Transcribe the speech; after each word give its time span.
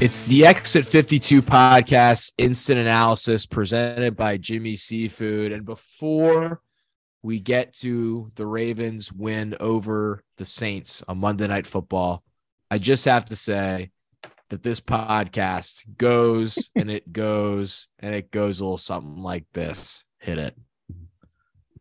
It's 0.00 0.28
the 0.28 0.46
Exit 0.46 0.86
52 0.86 1.42
podcast, 1.42 2.30
instant 2.38 2.78
analysis 2.78 3.46
presented 3.46 4.16
by 4.16 4.36
Jimmy 4.36 4.76
Seafood. 4.76 5.50
And 5.50 5.64
before 5.64 6.60
we 7.20 7.40
get 7.40 7.72
to 7.78 8.30
the 8.36 8.46
Ravens 8.46 9.12
win 9.12 9.56
over 9.58 10.22
the 10.36 10.44
Saints 10.44 11.02
on 11.08 11.18
Monday 11.18 11.48
Night 11.48 11.66
Football, 11.66 12.22
I 12.70 12.78
just 12.78 13.06
have 13.06 13.24
to 13.24 13.34
say 13.34 13.90
that 14.50 14.62
this 14.62 14.78
podcast 14.78 15.82
goes 15.96 16.70
and 16.76 16.92
it 16.92 17.12
goes 17.12 17.88
and 17.98 18.14
it 18.14 18.30
goes 18.30 18.60
a 18.60 18.64
little 18.64 18.76
something 18.76 19.20
like 19.20 19.46
this. 19.52 20.04
Hit 20.20 20.38
it. 20.38 20.56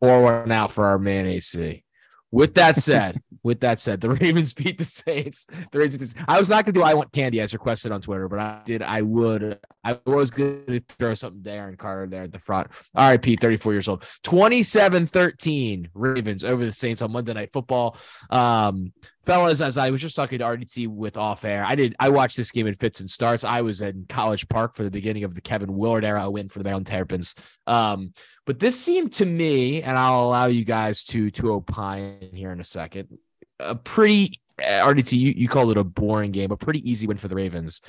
Or 0.02 0.24
one 0.24 0.52
out 0.52 0.72
for 0.72 0.88
our 0.88 0.98
man 0.98 1.28
AC. 1.28 1.84
With 2.32 2.56
that 2.56 2.76
said, 2.76 3.22
with 3.42 3.62
that 3.62 3.80
said, 3.80 4.02
the 4.02 4.10
Ravens 4.22 4.54
beat 4.54 4.78
the 4.78 4.86
Saints. 4.86 5.48
The 5.72 5.80
Ravens. 5.80 6.14
I 6.28 6.38
was 6.38 6.50
not 6.50 6.66
going 6.66 6.74
to 6.74 6.80
do 6.80 6.84
I 6.84 6.94
want 6.94 7.14
candy 7.14 7.40
as 7.40 7.54
requested 7.54 7.92
on 7.92 8.02
Twitter, 8.02 8.28
but 8.28 8.40
I 8.40 8.62
did. 8.66 8.82
I 8.82 9.02
would. 9.02 9.60
I 9.84 9.98
was 10.06 10.32
going 10.32 10.66
to 10.68 10.82
throw 11.00 11.14
something 11.14 11.42
to 11.44 11.52
Aaron 11.52 11.78
Carter 11.78 12.08
there 12.08 12.24
at 12.24 12.34
the 12.34 12.40
front. 12.40 12.68
RIP, 12.98 13.40
34 13.40 13.72
years 13.72 13.88
old. 13.88 14.04
27-13 14.24 15.90
Ravens 15.94 16.44
over 16.44 16.66
the 16.66 16.72
Saints 16.74 17.02
on 17.02 17.12
Monday 17.12 17.34
Night 17.34 17.54
Football. 17.54 17.98
Um, 18.30 18.92
fellas, 19.28 19.62
as 19.62 19.78
I 19.78 19.92
was 19.92 20.02
just 20.02 20.16
talking 20.16 20.40
to 20.40 20.46
RDT 20.46 20.88
with 20.88 21.18
off 21.18 21.44
air, 21.46 21.64
I 21.64 21.76
did. 21.76 21.96
I 22.00 22.10
watched 22.10 22.38
this 22.38 22.50
game 22.50 22.66
in 22.66 22.74
fits 22.74 23.02
and 23.02 23.12
starts. 23.12 23.44
I 23.44 23.62
was 23.62 23.82
in 23.82 24.06
College 24.08 24.48
Park 24.48 24.74
for 24.74 24.84
the 24.84 24.90
beginning 24.90 25.26
of 25.26 25.36
the 25.36 25.42
Kevin 25.42 25.76
Willard 25.76 26.06
era 26.06 26.32
win 26.32 26.48
for 26.48 26.60
the 26.60 26.64
Maryland 26.64 26.88
Terrapins. 26.88 27.36
Um, 27.68 28.14
but 28.46 28.58
this 28.58 28.80
seemed 28.80 29.14
to 29.14 29.26
me, 29.26 29.84
and 29.84 29.98
I'll 29.98 30.24
allow 30.24 30.46
you 30.46 30.64
guys 30.64 31.04
to 31.06 31.30
to 31.32 31.52
opine 31.52 32.30
here 32.34 32.52
in 32.52 32.62
a 32.62 32.64
second 32.64 33.20
a 33.60 33.76
pretty 33.76 34.40
RDT. 34.60 35.18
You, 35.18 35.34
you 35.36 35.48
called 35.48 35.72
it 35.72 35.78
a 35.78 35.84
boring 35.84 36.32
game, 36.32 36.52
a 36.52 36.58
pretty 36.58 36.90
easy 36.90 37.06
win 37.06 37.18
for 37.18 37.28
the 37.28 37.36
Ravens. 37.36 37.82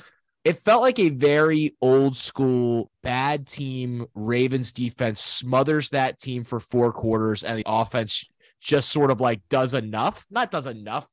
It 0.43 0.59
felt 0.59 0.81
like 0.81 0.99
a 0.99 1.09
very 1.09 1.75
old 1.81 2.15
school 2.15 2.91
bad 3.01 3.47
team. 3.47 4.07
Ravens 4.13 4.71
defense 4.71 5.21
smothers 5.21 5.89
that 5.89 6.19
team 6.19 6.43
for 6.43 6.59
four 6.59 6.91
quarters, 6.91 7.43
and 7.43 7.57
the 7.57 7.63
offense 7.65 8.29
just 8.61 8.89
sort 8.89 9.09
of 9.09 9.21
like 9.21 9.41
does 9.49 9.73
enough, 9.73 10.25
not 10.29 10.51
does 10.51 10.67
enough, 10.67 11.07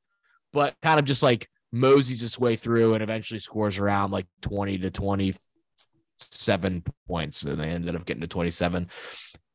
but 0.53 0.75
kind 0.81 0.99
of 0.99 1.05
just 1.05 1.23
like 1.23 1.49
moseys 1.71 2.21
his 2.21 2.39
way 2.39 2.55
through 2.55 2.93
and 2.93 3.03
eventually 3.03 3.39
scores 3.39 3.77
around 3.77 4.11
like 4.11 4.27
20 4.41 4.79
to 4.79 4.91
27 4.91 6.83
points. 7.07 7.43
And 7.43 7.59
they 7.59 7.69
ended 7.69 7.95
up 7.95 8.05
getting 8.05 8.21
to 8.21 8.27
27. 8.27 8.89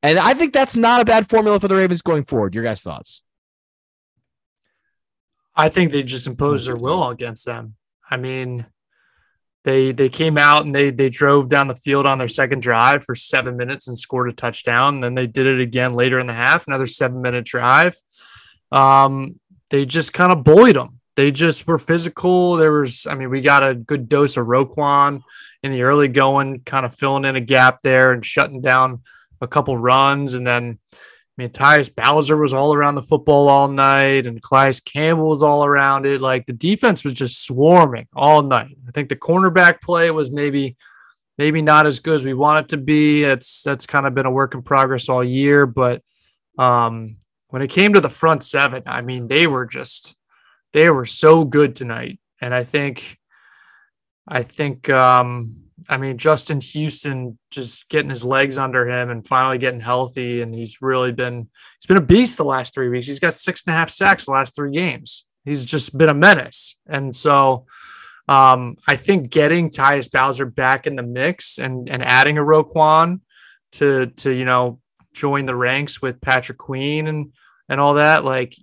And 0.03 0.19
I 0.19 0.35
think 0.35 0.53
that's 0.53 0.77
not 0.77 1.01
a 1.01 1.05
bad 1.05 1.29
formula 1.29 1.61
for 1.61 1.69
the 1.69 1.77
Ravens 1.77 2.03
going 2.03 2.25
forward. 2.25 2.55
Your 2.55 2.65
guys' 2.65 2.83
thoughts? 2.83 3.23
I 5.55 5.69
think 5.69 5.93
they 5.93 6.03
just 6.03 6.27
imposed 6.27 6.67
their 6.67 6.77
will 6.77 7.09
against 7.09 7.47
them. 7.47 7.77
I 8.11 8.17
mean, 8.17 8.67
they 9.65 9.93
they 9.93 10.09
came 10.09 10.39
out 10.39 10.65
and 10.65 10.75
they 10.75 10.91
they 10.91 11.09
drove 11.09 11.49
down 11.49 11.69
the 11.69 11.75
field 11.75 12.05
on 12.05 12.19
their 12.19 12.29
second 12.29 12.63
drive 12.63 13.05
for 13.05 13.15
seven 13.15 13.57
minutes 13.57 13.87
and 13.87 13.97
scored 13.97 14.29
a 14.29 14.33
touchdown. 14.33 14.95
And 14.95 15.05
then 15.05 15.15
they 15.15 15.27
did 15.27 15.47
it 15.47 15.61
again 15.61 15.95
later 15.95 16.19
in 16.19 16.27
the 16.27 16.33
half, 16.33 16.67
another 16.67 16.87
seven 16.87 17.23
minute 17.23 17.45
drive. 17.45 17.97
Um, 18.73 19.39
they 19.73 19.87
just 19.87 20.13
kind 20.13 20.31
of 20.31 20.45
bullied 20.45 20.77
them. 20.77 21.01
They 21.17 21.33
just 21.33 21.67
were 21.67 21.79
physical. 21.79 22.57
There 22.57 22.73
was, 22.73 23.07
I 23.07 23.15
mean, 23.15 23.31
we 23.31 23.41
got 23.41 23.69
a 23.69 23.75
good 23.75 24.07
dose 24.09 24.37
of 24.37 24.47
Roquan 24.47 25.23
in 25.63 25.73
the 25.73 25.83
early 25.83 26.09
going, 26.09 26.61
kind 26.61 26.85
of 26.85 26.95
filling 26.95 27.25
in 27.25 27.37
a 27.37 27.41
gap 27.41 27.81
there 27.83 28.13
and 28.13 28.25
shutting 28.25 28.61
down 28.61 29.03
a 29.41 29.49
couple 29.49 29.77
runs, 29.77 30.35
and 30.35 30.47
then 30.47 30.79
I 30.93 31.43
mean, 31.43 31.49
Tyus 31.51 31.93
Bowser 31.95 32.37
was 32.37 32.53
all 32.53 32.75
around 32.75 32.97
the 32.97 33.03
football 33.03 33.49
all 33.49 33.67
night, 33.67 34.27
and 34.27 34.43
Calais 34.43 34.75
Campbell 34.85 35.31
was 35.31 35.43
all 35.43 35.65
around 35.65 36.05
it. 36.05 36.21
Like 36.21 36.45
the 36.45 36.53
defense 36.53 37.05
was 37.05 37.15
just 37.15 37.43
swarming 37.43 38.07
all 38.15 38.43
night. 38.43 38.77
I 38.87 38.91
think 38.91 39.09
the 39.09 39.17
cornerback 39.17 39.81
play 39.81 40.11
was 40.11 40.31
maybe, 40.31 40.77
maybe 41.39 41.63
not 41.63 41.87
as 41.87 42.01
good 42.01 42.15
as 42.15 42.25
we 42.25 42.35
want 42.35 42.67
it 42.67 42.69
to 42.69 42.77
be. 42.77 43.25
It's 43.25 43.63
that's 43.63 43.87
kind 43.87 44.07
of 44.07 44.15
been 44.15 44.27
a 44.27 44.31
work 44.31 44.55
in 44.55 44.61
progress 44.61 45.09
all 45.09 45.25
year. 45.25 45.65
But 45.65 46.03
um, 46.59 47.17
when 47.53 47.61
it 47.61 47.69
came 47.69 47.93
to 47.93 48.01
the 48.01 48.09
front 48.09 48.43
seven, 48.43 48.83
I 48.87 49.03
mean, 49.03 49.29
they 49.29 49.47
were 49.47 49.67
just 49.67 50.17
they 50.73 50.89
were 50.89 51.05
so 51.05 51.45
good 51.45 51.75
tonight, 51.75 52.19
and 52.41 52.55
I 52.55 52.65
think, 52.65 53.19
I 54.27 54.43
think 54.43 54.89
um, 54.89 55.57
I 55.87 55.99
mean, 55.99 56.17
Justin 56.17 56.63
Houston 56.63 57.39
just 57.51 57.91
getting 57.91 58.09
his 58.09 58.25
legs 58.25 58.57
under 58.57 58.89
him 58.89 59.11
and 59.11 59.27
finally 59.27 59.59
getting 59.59 59.81
healthy. 59.81 60.41
And 60.41 60.55
he's 60.55 60.81
really 60.81 61.13
been, 61.13 61.49
he's 61.79 61.87
been 61.87 61.99
a 61.99 62.01
beast 62.01 62.39
the 62.39 62.45
last 62.45 62.73
three 62.73 62.89
weeks. 62.89 63.07
He's 63.07 63.21
got 63.21 63.35
six 63.35 63.65
and 63.67 63.75
a 63.75 63.77
half 63.77 63.91
sacks 63.91 64.25
the 64.25 64.33
last 64.33 64.55
three 64.55 64.73
games. 64.73 65.27
He's 65.45 65.65
just 65.65 65.99
been 65.99 66.09
a 66.09 66.15
menace. 66.15 66.79
And 66.87 67.15
so 67.15 67.67
um, 68.29 68.77
I 68.87 68.97
think 68.97 69.31
getting 69.31 69.69
Tyus 69.69 70.11
Bowser 70.11 70.47
back 70.47 70.87
in 70.87 70.97
the 70.97 71.03
mix 71.03 71.59
and, 71.59 71.91
and 71.91 72.03
adding 72.03 72.39
a 72.39 72.43
Roquan 72.43 73.21
to, 73.73 74.07
to, 74.07 74.31
you 74.31 74.45
know, 74.45 74.81
join 75.13 75.45
the 75.45 75.57
ranks 75.57 76.01
with 76.01 76.21
Patrick 76.23 76.59
Queen 76.59 77.09
and, 77.09 77.33
and 77.73 77.81
all 77.81 77.95
that, 77.95 78.25
like 78.25 78.55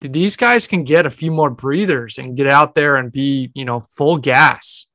these 0.00 0.36
guys 0.36 0.66
can 0.66 0.84
get 0.84 1.06
a 1.06 1.10
few 1.10 1.30
more 1.30 1.50
breathers 1.50 2.18
and 2.18 2.36
get 2.36 2.46
out 2.46 2.74
there 2.74 2.96
and 2.96 3.10
be, 3.10 3.50
you 3.54 3.64
know, 3.64 3.80
full 3.80 4.18
gas 4.18 4.86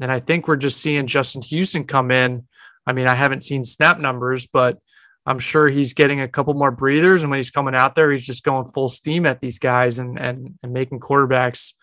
and 0.00 0.10
I 0.10 0.20
think 0.20 0.48
we're 0.48 0.56
just 0.56 0.80
seeing 0.80 1.06
Justin 1.06 1.42
Houston 1.42 1.84
come 1.84 2.10
in. 2.10 2.46
I 2.86 2.92
mean, 2.92 3.06
I 3.06 3.14
haven't 3.14 3.44
seen 3.44 3.64
snap 3.64 3.98
numbers, 3.98 4.46
but 4.46 4.78
I'm 5.26 5.38
sure 5.38 5.68
he's 5.68 5.94
getting 5.94 6.20
a 6.20 6.28
couple 6.28 6.54
more 6.54 6.70
breathers. 6.70 7.22
And 7.22 7.30
when 7.30 7.38
he's 7.38 7.50
coming 7.50 7.74
out 7.74 7.94
there, 7.94 8.10
he's 8.10 8.26
just 8.26 8.44
going 8.44 8.66
full 8.66 8.88
steam 8.88 9.24
at 9.24 9.40
these 9.40 9.58
guys 9.58 9.98
and 9.98 10.18
and, 10.18 10.58
and 10.62 10.72
making 10.72 11.00
quarterbacks 11.00 11.74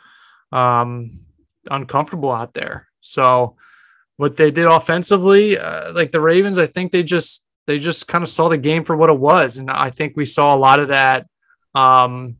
um, 0.51 1.21
uncomfortable 1.69 2.31
out 2.31 2.53
there. 2.53 2.87
So 2.99 3.55
what 4.17 4.37
they 4.37 4.51
did 4.51 4.67
offensively, 4.67 5.57
uh, 5.57 5.93
like 5.93 6.11
the 6.11 6.21
Ravens, 6.21 6.59
I 6.59 6.67
think 6.67 6.91
they 6.91 7.01
just 7.01 7.43
they 7.71 7.79
just 7.79 8.05
kind 8.05 8.21
of 8.21 8.29
saw 8.29 8.49
the 8.49 8.57
game 8.57 8.83
for 8.83 8.97
what 8.97 9.09
it 9.09 9.17
was, 9.17 9.57
and 9.57 9.71
I 9.71 9.91
think 9.91 10.17
we 10.17 10.25
saw 10.25 10.53
a 10.53 10.59
lot 10.59 10.81
of 10.81 10.89
that. 10.89 11.25
Um, 11.73 12.35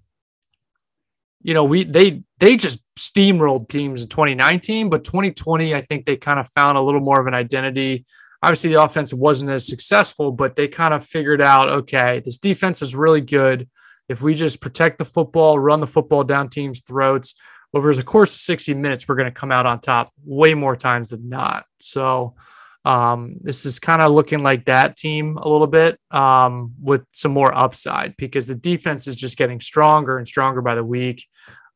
you 1.42 1.54
know, 1.54 1.64
we 1.64 1.86
they 1.86 2.22
they 2.40 2.58
just 2.58 2.84
steamrolled 3.00 3.70
teams 3.70 4.04
in 4.04 4.10
2019, 4.10 4.90
but 4.90 5.06
2020, 5.06 5.74
I 5.74 5.80
think 5.80 6.06
they 6.06 6.18
kind 6.18 6.38
of 6.38 6.50
found 6.50 6.78
a 6.78 6.82
little 6.82 7.00
more 7.00 7.22
of 7.22 7.28
an 7.28 7.34
identity. 7.34 8.06
Obviously, 8.44 8.72
the 8.72 8.84
offense 8.84 9.14
wasn't 9.14 9.52
as 9.52 9.66
successful, 9.66 10.34
but 10.34 10.58
they 10.58 10.68
kind 10.68 10.94
of 10.94 11.06
figured 11.06 11.42
out, 11.42 11.70
okay, 11.70 12.22
this 12.26 12.38
defense 12.38 12.82
is 12.82 12.94
really 12.94 13.22
good. 13.22 13.70
If 14.10 14.22
we 14.22 14.36
just 14.36 14.60
protect 14.60 14.98
the 14.98 15.06
football, 15.06 15.58
run 15.58 15.80
the 15.80 15.88
football 15.88 16.26
down 16.26 16.50
teams' 16.50 16.82
throats 16.82 17.36
over 17.74 17.94
the 17.94 18.04
course 18.04 18.34
of 18.34 18.42
60 18.42 18.74
minutes, 18.74 19.08
we're 19.08 19.16
going 19.16 19.32
to 19.32 19.40
come 19.40 19.52
out 19.52 19.66
on 19.66 19.80
top 19.80 20.12
way 20.26 20.54
more 20.56 20.76
times 20.76 21.12
than 21.12 21.30
not. 21.30 21.64
So 21.80 22.36
um, 22.84 23.36
this 23.42 23.66
is 23.66 23.80
kind 23.80 24.02
of 24.02 24.12
looking 24.12 24.42
like 24.42 24.66
that 24.66 24.98
team 24.98 25.38
a 25.38 25.48
little 25.48 25.68
bit 25.68 26.00
um, 26.10 26.74
with 26.82 27.04
some 27.12 27.32
more 27.32 27.56
upside 27.56 28.16
because 28.18 28.48
the 28.48 28.56
defense 28.56 29.08
is 29.08 29.16
just 29.16 29.38
getting 29.38 29.62
stronger 29.62 30.18
and 30.18 30.28
stronger 30.28 30.62
by 30.62 30.76
the 30.76 30.84
week. 30.84 31.26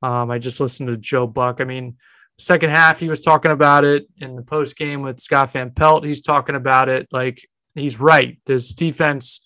Um, 0.01 0.31
I 0.31 0.39
just 0.39 0.59
listened 0.59 0.89
to 0.89 0.97
Joe 0.97 1.27
Buck. 1.27 1.61
I 1.61 1.63
mean, 1.63 1.97
second 2.39 2.71
half, 2.71 2.99
he 2.99 3.07
was 3.07 3.21
talking 3.21 3.51
about 3.51 3.85
it 3.85 4.07
in 4.17 4.35
the 4.35 4.41
post 4.41 4.77
game 4.77 5.01
with 5.01 5.19
Scott 5.19 5.51
Van 5.51 5.71
Pelt. 5.71 6.05
He's 6.05 6.21
talking 6.21 6.55
about 6.55 6.89
it 6.89 7.07
like 7.11 7.47
he's 7.75 7.99
right. 7.99 8.39
This 8.45 8.73
defense 8.73 9.41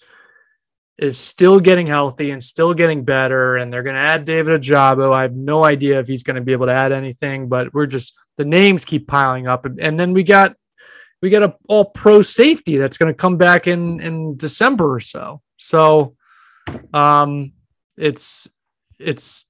is 0.98 1.18
still 1.18 1.60
getting 1.60 1.88
healthy 1.88 2.32
and 2.32 2.44
still 2.44 2.74
getting 2.74 3.04
better. 3.04 3.58
And 3.58 3.72
they're 3.72 3.84
going 3.84 3.96
to 3.96 4.02
add 4.02 4.26
David 4.26 4.62
Ojabo. 4.62 5.14
I 5.14 5.24
have 5.24 5.36
no 5.36 5.64
idea 5.64 6.00
if 6.00 6.08
he's 6.08 6.24
going 6.24 6.36
to 6.36 6.42
be 6.42 6.52
able 6.52 6.68
to 6.68 6.74
add 6.74 6.92
anything, 6.92 7.48
but 7.48 7.74
we're 7.74 7.86
just 7.86 8.18
the 8.38 8.46
names 8.46 8.86
keep 8.86 9.08
piling 9.08 9.48
up. 9.48 9.66
And 9.66 10.00
then 10.00 10.14
we 10.14 10.24
got 10.24 10.56
we 11.22 11.30
got 11.30 11.44
a 11.44 11.56
all 11.68 11.86
pro 11.86 12.22
safety 12.22 12.78
that's 12.78 12.98
going 12.98 13.12
to 13.12 13.18
come 13.18 13.38
back 13.38 13.68
in 13.68 14.00
in 14.00 14.38
December 14.38 14.94
or 14.94 15.00
so. 15.00 15.42
So 15.58 16.16
um 16.94 17.54
it's 17.98 18.48
it's 19.00 19.50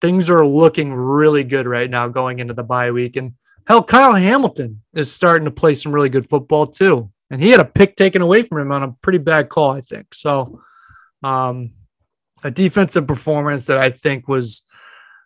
things 0.00 0.28
are 0.28 0.46
looking 0.46 0.92
really 0.92 1.44
good 1.44 1.66
right 1.66 1.88
now 1.88 2.08
going 2.08 2.38
into 2.38 2.54
the 2.54 2.62
bye 2.62 2.90
week. 2.90 3.16
And 3.16 3.32
hell, 3.66 3.82
Kyle 3.82 4.14
Hamilton 4.14 4.82
is 4.94 5.10
starting 5.10 5.46
to 5.46 5.50
play 5.50 5.74
some 5.74 5.92
really 5.92 6.10
good 6.10 6.28
football 6.28 6.66
too. 6.66 7.10
And 7.30 7.42
he 7.42 7.50
had 7.50 7.60
a 7.60 7.64
pick 7.64 7.96
taken 7.96 8.20
away 8.20 8.42
from 8.42 8.60
him 8.60 8.72
on 8.72 8.82
a 8.82 8.92
pretty 9.00 9.18
bad 9.18 9.48
call, 9.48 9.72
I 9.72 9.80
think. 9.80 10.14
So, 10.14 10.60
um, 11.22 11.72
a 12.42 12.50
defensive 12.50 13.06
performance 13.06 13.66
that 13.66 13.78
I 13.78 13.88
think 13.90 14.28
was 14.28 14.66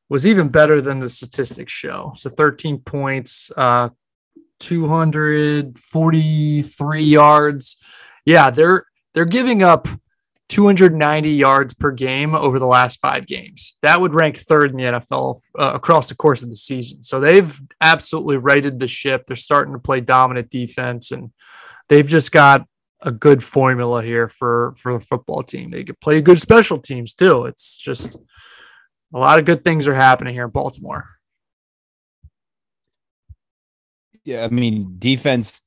was 0.08 0.26
even 0.26 0.48
better 0.48 0.80
than 0.80 1.00
the 1.00 1.10
statistics 1.10 1.72
show. 1.72 2.12
So 2.16 2.30
13 2.30 2.78
points, 2.78 3.50
uh, 3.56 3.90
243 4.60 7.02
yards. 7.02 7.76
Yeah, 8.24 8.50
they're 8.50 8.84
they're 9.14 9.24
giving 9.24 9.62
up 9.62 9.88
290 10.48 11.30
yards 11.30 11.74
per 11.74 11.90
game 11.90 12.34
over 12.34 12.58
the 12.58 12.66
last 12.66 13.00
five 13.00 13.26
games. 13.26 13.76
That 13.82 14.00
would 14.00 14.14
rank 14.14 14.38
third 14.38 14.70
in 14.70 14.78
the 14.78 14.84
NFL 14.84 15.40
uh, 15.58 15.72
across 15.74 16.08
the 16.08 16.16
course 16.16 16.42
of 16.42 16.48
the 16.48 16.56
season. 16.56 17.02
So 17.02 17.20
they've 17.20 17.60
absolutely 17.80 18.38
righted 18.38 18.78
the 18.78 18.88
ship. 18.88 19.26
They're 19.26 19.36
starting 19.36 19.74
to 19.74 19.78
play 19.78 20.00
dominant 20.00 20.50
defense, 20.50 21.12
and 21.12 21.30
they've 21.88 22.06
just 22.06 22.32
got 22.32 22.66
a 23.02 23.12
good 23.12 23.44
formula 23.44 24.02
here 24.02 24.28
for 24.28 24.74
for 24.76 24.94
the 24.94 25.00
football 25.00 25.42
team. 25.42 25.70
They 25.70 25.84
could 25.84 26.00
play 26.00 26.20
good 26.20 26.40
special 26.40 26.78
teams 26.78 27.14
too. 27.14 27.44
It's 27.44 27.76
just 27.76 28.16
a 29.14 29.18
lot 29.18 29.38
of 29.38 29.44
good 29.44 29.64
things 29.64 29.86
are 29.86 29.94
happening 29.94 30.34
here 30.34 30.44
in 30.44 30.50
Baltimore. 30.50 31.04
Yeah, 34.28 34.44
I 34.44 34.48
mean, 34.48 34.96
defense 34.98 35.64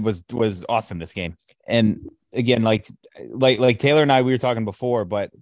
was 0.00 0.22
was 0.30 0.64
awesome 0.68 1.00
this 1.00 1.12
game, 1.12 1.36
and 1.66 2.08
again, 2.32 2.62
like 2.62 2.86
like 3.30 3.58
like 3.58 3.80
Taylor 3.80 4.02
and 4.02 4.12
I, 4.12 4.22
we 4.22 4.30
were 4.30 4.38
talking 4.38 4.64
before, 4.64 5.04
but 5.04 5.32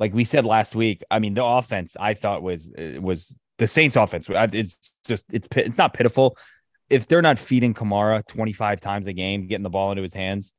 like 0.00 0.12
we 0.12 0.24
said 0.24 0.44
last 0.44 0.74
week, 0.74 1.04
I 1.08 1.20
mean, 1.20 1.34
the 1.34 1.44
offense 1.44 1.96
I 2.00 2.14
thought 2.14 2.42
was 2.42 2.72
was 2.76 3.38
the 3.58 3.68
Saints 3.68 3.94
offense. 3.94 4.28
It's 4.28 4.76
just 5.06 5.32
it's 5.32 5.46
it's 5.54 5.78
not 5.78 5.94
pitiful. 5.94 6.36
If 6.88 7.06
they're 7.06 7.22
not 7.22 7.38
feeding 7.38 7.74
Kamara 7.74 8.26
25 8.26 8.80
times 8.80 9.06
a 9.06 9.12
game, 9.12 9.46
getting 9.46 9.62
the 9.62 9.70
ball 9.70 9.92
into 9.92 10.02
his 10.02 10.12
hands, 10.12 10.52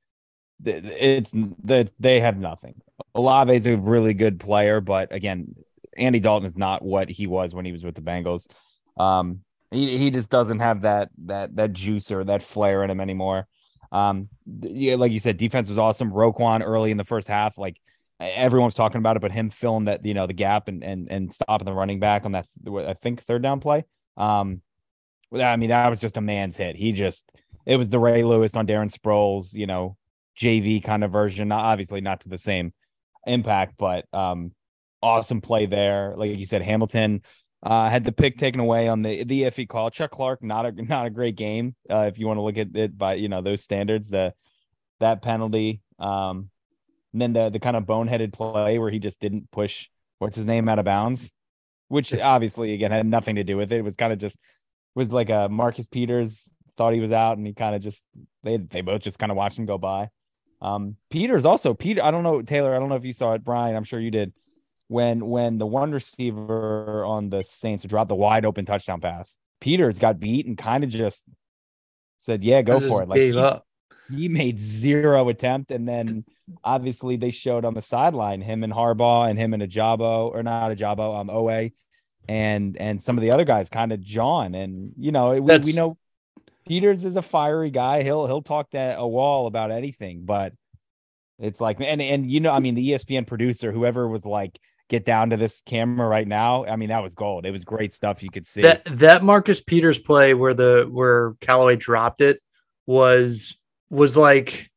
it's 0.63 1.31
that 1.65 1.91
they 1.99 2.21
have 2.21 2.37
nothing. 2.37 2.75
Olave 3.13 3.53
is 3.53 3.67
a 3.67 3.75
really 3.75 4.13
good 4.13 4.39
player, 4.39 4.79
but 4.79 5.13
again, 5.13 5.53
Andy 5.97 6.21
Dalton 6.21 6.45
is 6.45 6.57
not 6.57 6.81
what 6.81 7.09
he 7.09 7.27
was 7.27 7.53
when 7.53 7.65
he 7.65 7.73
was 7.73 7.83
with 7.83 7.95
the 7.95 8.01
Bengals. 8.01 8.47
Um, 8.95 9.41
he 9.71 9.97
he 9.97 10.11
just 10.11 10.29
doesn't 10.29 10.59
have 10.59 10.81
that 10.81 11.09
that 11.25 11.55
that 11.55 11.73
juice 11.73 12.11
or 12.11 12.23
that 12.25 12.43
flair 12.43 12.83
in 12.83 12.89
him 12.89 12.99
anymore. 13.01 13.47
Um, 13.91 14.29
yeah, 14.61 14.95
like 14.95 15.11
you 15.11 15.19
said, 15.19 15.37
defense 15.37 15.69
was 15.69 15.77
awesome. 15.77 16.11
Roquan 16.11 16.61
early 16.63 16.91
in 16.91 16.97
the 16.97 17.03
first 17.03 17.27
half, 17.27 17.57
like 17.57 17.77
everyone's 18.19 18.75
talking 18.75 18.99
about 18.99 19.15
it, 19.15 19.21
but 19.21 19.31
him 19.31 19.49
filling 19.49 19.85
that 19.85 20.05
you 20.05 20.13
know 20.13 20.27
the 20.27 20.33
gap 20.33 20.67
and 20.67 20.83
and 20.83 21.09
and 21.09 21.33
stopping 21.33 21.65
the 21.65 21.73
running 21.73 21.99
back 21.99 22.25
on 22.25 22.33
that 22.33 22.45
I 22.67 22.93
think 22.93 23.21
third 23.21 23.41
down 23.41 23.59
play. 23.59 23.85
Um, 24.17 24.61
I 25.33 25.55
mean 25.55 25.69
that 25.69 25.89
was 25.89 26.01
just 26.01 26.17
a 26.17 26.21
man's 26.21 26.57
hit. 26.57 26.75
He 26.75 26.91
just 26.91 27.31
it 27.65 27.77
was 27.77 27.89
the 27.89 27.99
Ray 27.99 28.23
Lewis 28.23 28.55
on 28.55 28.67
Darren 28.67 28.91
Sproles, 28.91 29.53
you 29.53 29.67
know, 29.67 29.97
JV 30.37 30.83
kind 30.83 31.03
of 31.03 31.11
version. 31.11 31.51
Obviously 31.51 32.01
not 32.01 32.21
to 32.21 32.29
the 32.29 32.37
same 32.37 32.73
impact, 33.25 33.75
but 33.77 34.05
um, 34.13 34.51
awesome 35.01 35.41
play 35.41 35.65
there. 35.65 36.13
Like 36.17 36.37
you 36.37 36.45
said, 36.45 36.61
Hamilton 36.61 37.21
uh, 37.63 37.89
had 37.89 38.03
the 38.03 38.11
pick 38.11 38.37
taken 38.37 38.59
away 38.59 38.87
on 38.87 39.01
the 39.01 39.23
the 39.23 39.43
iffy 39.43 39.67
call. 39.67 39.89
Chuck 39.89 40.11
Clark, 40.11 40.43
not 40.43 40.65
a 40.65 40.71
not 40.71 41.05
a 41.05 41.09
great 41.09 41.35
game. 41.35 41.75
Uh, 41.89 42.05
if 42.07 42.17
you 42.17 42.27
want 42.27 42.37
to 42.37 42.41
look 42.41 42.57
at 42.57 42.75
it 42.75 42.97
by 42.97 43.15
you 43.15 43.29
know 43.29 43.41
those 43.41 43.61
standards, 43.61 44.09
the 44.09 44.33
that 44.99 45.21
penalty. 45.21 45.81
Um, 45.99 46.49
and 47.13 47.21
then 47.21 47.33
the 47.33 47.49
the 47.49 47.59
kind 47.59 47.77
of 47.77 47.83
boneheaded 47.83 48.33
play 48.33 48.79
where 48.79 48.89
he 48.89 48.99
just 48.99 49.19
didn't 49.19 49.51
push 49.51 49.89
what's 50.19 50.35
his 50.35 50.45
name 50.45 50.69
out 50.69 50.79
of 50.79 50.85
bounds, 50.85 51.31
which 51.87 52.13
obviously 52.15 52.73
again 52.73 52.91
had 52.91 53.05
nothing 53.05 53.35
to 53.35 53.43
do 53.43 53.57
with 53.57 53.71
it. 53.71 53.79
It 53.79 53.83
was 53.83 53.95
kind 53.95 54.13
of 54.13 54.19
just 54.19 54.37
was 54.95 55.11
like 55.11 55.29
a 55.29 55.47
Marcus 55.49 55.87
Peters 55.87 56.49
thought 56.77 56.93
he 56.93 56.99
was 56.99 57.11
out 57.11 57.37
and 57.37 57.45
he 57.45 57.53
kind 57.53 57.75
of 57.75 57.81
just 57.81 58.03
they 58.43 58.57
they 58.57 58.81
both 58.81 59.01
just 59.01 59.19
kind 59.19 59.31
of 59.31 59.37
watched 59.37 59.59
him 59.59 59.65
go 59.65 59.77
by. 59.77 60.09
Um, 60.61 60.95
Peters 61.09 61.45
also 61.45 61.73
Peter. 61.73 62.03
I 62.03 62.11
don't 62.11 62.23
know 62.23 62.41
Taylor. 62.41 62.75
I 62.75 62.79
don't 62.79 62.89
know 62.89 62.95
if 62.95 63.05
you 63.05 63.13
saw 63.13 63.33
it, 63.33 63.43
Brian. 63.43 63.75
I'm 63.75 63.83
sure 63.83 63.99
you 63.99 64.11
did. 64.11 64.33
When 64.91 65.25
when 65.25 65.57
the 65.57 65.65
one 65.65 65.93
receiver 65.93 67.05
on 67.05 67.29
the 67.29 67.43
Saints 67.43 67.85
dropped 67.85 68.09
the 68.09 68.15
wide 68.15 68.43
open 68.43 68.65
touchdown 68.65 68.99
pass, 68.99 69.37
Peters 69.61 69.99
got 69.99 70.19
beat 70.19 70.45
and 70.45 70.57
kind 70.57 70.83
of 70.83 70.89
just 70.89 71.23
said, 72.17 72.43
"Yeah, 72.43 72.61
go 72.61 72.81
for 72.81 73.01
it." 73.01 73.07
Like 73.07 73.15
gave 73.15 73.35
he, 73.35 73.39
up. 73.39 73.65
he 74.09 74.27
made 74.27 74.59
zero 74.59 75.29
attempt, 75.29 75.71
and 75.71 75.87
then 75.87 76.25
obviously 76.61 77.15
they 77.15 77.31
showed 77.31 77.63
on 77.63 77.73
the 77.73 77.81
sideline 77.81 78.41
him 78.41 78.65
and 78.65 78.73
Harbaugh 78.73 79.29
and 79.29 79.39
him 79.39 79.53
and 79.53 79.63
Ojabo 79.63 80.29
or 80.29 80.43
not 80.43 80.71
Ojabo, 80.71 81.21
um, 81.21 81.29
Oweh, 81.29 81.71
and 82.27 82.75
and 82.75 83.01
some 83.01 83.17
of 83.17 83.21
the 83.21 83.31
other 83.31 83.45
guys 83.45 83.69
kind 83.69 83.93
of 83.93 84.01
John, 84.01 84.55
and 84.55 84.91
you 84.97 85.13
know 85.13 85.29
we, 85.39 85.57
we 85.57 85.71
know 85.71 85.95
Peters 86.67 87.05
is 87.05 87.15
a 87.15 87.21
fiery 87.21 87.71
guy. 87.71 88.03
He'll 88.03 88.27
he'll 88.27 88.41
talk 88.41 88.71
to 88.71 88.97
a 88.97 89.07
wall 89.07 89.47
about 89.47 89.71
anything, 89.71 90.25
but 90.25 90.51
it's 91.39 91.61
like 91.61 91.79
and 91.79 92.01
and 92.01 92.29
you 92.29 92.41
know, 92.41 92.51
I 92.51 92.59
mean, 92.59 92.75
the 92.75 92.91
ESPN 92.91 93.25
producer, 93.25 93.71
whoever 93.71 94.05
was 94.05 94.25
like, 94.25 94.59
get 94.91 95.05
down 95.05 95.29
to 95.29 95.37
this 95.37 95.63
camera 95.65 96.05
right 96.05 96.27
now. 96.27 96.65
I 96.65 96.75
mean, 96.75 96.89
that 96.89 97.01
was 97.01 97.15
gold. 97.15 97.45
It 97.45 97.51
was 97.51 97.63
great 97.63 97.93
stuff 97.93 98.21
you 98.21 98.29
could 98.29 98.45
see. 98.45 98.61
That 98.61 98.83
that 98.97 99.23
Marcus 99.23 99.61
Peters 99.61 99.97
play 99.97 100.33
where 100.33 100.53
the 100.53 100.87
where 100.91 101.33
Callaway 101.39 101.77
dropped 101.77 102.19
it 102.19 102.41
was 102.85 103.57
was 103.89 104.17
like 104.17 104.69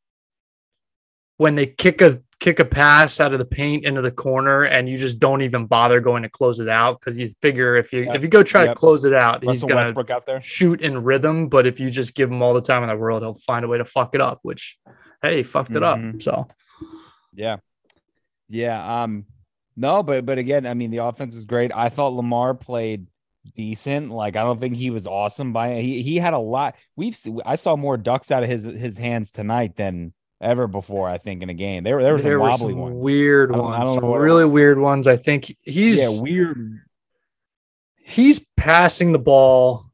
when 1.35 1.55
they 1.55 1.67
kick 1.67 2.01
a 2.01 2.21
kick 2.39 2.59
a 2.59 2.65
pass 2.65 3.19
out 3.19 3.33
of 3.33 3.39
the 3.39 3.45
paint 3.45 3.85
into 3.85 4.01
the 4.01 4.11
corner 4.11 4.63
and 4.63 4.87
you 4.87 4.95
just 4.95 5.19
don't 5.19 5.41
even 5.41 5.65
bother 5.65 5.99
going 5.99 6.23
to 6.23 6.29
close 6.29 6.59
it 6.59 6.69
out 6.69 6.99
because 6.99 7.17
you 7.17 7.29
figure 7.41 7.75
if 7.75 7.91
you 7.91 8.03
yep. 8.03 8.15
if 8.15 8.21
you 8.21 8.29
go 8.29 8.41
try 8.41 8.63
yep. 8.63 8.73
to 8.73 8.79
close 8.79 9.03
it 9.03 9.13
out, 9.13 9.45
Russell 9.45 9.51
he's 9.51 9.63
gonna 9.63 9.75
Westbrook 9.75 10.09
out 10.09 10.25
there 10.25 10.39
shoot 10.39 10.79
in 10.79 11.03
rhythm. 11.03 11.49
But 11.49 11.67
if 11.67 11.81
you 11.81 11.89
just 11.89 12.15
give 12.15 12.31
him 12.31 12.41
all 12.41 12.53
the 12.53 12.61
time 12.61 12.83
in 12.83 12.89
the 12.89 12.95
world, 12.95 13.21
he'll 13.21 13.33
find 13.33 13.65
a 13.65 13.67
way 13.67 13.79
to 13.79 13.85
fuck 13.85 14.15
it 14.15 14.21
up. 14.21 14.39
Which, 14.43 14.77
hey, 15.21 15.43
fucked 15.43 15.71
it 15.71 15.81
mm-hmm. 15.81 16.15
up. 16.15 16.21
So, 16.21 16.47
yeah, 17.33 17.57
yeah. 18.47 19.03
Um, 19.03 19.25
no, 19.75 20.03
but 20.03 20.25
but 20.25 20.37
again, 20.37 20.65
I 20.65 20.73
mean, 20.73 20.91
the 20.91 21.03
offense 21.03 21.35
is 21.35 21.45
great. 21.45 21.71
I 21.73 21.89
thought 21.89 22.13
Lamar 22.13 22.53
played 22.53 23.07
decent. 23.55 24.11
Like 24.11 24.35
I 24.35 24.43
don't 24.43 24.59
think 24.59 24.75
he 24.75 24.89
was 24.89 25.07
awesome 25.07 25.53
by 25.53 25.79
he 25.81 26.01
he 26.01 26.17
had 26.17 26.33
a 26.33 26.39
lot. 26.39 26.75
We've 26.95 27.17
I 27.45 27.55
saw 27.55 27.75
more 27.75 27.97
ducks 27.97 28.31
out 28.31 28.43
of 28.43 28.49
his 28.49 28.63
his 28.63 28.97
hands 28.97 29.31
tonight 29.31 29.75
than 29.75 30.13
ever 30.41 30.67
before. 30.67 31.09
I 31.09 31.17
think 31.17 31.43
in 31.43 31.49
a 31.49 31.53
game 31.53 31.83
there 31.83 32.01
there, 32.01 32.17
there 32.17 32.39
were 32.39 32.51
some 32.51 32.67
wobbly 32.67 32.73
ones, 32.73 32.95
weird 33.03 33.53
I 33.53 33.57
ones, 33.57 33.87
I 33.87 33.93
some 33.93 34.05
really 34.05 34.45
weird 34.45 34.79
ones. 34.79 35.07
I 35.07 35.17
think 35.17 35.53
he's 35.63 35.99
yeah 35.99 36.21
weird. 36.21 36.81
He's 37.97 38.45
passing 38.55 39.11
the 39.11 39.19
ball. 39.19 39.85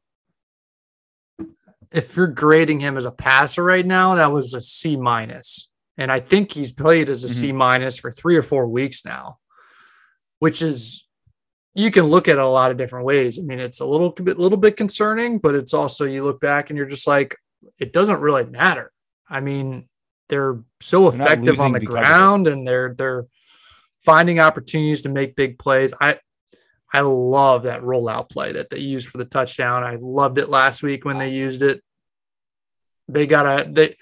If 1.92 2.16
you're 2.16 2.26
grading 2.26 2.80
him 2.80 2.96
as 2.96 3.04
a 3.04 3.12
passer 3.12 3.62
right 3.62 3.84
now, 3.84 4.14
that 4.14 4.32
was 4.32 4.54
a 4.54 4.62
C 4.62 4.96
minus, 4.96 5.70
and 5.98 6.10
I 6.10 6.20
think 6.20 6.52
he's 6.52 6.72
played 6.72 7.10
as 7.10 7.24
a 7.24 7.26
mm-hmm. 7.26 7.34
C 7.34 7.52
minus 7.52 7.98
for 7.98 8.10
three 8.10 8.36
or 8.36 8.42
four 8.42 8.66
weeks 8.66 9.04
now, 9.04 9.38
which 10.42 10.60
is 10.60 11.06
you 11.72 11.92
can 11.92 12.06
look 12.06 12.26
at 12.26 12.32
it 12.32 12.40
a 12.40 12.44
lot 12.44 12.72
of 12.72 12.76
different 12.76 13.06
ways. 13.06 13.38
I 13.38 13.42
mean, 13.42 13.60
it's 13.60 13.78
a 13.78 13.86
little 13.86 14.10
bit, 14.10 14.40
little 14.40 14.58
bit 14.58 14.76
concerning, 14.76 15.38
but 15.38 15.54
it's 15.54 15.72
also 15.72 16.04
you 16.04 16.24
look 16.24 16.40
back 16.40 16.68
and 16.68 16.76
you're 16.76 16.84
just 16.84 17.06
like, 17.06 17.36
it 17.78 17.92
doesn't 17.92 18.20
really 18.20 18.44
matter. 18.46 18.90
I 19.30 19.38
mean, 19.38 19.88
they're 20.28 20.58
so 20.80 21.08
they're 21.12 21.22
effective 21.22 21.60
on 21.60 21.70
the 21.70 21.78
ground 21.78 22.48
and 22.48 22.66
they're 22.66 22.92
they're 22.98 23.26
finding 24.04 24.40
opportunities 24.40 25.02
to 25.02 25.10
make 25.10 25.36
big 25.36 25.60
plays. 25.60 25.94
I 26.00 26.18
I 26.92 27.02
love 27.02 27.62
that 27.62 27.82
rollout 27.82 28.28
play 28.28 28.50
that 28.50 28.68
they 28.68 28.80
used 28.80 29.10
for 29.10 29.18
the 29.18 29.24
touchdown. 29.24 29.84
I 29.84 29.96
loved 30.00 30.38
it 30.38 30.48
last 30.48 30.82
week 30.82 31.04
when 31.04 31.18
they 31.18 31.28
used 31.28 31.62
it. 31.62 31.84
They 33.06 33.28
gotta 33.28 33.70
they 33.70 33.94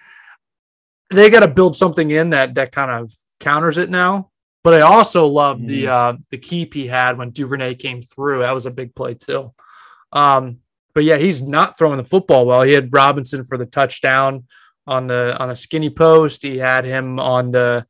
they 1.11 1.29
gotta 1.29 1.49
build 1.49 1.77
something 1.77 2.11
in 2.11 2.31
that 2.31 2.55
that 2.55 2.73
kind 2.73 2.91
of 2.91 3.13
counters 3.41 3.77
it 3.77 3.91
now. 3.91 4.30
But 4.63 4.75
I 4.75 4.81
also 4.81 5.27
loved 5.27 5.63
mm. 5.63 5.69
the 5.69 5.87
uh 5.89 6.13
the 6.31 6.39
keep 6.39 6.75
he 6.75 6.87
had 6.87 7.17
when 7.17 7.31
Duvernay 7.31 7.75
came 7.75 8.03
through. 8.03 8.41
That 8.41 8.53
was 8.53 8.67
a 8.67 8.71
big 8.71 8.95
play 8.95 9.15
too. 9.15 9.53
Um, 10.13 10.59
but 10.95 11.05
yeah, 11.05 11.17
he's 11.17 11.43
not 11.43 11.79
throwing 11.79 11.99
the 11.99 12.05
football 12.05 12.47
well. 12.47 12.63
He 12.63 12.73
had 12.73 12.93
Robinson 12.93 13.45
for 13.45 13.57
the 13.57 13.67
touchdown 13.67 14.45
on 14.87 15.07
the 15.07 15.37
on 15.41 15.49
the 15.49 15.57
skinny 15.57 15.91
post. 15.91 16.43
He 16.43 16.59
had 16.59 16.85
him 16.85 17.19
on 17.19 17.51
the. 17.51 17.87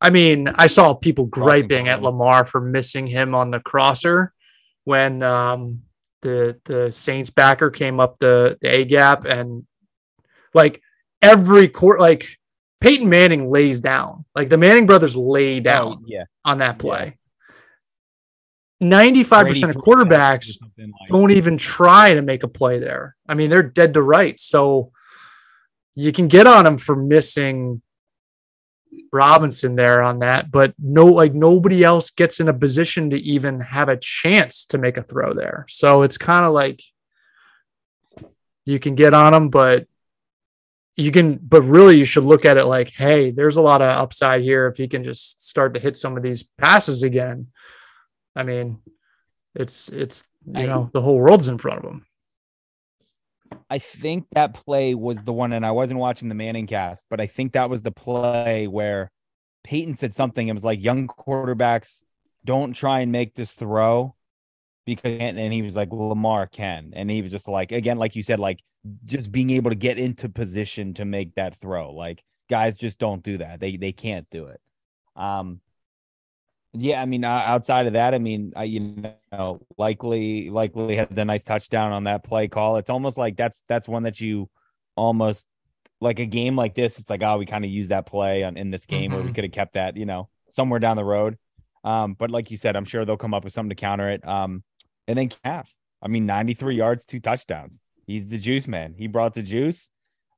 I 0.00 0.10
mean, 0.10 0.48
I 0.48 0.66
saw 0.66 0.94
people 0.94 1.26
griping 1.26 1.88
at 1.88 2.02
Lamar 2.02 2.44
for 2.44 2.60
missing 2.60 3.06
him 3.06 3.34
on 3.34 3.50
the 3.50 3.60
crosser 3.60 4.32
when 4.84 5.22
um, 5.22 5.82
the 6.22 6.60
the 6.64 6.92
Saints 6.92 7.30
backer 7.30 7.70
came 7.70 8.00
up 8.00 8.18
the 8.18 8.58
the 8.60 8.68
A 8.68 8.84
gap 8.84 9.24
and 9.24 9.66
like 10.52 10.80
every 11.22 11.68
court 11.68 12.00
like 12.00 12.38
Peyton 12.84 13.08
Manning 13.08 13.50
lays 13.50 13.80
down. 13.80 14.26
Like 14.34 14.50
the 14.50 14.58
Manning 14.58 14.84
brothers 14.84 15.16
lay 15.16 15.56
oh, 15.56 15.60
down 15.60 15.92
oh, 16.02 16.04
yeah. 16.06 16.24
on 16.44 16.58
that 16.58 16.78
play. 16.78 17.16
Ninety-five 18.78 19.46
percent 19.46 19.74
of 19.74 19.82
quarterbacks 19.82 20.60
like 20.76 20.90
don't 21.06 21.30
even 21.30 21.56
try 21.56 22.12
to 22.12 22.20
make 22.20 22.42
a 22.42 22.48
play 22.48 22.78
there. 22.78 23.16
I 23.26 23.32
mean, 23.34 23.48
they're 23.48 23.62
dead 23.62 23.94
to 23.94 24.02
rights. 24.02 24.42
So 24.42 24.92
you 25.94 26.12
can 26.12 26.28
get 26.28 26.46
on 26.46 26.64
them 26.64 26.76
for 26.76 26.94
missing 26.94 27.80
Robinson 29.10 29.76
there 29.76 30.02
on 30.02 30.18
that, 30.18 30.50
but 30.50 30.74
no, 30.78 31.06
like 31.06 31.32
nobody 31.32 31.82
else 31.82 32.10
gets 32.10 32.38
in 32.40 32.48
a 32.48 32.52
position 32.52 33.10
to 33.10 33.16
even 33.16 33.60
have 33.60 33.88
a 33.88 33.96
chance 33.96 34.66
to 34.66 34.76
make 34.76 34.98
a 34.98 35.02
throw 35.02 35.32
there. 35.32 35.64
So 35.70 36.02
it's 36.02 36.18
kind 36.18 36.44
of 36.44 36.52
like 36.52 36.82
you 38.66 38.78
can 38.78 38.94
get 38.94 39.14
on 39.14 39.32
them, 39.32 39.48
but 39.48 39.86
you 40.96 41.10
can, 41.10 41.36
but 41.36 41.62
really 41.62 41.96
you 41.96 42.04
should 42.04 42.24
look 42.24 42.44
at 42.44 42.56
it 42.56 42.66
like, 42.66 42.90
hey, 42.90 43.30
there's 43.30 43.56
a 43.56 43.62
lot 43.62 43.82
of 43.82 43.90
upside 43.90 44.42
here 44.42 44.66
if 44.68 44.76
he 44.76 44.86
can 44.86 45.02
just 45.02 45.46
start 45.46 45.74
to 45.74 45.80
hit 45.80 45.96
some 45.96 46.16
of 46.16 46.22
these 46.22 46.44
passes 46.58 47.02
again. 47.02 47.48
I 48.36 48.44
mean, 48.44 48.78
it's 49.54 49.88
it's 49.88 50.24
you 50.46 50.66
know 50.66 50.90
the 50.92 51.02
whole 51.02 51.18
world's 51.18 51.48
in 51.48 51.58
front 51.58 51.84
of 51.84 51.90
him. 51.90 52.06
I 53.70 53.78
think 53.78 54.26
that 54.32 54.54
play 54.54 54.94
was 54.94 55.22
the 55.22 55.32
one, 55.32 55.52
and 55.52 55.64
I 55.64 55.72
wasn't 55.72 56.00
watching 56.00 56.28
the 56.28 56.34
Manning 56.34 56.66
cast, 56.66 57.06
but 57.08 57.20
I 57.20 57.26
think 57.26 57.52
that 57.52 57.70
was 57.70 57.82
the 57.82 57.92
play 57.92 58.66
where 58.66 59.10
Peyton 59.62 59.94
said 59.94 60.14
something. 60.14 60.46
It 60.46 60.54
was 60.54 60.64
like 60.64 60.82
young 60.82 61.06
quarterbacks 61.06 62.04
don't 62.44 62.74
try 62.74 63.00
and 63.00 63.10
make 63.10 63.34
this 63.34 63.54
throw 63.54 64.14
because 64.84 65.18
and 65.20 65.52
he 65.52 65.62
was 65.62 65.76
like 65.76 65.92
Lamar 65.92 66.46
can, 66.46 66.92
and 66.94 67.10
he 67.10 67.22
was 67.22 67.32
just 67.32 67.48
like 67.48 67.72
again, 67.72 67.98
like 67.98 68.16
you 68.16 68.22
said, 68.22 68.38
like 68.38 68.60
just 69.04 69.32
being 69.32 69.50
able 69.50 69.70
to 69.70 69.76
get 69.76 69.98
into 69.98 70.28
position 70.28 70.94
to 70.94 71.04
make 71.04 71.34
that 71.34 71.56
throw. 71.56 71.92
Like 71.92 72.22
guys 72.50 72.76
just 72.76 72.98
don't 72.98 73.22
do 73.22 73.38
that. 73.38 73.60
They 73.60 73.76
they 73.76 73.92
can't 73.92 74.28
do 74.30 74.46
it. 74.46 74.60
Um, 75.16 75.60
Yeah, 76.76 77.00
I 77.00 77.06
mean, 77.06 77.24
outside 77.24 77.86
of 77.86 77.92
that, 77.92 78.14
I 78.14 78.18
mean, 78.18 78.52
I, 78.56 78.64
you 78.64 79.04
know, 79.30 79.60
likely, 79.78 80.50
likely 80.50 80.96
had 80.96 81.14
the 81.14 81.24
nice 81.24 81.44
touchdown 81.44 81.92
on 81.92 82.04
that 82.04 82.24
play 82.24 82.48
call. 82.48 82.78
It's 82.78 82.90
almost 82.90 83.16
like 83.16 83.36
that's 83.36 83.62
that's 83.68 83.86
one 83.88 84.02
that 84.02 84.20
you 84.20 84.50
almost 84.96 85.46
like 86.00 86.18
a 86.18 86.26
game 86.26 86.56
like 86.56 86.74
this. 86.74 86.98
It's 86.98 87.08
like, 87.08 87.22
oh, 87.22 87.38
we 87.38 87.46
kind 87.46 87.64
of 87.64 87.70
use 87.70 87.88
that 87.88 88.06
play 88.06 88.42
on 88.42 88.56
in 88.56 88.70
this 88.72 88.86
game, 88.86 89.10
mm-hmm. 89.10 89.14
where 89.14 89.22
we 89.24 89.32
could 89.32 89.44
have 89.44 89.52
kept 89.52 89.74
that, 89.74 89.96
you 89.96 90.04
know, 90.04 90.28
somewhere 90.50 90.80
down 90.80 90.96
the 90.96 91.04
road. 91.04 91.38
Um, 91.84 92.14
but 92.14 92.32
like 92.32 92.50
you 92.50 92.56
said, 92.56 92.74
I'm 92.74 92.84
sure 92.84 93.04
they'll 93.04 93.16
come 93.16 93.34
up 93.34 93.44
with 93.44 93.52
something 93.52 93.70
to 93.70 93.76
counter 93.76 94.10
it. 94.10 94.26
Um, 94.26 94.64
and 95.06 95.18
then 95.18 95.28
Calf, 95.28 95.70
I 96.02 96.08
mean, 96.08 96.26
93 96.26 96.76
yards, 96.76 97.04
two 97.04 97.20
touchdowns. 97.20 97.80
He's 98.06 98.28
the 98.28 98.38
juice 98.38 98.68
man. 98.68 98.94
He 98.96 99.06
brought 99.06 99.34
the 99.34 99.42
juice. 99.42 99.90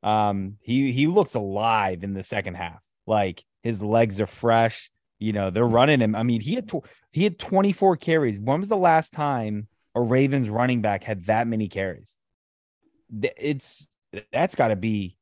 Um, 0.03 0.57
he 0.61 0.93
he 0.93 1.07
looks 1.07 1.35
alive 1.35 2.05
in 2.05 2.15
the 2.15 2.23
second 2.23 2.55
half. 2.55 2.81
Like 3.07 3.45
his 3.63 3.83
legs 3.83 4.21
are 4.21 4.27
fresh. 4.27 4.91
You 5.19 5.33
know, 5.33 5.51
they're 5.51 5.67
running 5.67 6.01
him. 6.01 6.15
I 6.15 6.23
mean, 6.23 6.41
he 6.41 6.55
had 6.55 6.69
tw- 6.69 6.87
he 7.11 7.25
had 7.25 7.39
24 7.39 7.97
carries. 7.97 8.39
When 8.39 8.61
was 8.61 8.69
the 8.69 8.77
last 8.77 9.13
time 9.13 9.67
a 9.95 10.01
Ravens 10.01 10.49
running 10.49 10.83
back 10.83 11.03
had 11.03 11.25
that 11.27 11.49
many 11.49 11.69
carries? 11.69 12.17
It's 13.21 13.89
that's 14.33 14.55
got 14.55 14.69
to 14.69 14.77
be 14.77 15.17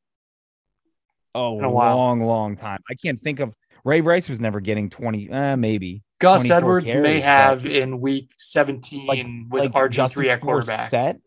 a, 1.35 1.39
a 1.39 1.41
long, 1.41 2.21
long 2.21 2.57
time. 2.57 2.81
I 2.91 2.95
can't 2.95 3.19
think 3.19 3.41
of 3.41 3.55
Ray 3.85 4.00
Rice 4.00 4.29
was 4.29 4.41
never 4.41 4.61
getting 4.61 4.91
20, 4.91 5.31
uh, 5.31 5.57
maybe. 5.57 6.03
Gus 6.19 6.50
Edwards 6.50 6.91
carries, 6.91 7.03
may 7.03 7.21
have 7.21 7.67
in 7.67 8.00
week 8.00 8.33
17 8.38 9.07
like, 9.07 9.26
with 9.50 9.75
like 9.75 9.91
RG3 9.91 10.29
at 10.29 10.41
quarterback. 10.41 10.88
Set? 10.88 11.19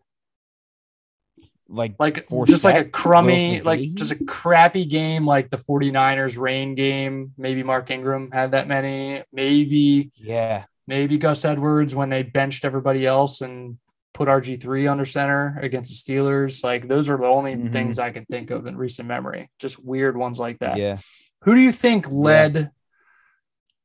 like 1.69 1.95
like 1.99 2.25
just 2.45 2.63
like 2.63 2.75
a 2.75 2.89
crummy 2.89 3.61
like 3.61 3.93
just 3.93 4.11
a 4.11 4.23
crappy 4.25 4.85
game 4.85 5.25
like 5.25 5.49
the 5.49 5.57
49ers 5.57 6.37
rain 6.37 6.75
game 6.75 7.33
maybe 7.37 7.63
mark 7.63 7.89
ingram 7.91 8.31
had 8.31 8.51
that 8.51 8.67
many 8.67 9.23
maybe 9.33 10.11
yeah 10.15 10.65
maybe 10.87 11.17
gus 11.17 11.43
edwards 11.43 11.93
when 11.93 12.09
they 12.09 12.23
benched 12.23 12.63
everybody 12.63 13.05
else 13.05 13.41
and 13.41 13.77
put 14.13 14.29
rg3 14.29 14.89
under 14.89 15.05
center 15.05 15.59
against 15.61 16.05
the 16.05 16.13
steelers 16.13 16.63
like 16.63 16.87
those 16.87 17.09
are 17.09 17.17
the 17.17 17.25
only 17.25 17.55
mm-hmm. 17.55 17.69
things 17.69 17.99
i 17.99 18.11
can 18.11 18.25
think 18.25 18.49
of 18.49 18.65
in 18.65 18.77
recent 18.77 19.07
memory 19.07 19.49
just 19.59 19.83
weird 19.83 20.15
ones 20.15 20.39
like 20.39 20.57
that 20.59 20.77
yeah 20.77 20.97
who 21.41 21.55
do 21.55 21.61
you 21.61 21.71
think 21.71 22.11
led 22.11 22.55
yeah. 22.55 22.67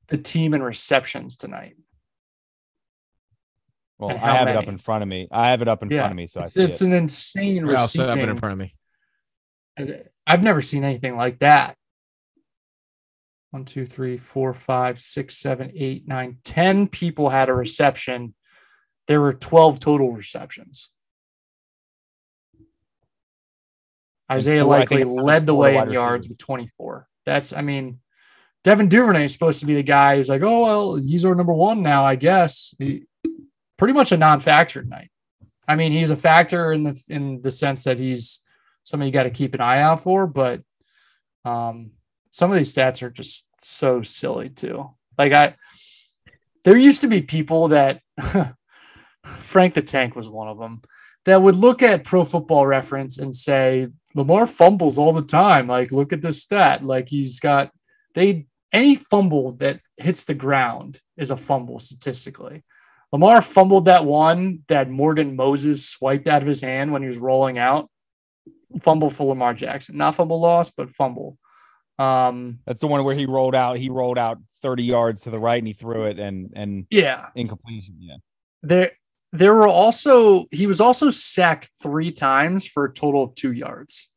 the 0.08 0.18
team 0.18 0.54
in 0.54 0.62
receptions 0.62 1.36
tonight 1.36 1.76
well, 4.02 4.16
I 4.16 4.18
have 4.18 4.46
many? 4.46 4.50
it 4.50 4.56
up 4.56 4.68
in 4.68 4.78
front 4.78 5.02
of 5.02 5.08
me. 5.08 5.28
I 5.30 5.50
have 5.50 5.62
it 5.62 5.68
up 5.68 5.82
in 5.84 5.90
yeah, 5.90 6.00
front 6.00 6.12
of 6.12 6.16
me, 6.16 6.26
so 6.26 6.40
it's, 6.40 6.56
it's 6.56 6.82
it. 6.82 6.86
an 6.86 6.92
insane. 6.92 7.68
I 7.68 7.74
also 7.74 8.08
have 8.08 8.18
it 8.18 8.28
in 8.28 8.36
front 8.36 8.52
of 8.52 8.58
me. 8.58 8.74
I've 10.26 10.42
never 10.42 10.60
seen 10.60 10.82
anything 10.82 11.16
like 11.16 11.38
that. 11.38 11.76
One, 13.52 13.64
two, 13.64 13.86
three, 13.86 14.16
four, 14.16 14.54
five, 14.54 14.98
six, 14.98 15.36
seven, 15.36 15.70
eight, 15.74 16.08
nine, 16.08 16.38
ten 16.42 16.88
people 16.88 17.28
had 17.28 17.48
a 17.48 17.54
reception. 17.54 18.34
There 19.06 19.20
were 19.20 19.34
twelve 19.34 19.78
total 19.78 20.10
receptions. 20.10 20.90
Isaiah 24.30 24.64
Likely 24.64 25.04
led 25.04 25.46
the 25.46 25.54
way 25.54 25.76
in 25.76 25.92
yards 25.92 26.26
with 26.26 26.38
24. 26.38 27.06
That's, 27.24 27.52
I 27.52 27.62
mean, 27.62 28.00
Devin 28.64 28.88
Duvernay 28.88 29.24
is 29.24 29.32
supposed 29.32 29.60
to 29.60 29.66
be 29.66 29.74
the 29.74 29.82
guy 29.82 30.16
who's 30.16 30.28
like, 30.28 30.42
oh, 30.42 30.62
well, 30.62 30.96
he's 30.96 31.24
our 31.24 31.34
number 31.34 31.52
one 31.52 31.82
now, 31.82 32.04
I 32.04 32.16
guess. 32.16 32.74
He, 32.78 33.04
pretty 33.76 33.94
much 33.94 34.12
a 34.12 34.16
non-factor 34.16 34.82
tonight. 34.82 35.10
I 35.66 35.76
mean, 35.76 35.92
he's 35.92 36.10
a 36.10 36.16
factor 36.16 36.72
in 36.72 36.82
the 36.82 37.04
in 37.08 37.42
the 37.42 37.50
sense 37.50 37.84
that 37.84 37.98
he's 37.98 38.40
somebody 38.84 39.08
you 39.08 39.12
got 39.12 39.24
to 39.24 39.30
keep 39.30 39.54
an 39.54 39.60
eye 39.60 39.80
out 39.80 40.00
for, 40.00 40.26
but 40.26 40.60
um, 41.44 41.92
some 42.30 42.50
of 42.50 42.56
these 42.56 42.72
stats 42.72 43.02
are 43.02 43.10
just 43.10 43.46
so 43.60 44.02
silly 44.02 44.48
too. 44.48 44.90
Like 45.18 45.32
I, 45.32 45.56
there 46.64 46.76
used 46.76 47.00
to 47.02 47.08
be 47.08 47.22
people 47.22 47.68
that 47.68 48.00
Frank 49.24 49.74
the 49.74 49.82
Tank 49.82 50.16
was 50.16 50.28
one 50.28 50.48
of 50.48 50.58
them 50.58 50.82
that 51.24 51.42
would 51.42 51.56
look 51.56 51.82
at 51.82 52.04
Pro 52.04 52.24
Football 52.24 52.66
Reference 52.66 53.18
and 53.18 53.34
say 53.34 53.88
Lamar 54.14 54.46
fumbles 54.46 54.98
all 54.98 55.12
the 55.12 55.22
time. 55.22 55.66
Like, 55.66 55.92
look 55.92 56.12
at 56.12 56.22
this 56.22 56.42
stat. 56.42 56.84
Like 56.84 57.08
he's 57.08 57.40
got 57.40 57.70
they 58.14 58.46
any 58.72 58.94
fumble 58.94 59.52
that 59.56 59.80
hits 59.96 60.24
the 60.24 60.34
ground 60.34 61.00
is 61.16 61.30
a 61.30 61.36
fumble 61.36 61.78
statistically. 61.78 62.64
Lamar 63.12 63.42
fumbled 63.42 63.84
that 63.84 64.06
one 64.06 64.60
that 64.68 64.88
Morgan 64.88 65.36
Moses 65.36 65.86
swiped 65.86 66.26
out 66.26 66.40
of 66.40 66.48
his 66.48 66.62
hand 66.62 66.92
when 66.92 67.02
he 67.02 67.08
was 67.08 67.18
rolling 67.18 67.58
out. 67.58 67.90
Fumble 68.80 69.10
for 69.10 69.28
Lamar 69.28 69.52
Jackson. 69.52 69.98
Not 69.98 70.14
fumble 70.14 70.40
loss, 70.40 70.70
but 70.70 70.90
fumble. 70.90 71.38
Um, 71.98 72.60
That's 72.66 72.80
the 72.80 72.86
one 72.86 73.04
where 73.04 73.14
he 73.14 73.26
rolled 73.26 73.54
out. 73.54 73.76
He 73.76 73.90
rolled 73.90 74.16
out 74.16 74.38
30 74.62 74.84
yards 74.84 75.22
to 75.22 75.30
the 75.30 75.38
right 75.38 75.58
and 75.58 75.66
he 75.66 75.74
threw 75.74 76.04
it 76.06 76.18
and 76.18 76.50
and 76.54 76.86
yeah, 76.90 77.28
incompletion. 77.34 77.96
Yeah. 77.98 78.16
There 78.62 78.92
there 79.32 79.54
were 79.54 79.68
also 79.68 80.46
he 80.50 80.66
was 80.66 80.80
also 80.80 81.10
sacked 81.10 81.70
three 81.82 82.12
times 82.12 82.66
for 82.66 82.84
a 82.84 82.92
total 82.92 83.24
of 83.24 83.34
two 83.34 83.52
yards. 83.52 84.08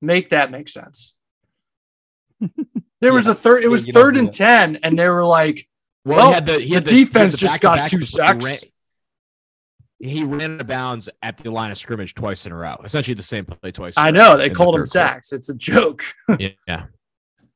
Make 0.00 0.28
that 0.28 0.50
make 0.50 0.68
sense. 0.68 1.16
There 3.00 3.10
yeah. 3.10 3.14
was 3.14 3.28
a 3.28 3.34
third, 3.34 3.62
it 3.62 3.68
was 3.68 3.86
yeah, 3.86 3.92
third 3.92 4.16
and 4.16 4.32
10, 4.32 4.80
and 4.82 4.98
they 4.98 5.08
were 5.08 5.24
like, 5.24 5.68
well, 6.04 6.18
well 6.18 6.28
he 6.28 6.34
had 6.34 6.46
the, 6.46 6.58
he 6.58 6.74
had 6.74 6.84
the, 6.84 6.90
defense 6.90 7.34
the 7.34 7.38
just 7.38 7.60
got 7.60 7.88
two 7.88 8.00
sacks. 8.00 8.64
He 10.00 10.24
ran 10.24 10.54
out 10.54 10.60
of 10.60 10.66
bounds 10.66 11.08
at 11.22 11.36
the 11.38 11.50
line 11.50 11.72
of 11.72 11.78
scrimmage 11.78 12.14
twice 12.14 12.46
in 12.46 12.52
a 12.52 12.56
row. 12.56 12.76
Essentially 12.84 13.14
the 13.14 13.22
same 13.22 13.44
play 13.44 13.72
twice. 13.72 13.94
I 13.96 14.12
know 14.12 14.36
they 14.36 14.48
called 14.48 14.74
the 14.74 14.80
him 14.80 14.86
sacks. 14.86 15.32
It's 15.32 15.48
a 15.48 15.56
joke. 15.56 16.04
yeah, 16.38 16.86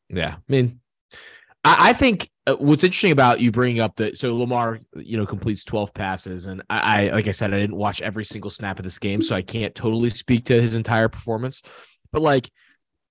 yeah. 0.08 0.34
I 0.36 0.40
mean, 0.48 0.80
I, 1.64 1.90
I 1.90 1.92
think 1.92 2.28
Uh, 2.46 2.56
what's 2.56 2.82
interesting 2.82 3.12
about 3.12 3.40
you 3.40 3.52
bringing 3.52 3.80
up 3.80 3.96
that 3.96 4.18
so 4.18 4.36
Lamar, 4.36 4.80
you 4.96 5.16
know, 5.16 5.26
completes 5.26 5.64
12 5.64 5.94
passes, 5.94 6.46
and 6.46 6.62
I, 6.68 7.08
I 7.08 7.10
like 7.10 7.28
I 7.28 7.30
said, 7.30 7.54
I 7.54 7.58
didn't 7.58 7.76
watch 7.76 8.02
every 8.02 8.24
single 8.24 8.50
snap 8.50 8.78
of 8.78 8.84
this 8.84 8.98
game, 8.98 9.22
so 9.22 9.36
I 9.36 9.42
can't 9.42 9.74
totally 9.74 10.10
speak 10.10 10.44
to 10.46 10.60
his 10.60 10.74
entire 10.74 11.08
performance. 11.08 11.62
But 12.12 12.22
like 12.22 12.50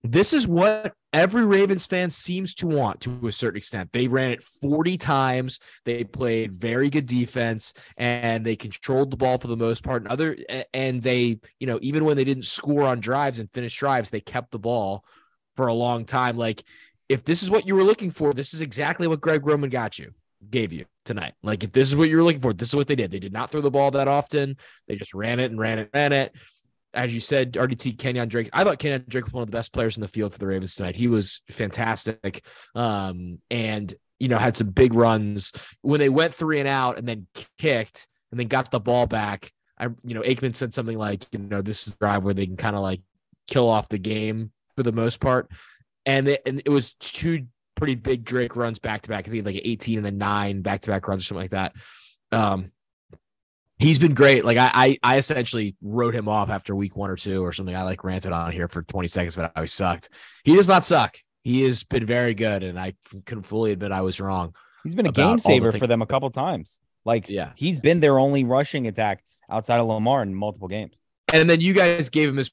this 0.04 0.34
is 0.34 0.48
what 0.48 0.94
every 1.14 1.46
Ravens 1.46 1.86
fan 1.86 2.10
seems 2.10 2.56
to 2.56 2.68
want 2.68 3.02
to 3.02 3.28
a 3.28 3.32
certain 3.32 3.58
extent. 3.58 3.92
They 3.92 4.08
ran 4.08 4.32
it 4.32 4.44
40 4.44 4.98
times. 4.98 5.60
They 5.86 6.04
played 6.04 6.54
very 6.54 6.90
good 6.90 7.06
defense 7.06 7.74
and 7.98 8.44
they 8.44 8.56
controlled 8.56 9.12
the 9.12 9.18
ball 9.18 9.38
for 9.38 9.48
the 9.48 9.58
most 9.58 9.84
part. 9.84 10.02
And 10.02 10.12
other 10.12 10.38
and 10.74 11.04
they, 11.04 11.40
you 11.60 11.68
know, 11.68 11.78
even 11.82 12.06
when 12.06 12.18
they 12.18 12.24
didn't 12.24 12.46
score 12.46 12.84
on 12.84 13.00
drives 13.00 13.40
and 13.40 13.52
finish 13.52 13.76
drives, 13.76 14.10
they 14.10 14.22
kept 14.22 14.52
the 14.52 14.60
ball 14.60 15.06
for 15.56 15.68
a 15.68 15.74
long 15.74 16.06
time. 16.06 16.38
Like 16.38 16.64
if 17.12 17.24
this 17.24 17.44
is 17.44 17.52
what 17.52 17.68
you 17.68 17.76
were 17.76 17.84
looking 17.84 18.12
for, 18.12 18.34
this 18.34 18.54
is 18.54 18.62
exactly 18.62 19.08
what 19.08 19.22
Greg 19.22 19.46
Roman 19.46 19.70
got 19.70 20.00
you, 20.00 20.14
gave 20.50 20.72
you 20.74 20.86
tonight. 21.06 21.34
Like 21.44 21.64
if 21.64 21.72
this 21.72 21.90
is 21.90 21.96
what 21.96 22.10
you 22.10 22.18
were 22.18 22.24
looking 22.24 22.42
for, 22.42 22.54
this 22.54 22.70
is 22.70 22.76
what 22.76 22.88
they 22.88 22.96
did. 22.96 23.12
They 23.12 23.20
did 23.20 23.34
not 23.34 23.52
throw 23.52 23.62
the 23.62 23.72
ball 23.72 23.92
that 23.92 24.08
often. 24.08 24.58
They 24.88 24.96
just 24.96 25.14
ran 25.14 25.40
it 25.40 25.52
and 25.52 25.60
ran 25.60 25.80
it, 25.80 25.90
ran 25.94 26.14
it 26.14 26.34
as 26.94 27.14
you 27.14 27.20
said, 27.20 27.54
RDT 27.54 27.98
Kenyan 27.98 28.28
Drake. 28.28 28.50
I 28.54 28.64
thought 28.64 28.80
Kenyan 28.80 29.08
Drake 29.08 29.26
was 29.26 29.34
one 29.34 29.44
of 29.44 29.48
the 29.48 29.58
best 29.58 29.74
players 29.74 29.98
in 29.98 30.02
the 30.02 30.08
field 30.08 30.34
for 30.34 30.40
the 30.40 30.48
Ravens 30.48 30.76
tonight. 30.76 30.96
He 30.96 31.08
was 31.08 31.42
fantastic, 31.50 32.46
um, 32.76 33.40
and 33.50 33.94
you 34.20 34.28
know 34.28 34.38
had 34.38 34.56
some 34.56 34.70
big 34.70 34.94
runs 34.94 35.52
when 35.82 36.00
they 36.00 36.10
went 36.10 36.34
three 36.34 36.60
and 36.60 36.68
out, 36.68 36.98
and 36.98 37.08
then 37.08 37.28
kicked, 37.58 38.08
and 38.32 38.40
then 38.40 38.48
got 38.48 38.72
the 38.72 38.80
ball 38.80 39.06
back. 39.06 39.52
I, 39.78 39.86
you 40.04 40.14
know, 40.14 40.22
Aikman 40.22 40.56
said 40.56 40.74
something 40.74 40.98
like, 40.98 41.26
you 41.32 41.40
know, 41.40 41.62
this 41.62 41.88
is 41.88 41.96
drive 41.96 42.24
where 42.24 42.34
they 42.34 42.46
can 42.46 42.58
kind 42.58 42.76
of 42.76 42.82
like 42.82 43.02
kill 43.48 43.68
off 43.68 43.90
the 43.90 43.98
game 43.98 44.52
for 44.76 44.84
the 44.84 44.92
most 44.92 45.20
part, 45.20 45.50
and 46.06 46.28
it, 46.28 46.42
and 46.46 46.62
it 46.66 46.70
was 46.70 46.94
two 46.94 47.48
pretty 47.76 47.96
big 47.96 48.24
Drake 48.24 48.56
runs 48.56 48.80
back 48.80 49.02
to 49.04 49.10
back. 49.10 49.28
I 49.28 49.32
think 49.32 49.46
like 49.46 49.60
18 49.64 49.98
and 49.98 50.06
then 50.06 50.18
nine 50.18 50.62
back 50.62 50.82
to 50.82 50.90
back 50.90 51.08
runs 51.08 51.24
or 51.24 51.26
something 51.26 51.44
like 51.44 51.52
that. 51.52 51.74
Um, 52.32 52.72
he's 53.80 54.00
been 54.00 54.14
great. 54.14 54.46
Like 54.46 54.58
I, 54.58 54.72
I, 54.74 55.00
I 55.04 55.18
essentially 55.18 55.76
wrote 55.82 56.14
him 56.14 56.28
off 56.28 56.50
after 56.50 56.76
week 56.76 56.96
one 56.96 57.10
or 57.10 57.16
two 57.16 57.44
or 57.44 57.52
something. 57.52 57.76
I 57.76 57.84
like 57.84 58.04
ranted 58.04 58.32
on 58.32 58.52
here 58.52 58.68
for 58.68 58.84
20 58.84 59.08
seconds, 59.08 59.36
but 59.36 59.52
I 59.56 59.66
sucked. 59.66 60.10
He 60.44 60.56
does 60.56 60.68
not 60.68 60.86
suck. 60.86 61.18
He 61.44 61.64
has 61.64 61.84
been 61.84 62.06
very 62.06 62.36
good, 62.36 62.62
and 62.62 62.80
I 62.80 62.94
can 63.26 63.42
fully 63.42 63.72
admit 63.72 63.92
I 63.92 64.02
was 64.02 64.22
wrong. 64.22 64.54
He's 64.84 64.94
been 64.94 65.08
a 65.08 65.12
game 65.12 65.40
saver 65.40 65.72
the 65.72 65.80
for 65.80 65.88
them 65.88 66.04
a 66.04 66.06
couple 66.06 66.30
times. 66.30 66.80
Like, 67.04 67.30
yeah, 67.30 67.54
he's 67.56 67.80
been 67.80 68.00
their 68.00 68.20
only 68.20 68.44
rushing 68.44 68.86
attack 68.86 69.24
outside 69.50 69.80
of 69.80 69.88
Lamar 69.88 70.22
in 70.22 70.36
multiple 70.36 70.68
games. 70.68 70.94
And 71.34 71.50
then 71.50 71.60
you 71.60 71.74
guys 71.74 72.10
gave 72.10 72.30
him 72.30 72.38
his 72.38 72.52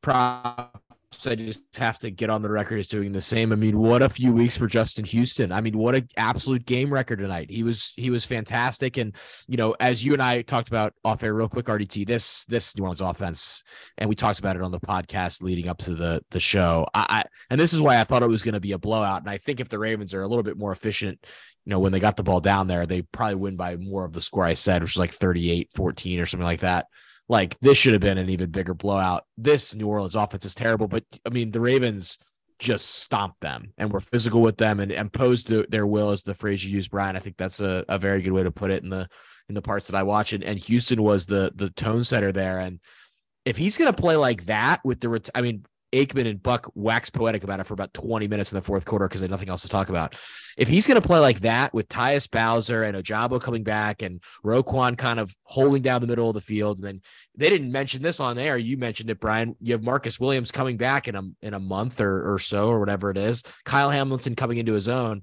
prop 0.00 0.82
I 1.26 1.34
just 1.34 1.62
have 1.76 1.98
to 2.00 2.10
get 2.10 2.30
on 2.30 2.42
the 2.42 2.50
record 2.50 2.78
as 2.78 2.86
doing 2.86 3.12
the 3.12 3.20
same. 3.20 3.52
I 3.52 3.56
mean, 3.56 3.78
what 3.78 4.02
a 4.02 4.08
few 4.08 4.32
weeks 4.32 4.56
for 4.56 4.66
Justin 4.66 5.04
Houston. 5.04 5.52
I 5.52 5.60
mean, 5.60 5.78
what 5.78 5.94
an 5.94 6.08
absolute 6.16 6.66
game 6.66 6.92
record 6.92 7.18
tonight. 7.18 7.50
He 7.50 7.62
was 7.62 7.92
he 7.96 8.10
was 8.10 8.24
fantastic. 8.24 8.96
And 8.96 9.14
you 9.46 9.56
know, 9.56 9.74
as 9.80 10.04
you 10.04 10.12
and 10.12 10.22
I 10.22 10.42
talked 10.42 10.68
about 10.68 10.94
off 11.04 11.22
air 11.22 11.34
real 11.34 11.48
quick, 11.48 11.66
RDT, 11.66 12.06
this 12.06 12.44
this 12.46 12.76
New 12.76 12.82
Orleans 12.82 13.00
offense, 13.00 13.62
and 13.98 14.08
we 14.08 14.14
talked 14.14 14.38
about 14.38 14.56
it 14.56 14.62
on 14.62 14.72
the 14.72 14.80
podcast 14.80 15.42
leading 15.42 15.68
up 15.68 15.78
to 15.78 15.94
the 15.94 16.22
the 16.30 16.40
show. 16.40 16.86
I, 16.94 17.06
I 17.08 17.24
and 17.50 17.60
this 17.60 17.72
is 17.72 17.80
why 17.80 18.00
I 18.00 18.04
thought 18.04 18.22
it 18.22 18.28
was 18.28 18.42
going 18.42 18.54
to 18.54 18.60
be 18.60 18.72
a 18.72 18.78
blowout. 18.78 19.22
And 19.22 19.30
I 19.30 19.38
think 19.38 19.60
if 19.60 19.68
the 19.68 19.78
Ravens 19.78 20.14
are 20.14 20.22
a 20.22 20.28
little 20.28 20.42
bit 20.42 20.58
more 20.58 20.72
efficient, 20.72 21.18
you 21.64 21.70
know, 21.70 21.78
when 21.78 21.92
they 21.92 22.00
got 22.00 22.16
the 22.16 22.22
ball 22.22 22.40
down 22.40 22.66
there, 22.66 22.86
they 22.86 23.02
probably 23.02 23.36
win 23.36 23.56
by 23.56 23.76
more 23.76 24.04
of 24.04 24.12
the 24.12 24.20
score 24.20 24.44
I 24.44 24.54
said, 24.54 24.82
which 24.82 24.92
is 24.92 24.98
like 24.98 25.10
38 25.10 25.70
14 25.74 26.20
or 26.20 26.26
something 26.26 26.44
like 26.44 26.60
that. 26.60 26.86
Like 27.28 27.58
this 27.60 27.78
should 27.78 27.92
have 27.92 28.02
been 28.02 28.18
an 28.18 28.28
even 28.28 28.50
bigger 28.50 28.74
blowout. 28.74 29.24
This 29.38 29.74
New 29.74 29.86
Orleans 29.86 30.16
offense 30.16 30.44
is 30.44 30.54
terrible, 30.54 30.88
but 30.88 31.04
I 31.26 31.30
mean 31.30 31.50
the 31.50 31.60
Ravens 31.60 32.18
just 32.58 32.86
stomped 32.86 33.40
them 33.40 33.72
and 33.78 33.92
were 33.92 34.00
physical 34.00 34.40
with 34.40 34.56
them 34.56 34.80
and 34.80 34.92
imposed 34.92 35.48
the, 35.48 35.66
their 35.68 35.86
will 35.86 36.12
is 36.12 36.22
the 36.22 36.34
phrase 36.34 36.64
you 36.64 36.72
use, 36.72 36.88
Brian. 36.88 37.16
I 37.16 37.20
think 37.20 37.36
that's 37.36 37.60
a, 37.60 37.84
a 37.88 37.98
very 37.98 38.22
good 38.22 38.32
way 38.32 38.42
to 38.42 38.50
put 38.50 38.70
it 38.70 38.82
in 38.82 38.90
the 38.90 39.08
in 39.48 39.54
the 39.54 39.62
parts 39.62 39.88
that 39.88 39.96
I 39.96 40.02
watch. 40.02 40.32
And, 40.32 40.44
and 40.44 40.58
Houston 40.58 41.02
was 41.02 41.26
the 41.26 41.52
the 41.54 41.70
tone 41.70 42.04
setter 42.04 42.32
there. 42.32 42.58
And 42.60 42.80
if 43.44 43.56
he's 43.56 43.78
gonna 43.78 43.92
play 43.92 44.16
like 44.16 44.46
that 44.46 44.80
with 44.84 45.00
the 45.00 45.30
I 45.34 45.40
mean, 45.40 45.64
Aikman 45.94 46.28
and 46.28 46.42
Buck 46.42 46.70
wax 46.74 47.08
poetic 47.10 47.44
about 47.44 47.60
it 47.60 47.64
for 47.64 47.74
about 47.74 47.94
20 47.94 48.28
minutes 48.28 48.52
in 48.52 48.56
the 48.56 48.62
fourth 48.62 48.84
quarter 48.84 49.08
because 49.08 49.20
they 49.20 49.26
had 49.26 49.30
nothing 49.30 49.48
else 49.48 49.62
to 49.62 49.68
talk 49.68 49.88
about. 49.88 50.16
If 50.56 50.68
he's 50.68 50.86
going 50.86 51.00
to 51.00 51.06
play 51.06 51.18
like 51.18 51.40
that 51.40 51.72
with 51.72 51.88
Tyus 51.88 52.30
Bowser 52.30 52.82
and 52.82 52.96
Ojabo 52.96 53.40
coming 53.40 53.62
back 53.62 54.02
and 54.02 54.22
Roquan 54.44 54.98
kind 54.98 55.20
of 55.20 55.34
holding 55.44 55.82
down 55.82 56.00
the 56.00 56.06
middle 56.06 56.28
of 56.28 56.34
the 56.34 56.40
field, 56.40 56.78
and 56.78 56.86
then 56.86 57.02
they 57.36 57.48
didn't 57.48 57.72
mention 57.72 58.02
this 58.02 58.20
on 58.20 58.38
air. 58.38 58.58
You 58.58 58.76
mentioned 58.76 59.10
it, 59.10 59.20
Brian. 59.20 59.56
You 59.60 59.72
have 59.72 59.82
Marcus 59.82 60.18
Williams 60.18 60.50
coming 60.50 60.76
back 60.76 61.08
in 61.08 61.14
a 61.14 61.22
in 61.42 61.54
a 61.54 61.60
month 61.60 62.00
or, 62.00 62.34
or 62.34 62.38
so 62.38 62.68
or 62.68 62.80
whatever 62.80 63.10
it 63.10 63.16
is. 63.16 63.42
Kyle 63.64 63.90
Hamilton 63.90 64.34
coming 64.34 64.58
into 64.58 64.72
his 64.72 64.88
own. 64.88 65.22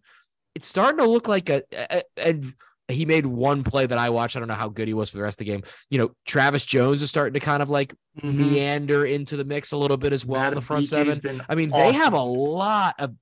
It's 0.55 0.67
starting 0.67 0.97
to 0.99 1.09
look 1.09 1.27
like 1.27 1.49
a, 1.49 1.63
a 1.73 2.03
and 2.17 2.53
he 2.91 3.05
made 3.05 3.25
one 3.25 3.63
play 3.63 3.85
that 3.85 3.97
I 3.97 4.09
watched. 4.09 4.35
I 4.35 4.39
don't 4.39 4.47
know 4.47 4.53
how 4.53 4.69
good 4.69 4.87
he 4.87 4.93
was 4.93 5.09
for 5.09 5.17
the 5.17 5.23
rest 5.23 5.35
of 5.41 5.45
the 5.45 5.51
game. 5.51 5.63
You 5.89 5.97
know, 5.97 6.11
Travis 6.25 6.65
Jones 6.65 7.01
is 7.01 7.09
starting 7.09 7.33
to 7.33 7.39
kind 7.39 7.61
of 7.63 7.69
like 7.69 7.93
Mhm. 8.21 8.35
meander 8.35 9.05
into 9.05 9.37
the 9.37 9.45
mix 9.45 9.71
a 9.71 9.77
little 9.77 9.97
bit 9.97 10.13
as 10.13 10.25
well 10.25 10.47
in 10.47 10.55
the 10.55 10.61
front 10.61 10.85
seven. 10.87 11.41
I 11.47 11.55
mean, 11.55 11.69
they 11.69 11.93
have 11.93 12.13
a 12.13 12.21
lot 12.21 12.95
of 12.99 13.15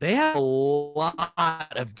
they 0.00 0.14
have 0.16 0.36
a 0.36 0.40
lot 0.40 1.72
of 1.76 1.92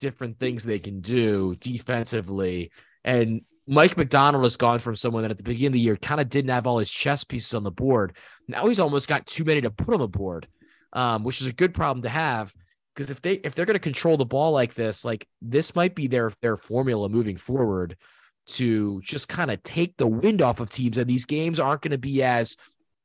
different 0.00 0.38
things 0.38 0.64
they 0.64 0.78
can 0.78 1.00
do 1.00 1.54
defensively. 1.60 2.70
And 3.04 3.42
Mike 3.66 3.96
Macdonald 3.96 4.42
has 4.42 4.56
gone 4.56 4.78
from 4.78 4.96
someone 4.96 5.22
that 5.22 5.30
at 5.30 5.36
the 5.38 5.44
beginning 5.44 5.68
of 5.68 5.72
the 5.74 5.80
year 5.80 5.96
kind 5.96 6.20
of 6.20 6.28
didn't 6.28 6.50
have 6.50 6.66
all 6.66 6.78
his 6.78 6.90
chess 6.90 7.24
pieces 7.24 7.54
on 7.54 7.62
the 7.62 7.70
board. 7.70 8.16
Now 8.48 8.66
he's 8.66 8.80
almost 8.80 9.08
got 9.08 9.26
too 9.26 9.44
many 9.44 9.60
to 9.60 9.70
put 9.70 9.94
on 9.94 10.00
the 10.00 10.08
board, 10.08 10.48
um, 10.92 11.24
which 11.24 11.40
is 11.40 11.46
a 11.46 11.52
good 11.52 11.74
problem 11.74 12.02
to 12.02 12.08
have. 12.08 12.52
Because 12.94 13.10
if 13.10 13.22
they 13.22 13.34
if 13.34 13.54
they're 13.54 13.66
going 13.66 13.74
to 13.74 13.80
control 13.80 14.16
the 14.16 14.24
ball 14.24 14.52
like 14.52 14.74
this, 14.74 15.04
like 15.04 15.26
this 15.40 15.74
might 15.74 15.94
be 15.94 16.06
their 16.06 16.32
their 16.42 16.56
formula 16.56 17.08
moving 17.08 17.36
forward 17.36 17.96
to 18.44 19.00
just 19.02 19.28
kind 19.28 19.50
of 19.50 19.62
take 19.62 19.96
the 19.96 20.06
wind 20.06 20.42
off 20.42 20.60
of 20.60 20.68
teams, 20.68 20.98
and 20.98 21.08
these 21.08 21.26
games 21.26 21.58
aren't 21.58 21.82
going 21.82 21.92
to 21.92 21.98
be 21.98 22.22
as 22.22 22.56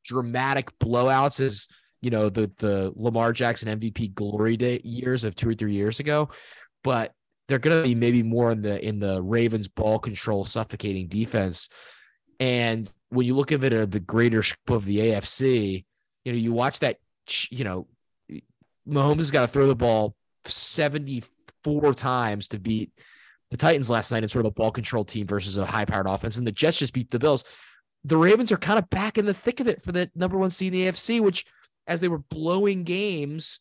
dramatic 0.04 0.78
blowouts 0.80 1.40
as 1.40 1.68
you 2.02 2.10
know 2.10 2.30
the 2.30 2.52
the 2.58 2.92
Lamar 2.96 3.34
Jackson 3.34 3.80
MVP 3.80 4.14
glory 4.14 4.58
day 4.58 4.82
years 4.84 5.24
of 5.24 5.36
two 5.36 5.50
or 5.50 5.54
three 5.54 5.74
years 5.74 6.00
ago, 6.00 6.30
but 6.84 7.14
they're 7.48 7.60
going 7.60 7.82
to 7.82 7.88
be 7.88 7.96
maybe 7.96 8.24
more 8.24 8.52
in 8.52 8.62
the 8.62 8.86
in 8.86 9.00
the 9.00 9.22
Ravens 9.22 9.68
ball 9.68 10.00
control 10.00 10.44
suffocating 10.44 11.08
defense. 11.08 11.70
And 12.40 12.92
when 13.10 13.26
you 13.26 13.36
look 13.36 13.52
at 13.52 13.64
it 13.64 13.74
at 13.74 13.92
the 13.92 14.00
greater 14.00 14.44
scope 14.44 14.76
of 14.76 14.86
the 14.86 14.98
AFC, 14.98 15.86
you 16.26 16.32
know 16.32 16.38
you 16.38 16.54
watch 16.54 16.80
that 16.80 16.98
you 17.50 17.64
know 17.64 17.88
Mahomes 18.88 19.18
has 19.18 19.32
got 19.32 19.42
to 19.42 19.48
throw 19.48 19.68
the 19.68 19.76
ball 19.76 20.16
74 20.46 21.94
times 21.94 22.48
to 22.50 22.60
beat 22.60 22.92
the 23.52 23.58
Titans 23.58 23.90
last 23.90 24.12
night 24.12 24.24
in 24.24 24.30
sort 24.30 24.46
of 24.46 24.52
a 24.52 24.54
ball 24.54 24.72
control 24.72 25.06
team 25.06 25.28
versus 25.28 25.58
a 25.58 25.66
high 25.66 25.86
powered 25.86 26.08
offense. 26.08 26.38
And 26.38 26.46
the 26.46 26.52
Jets 26.52 26.80
just 26.80 26.94
beat 26.94 27.12
the 27.12 27.20
Bills. 27.20 27.44
The 28.04 28.18
Ravens 28.18 28.52
are 28.52 28.58
kind 28.58 28.80
of 28.80 28.90
back 28.90 29.18
in 29.18 29.26
the 29.26 29.34
thick 29.34 29.60
of 29.60 29.68
it 29.68 29.82
for 29.82 29.92
the 29.92 30.10
number 30.16 30.38
one 30.38 30.50
seed 30.50 30.74
in 30.74 30.80
the 30.80 30.92
AFC, 30.92 31.22
which 31.22 31.46
as 31.88 32.02
they 32.02 32.08
were 32.08 32.20
blowing 32.20 32.84
games 32.84 33.60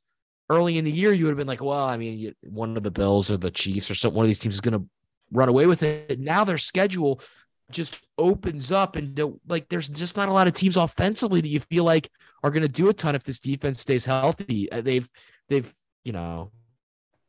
early 0.51 0.79
in 0.79 0.85
the 0.85 0.93
year, 0.93 1.13
you 1.13 1.25
would 1.25 1.33
have 1.33 1.39
been 1.39 1.47
like, 1.47 1.63
well, 1.63 1.85
I 1.85 1.97
mean, 1.97 2.35
one 2.53 2.77
of 2.77 2.83
the 2.83 2.91
Bills 2.91 3.31
or 3.31 3.37
the 3.37 3.51
Chiefs 3.51 3.91
or 3.91 3.95
some 3.95 4.15
one 4.15 4.25
of 4.25 4.29
these 4.29 4.39
teams 4.39 4.55
is 4.55 4.61
going 4.61 4.79
to 4.79 4.89
run 5.33 5.49
away 5.49 5.67
with 5.67 5.83
it. 5.83 6.21
Now 6.21 6.45
their 6.45 6.59
schedule 6.59 7.21
just 7.71 8.01
opens 8.17 8.71
up 8.71 8.97
and 8.97 9.21
like 9.49 9.69
there's 9.69 9.89
just 9.89 10.17
not 10.17 10.29
a 10.29 10.33
lot 10.33 10.47
of 10.47 10.53
teams 10.53 10.77
offensively 10.77 11.41
that 11.41 11.49
you 11.49 11.61
feel 11.61 11.85
like 11.85 12.09
are 12.43 12.51
going 12.51 12.63
to 12.63 12.69
do 12.69 12.89
a 12.89 12.95
ton 12.95 13.15
if 13.15 13.25
this 13.25 13.41
defense 13.41 13.81
stays 13.81 14.05
healthy. 14.05 14.71
Uh, 14.71 14.81
They've 14.81 15.09
they've 15.49 15.73
you 16.05 16.13
know 16.13 16.53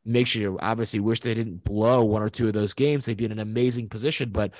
makes 0.04 0.34
you 0.34 0.58
obviously 0.60 1.00
wish 1.00 1.20
they 1.20 1.34
didn't 1.34 1.64
blow 1.64 2.04
one 2.04 2.22
or 2.22 2.28
two 2.28 2.46
of 2.46 2.54
those 2.54 2.74
games. 2.74 3.04
They'd 3.04 3.16
be 3.16 3.24
in 3.24 3.32
an 3.32 3.40
amazing 3.40 3.88
position, 3.88 4.30
but 4.30 4.54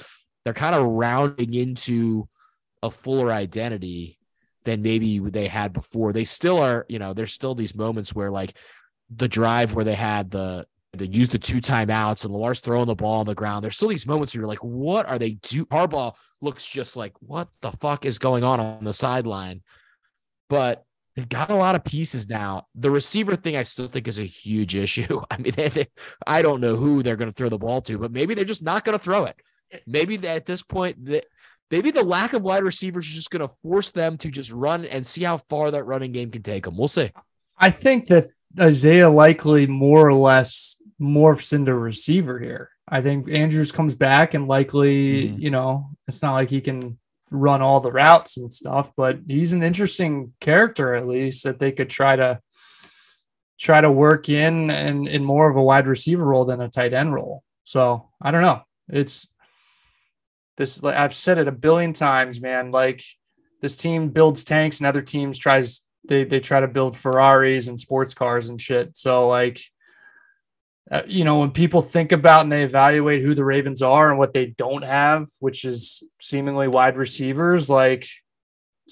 they're 0.44 0.52
kind 0.52 0.74
of 0.74 0.84
rounding 0.84 1.54
into 1.54 2.28
a 2.82 2.90
fuller 2.90 3.32
identity 3.32 4.18
than 4.64 4.82
maybe 4.82 5.18
they 5.18 5.46
had 5.46 5.72
before. 5.72 6.12
They 6.12 6.24
still 6.24 6.58
are, 6.58 6.84
you 6.88 6.98
know, 6.98 7.14
there's 7.14 7.32
still 7.32 7.54
these 7.54 7.74
moments 7.74 8.14
where 8.14 8.30
like 8.30 8.56
the 9.14 9.28
drive 9.28 9.74
where 9.74 9.84
they 9.84 9.94
had 9.94 10.30
the 10.30 10.66
they 10.94 11.06
use 11.06 11.28
the 11.28 11.38
two 11.38 11.56
timeouts 11.58 12.24
and 12.24 12.32
Lamar's 12.32 12.60
throwing 12.60 12.86
the 12.86 12.94
ball 12.94 13.20
on 13.20 13.26
the 13.26 13.34
ground. 13.34 13.62
There's 13.62 13.76
still 13.76 13.88
these 13.88 14.06
moments 14.06 14.34
where 14.34 14.40
you're 14.40 14.48
like, 14.48 14.64
what 14.64 15.06
are 15.06 15.18
they 15.18 15.32
do? 15.32 15.66
Harbaugh 15.66 16.14
looks 16.40 16.66
just 16.66 16.96
like, 16.96 17.12
what 17.20 17.48
the 17.60 17.72
fuck 17.72 18.06
is 18.06 18.18
going 18.18 18.42
on 18.42 18.58
on 18.58 18.84
the 18.84 18.94
sideline? 18.94 19.62
But 20.48 20.84
they've 21.14 21.28
got 21.28 21.50
a 21.50 21.54
lot 21.56 21.74
of 21.74 21.84
pieces 21.84 22.28
now. 22.28 22.66
The 22.74 22.90
receiver 22.90 23.36
thing, 23.36 23.54
I 23.54 23.62
still 23.62 23.86
think 23.86 24.08
is 24.08 24.18
a 24.18 24.24
huge 24.24 24.74
issue. 24.84 25.20
I 25.30 25.36
mean, 25.36 25.52
they, 25.54 25.68
they, 25.68 25.86
I 26.26 26.40
don't 26.40 26.60
know 26.60 26.76
who 26.76 27.02
they're 27.02 27.16
going 27.16 27.30
to 27.30 27.36
throw 27.36 27.50
the 27.50 27.58
ball 27.58 27.82
to, 27.82 27.98
but 27.98 28.12
maybe 28.12 28.34
they're 28.34 28.44
just 28.44 28.62
not 28.62 28.84
going 28.84 28.98
to 28.98 29.04
throw 29.04 29.26
it. 29.26 29.36
Maybe 29.86 30.16
they- 30.16 30.28
at 30.28 30.46
this 30.46 30.62
point, 30.62 31.04
that 31.04 31.26
maybe 31.70 31.90
the 31.90 32.02
lack 32.02 32.32
of 32.32 32.40
wide 32.42 32.64
receivers 32.64 33.06
is 33.06 33.14
just 33.14 33.30
going 33.30 33.46
to 33.46 33.54
force 33.62 33.90
them 33.90 34.16
to 34.18 34.30
just 34.30 34.50
run 34.52 34.86
and 34.86 35.06
see 35.06 35.22
how 35.24 35.42
far 35.50 35.70
that 35.70 35.84
running 35.84 36.12
game 36.12 36.30
can 36.30 36.42
take 36.42 36.64
them. 36.64 36.78
We'll 36.78 36.88
see. 36.88 37.10
I 37.58 37.70
think 37.70 38.06
that 38.06 38.24
Isaiah 38.58 39.10
Likely 39.10 39.66
more 39.66 40.06
or 40.06 40.14
less 40.14 40.80
morphs 41.00 41.52
into 41.52 41.74
receiver 41.74 42.38
here. 42.38 42.70
I 42.88 43.02
think 43.02 43.30
Andrews 43.30 43.70
comes 43.70 43.94
back 43.94 44.34
and 44.34 44.48
likely, 44.48 45.28
Mhm. 45.28 45.38
you 45.38 45.50
know, 45.50 45.90
it's 46.06 46.22
not 46.22 46.32
like 46.32 46.50
he 46.50 46.60
can 46.60 46.98
run 47.30 47.60
all 47.60 47.80
the 47.80 47.92
routes 47.92 48.38
and 48.38 48.52
stuff, 48.52 48.92
but 48.96 49.18
he's 49.28 49.52
an 49.52 49.62
interesting 49.62 50.32
character 50.40 50.94
at 50.94 51.06
least 51.06 51.44
that 51.44 51.58
they 51.58 51.70
could 51.72 51.90
try 51.90 52.16
to 52.16 52.40
try 53.58 53.80
to 53.80 53.90
work 53.90 54.28
in 54.28 54.70
and 54.70 55.06
in 55.08 55.22
more 55.24 55.50
of 55.50 55.56
a 55.56 55.62
wide 55.62 55.86
receiver 55.86 56.24
role 56.24 56.44
than 56.44 56.60
a 56.60 56.68
tight 56.68 56.94
end 56.94 57.12
role. 57.12 57.42
So 57.64 58.08
I 58.22 58.30
don't 58.30 58.42
know. 58.42 58.62
It's 58.88 59.28
this 60.56 60.82
like 60.82 60.96
I've 60.96 61.14
said 61.14 61.38
it 61.38 61.48
a 61.48 61.52
billion 61.52 61.92
times, 61.92 62.40
man. 62.40 62.70
Like 62.70 63.02
this 63.60 63.76
team 63.76 64.08
builds 64.10 64.44
tanks 64.44 64.78
and 64.78 64.86
other 64.86 65.02
teams 65.02 65.36
tries 65.38 65.80
they 66.06 66.24
they 66.24 66.40
try 66.40 66.60
to 66.60 66.68
build 66.68 66.96
Ferraris 66.96 67.68
and 67.68 67.78
sports 67.78 68.14
cars 68.14 68.48
and 68.48 68.60
shit. 68.60 68.96
So 68.96 69.28
like 69.28 69.62
uh, 70.90 71.02
you 71.06 71.24
know 71.24 71.38
when 71.40 71.50
people 71.50 71.82
think 71.82 72.12
about 72.12 72.42
and 72.42 72.52
they 72.52 72.62
evaluate 72.62 73.22
who 73.22 73.34
the 73.34 73.44
Ravens 73.44 73.82
are 73.82 74.10
and 74.10 74.18
what 74.18 74.34
they 74.34 74.46
don't 74.46 74.84
have, 74.84 75.28
which 75.40 75.64
is 75.64 76.02
seemingly 76.20 76.68
wide 76.68 76.96
receivers, 76.96 77.68
like 77.68 78.08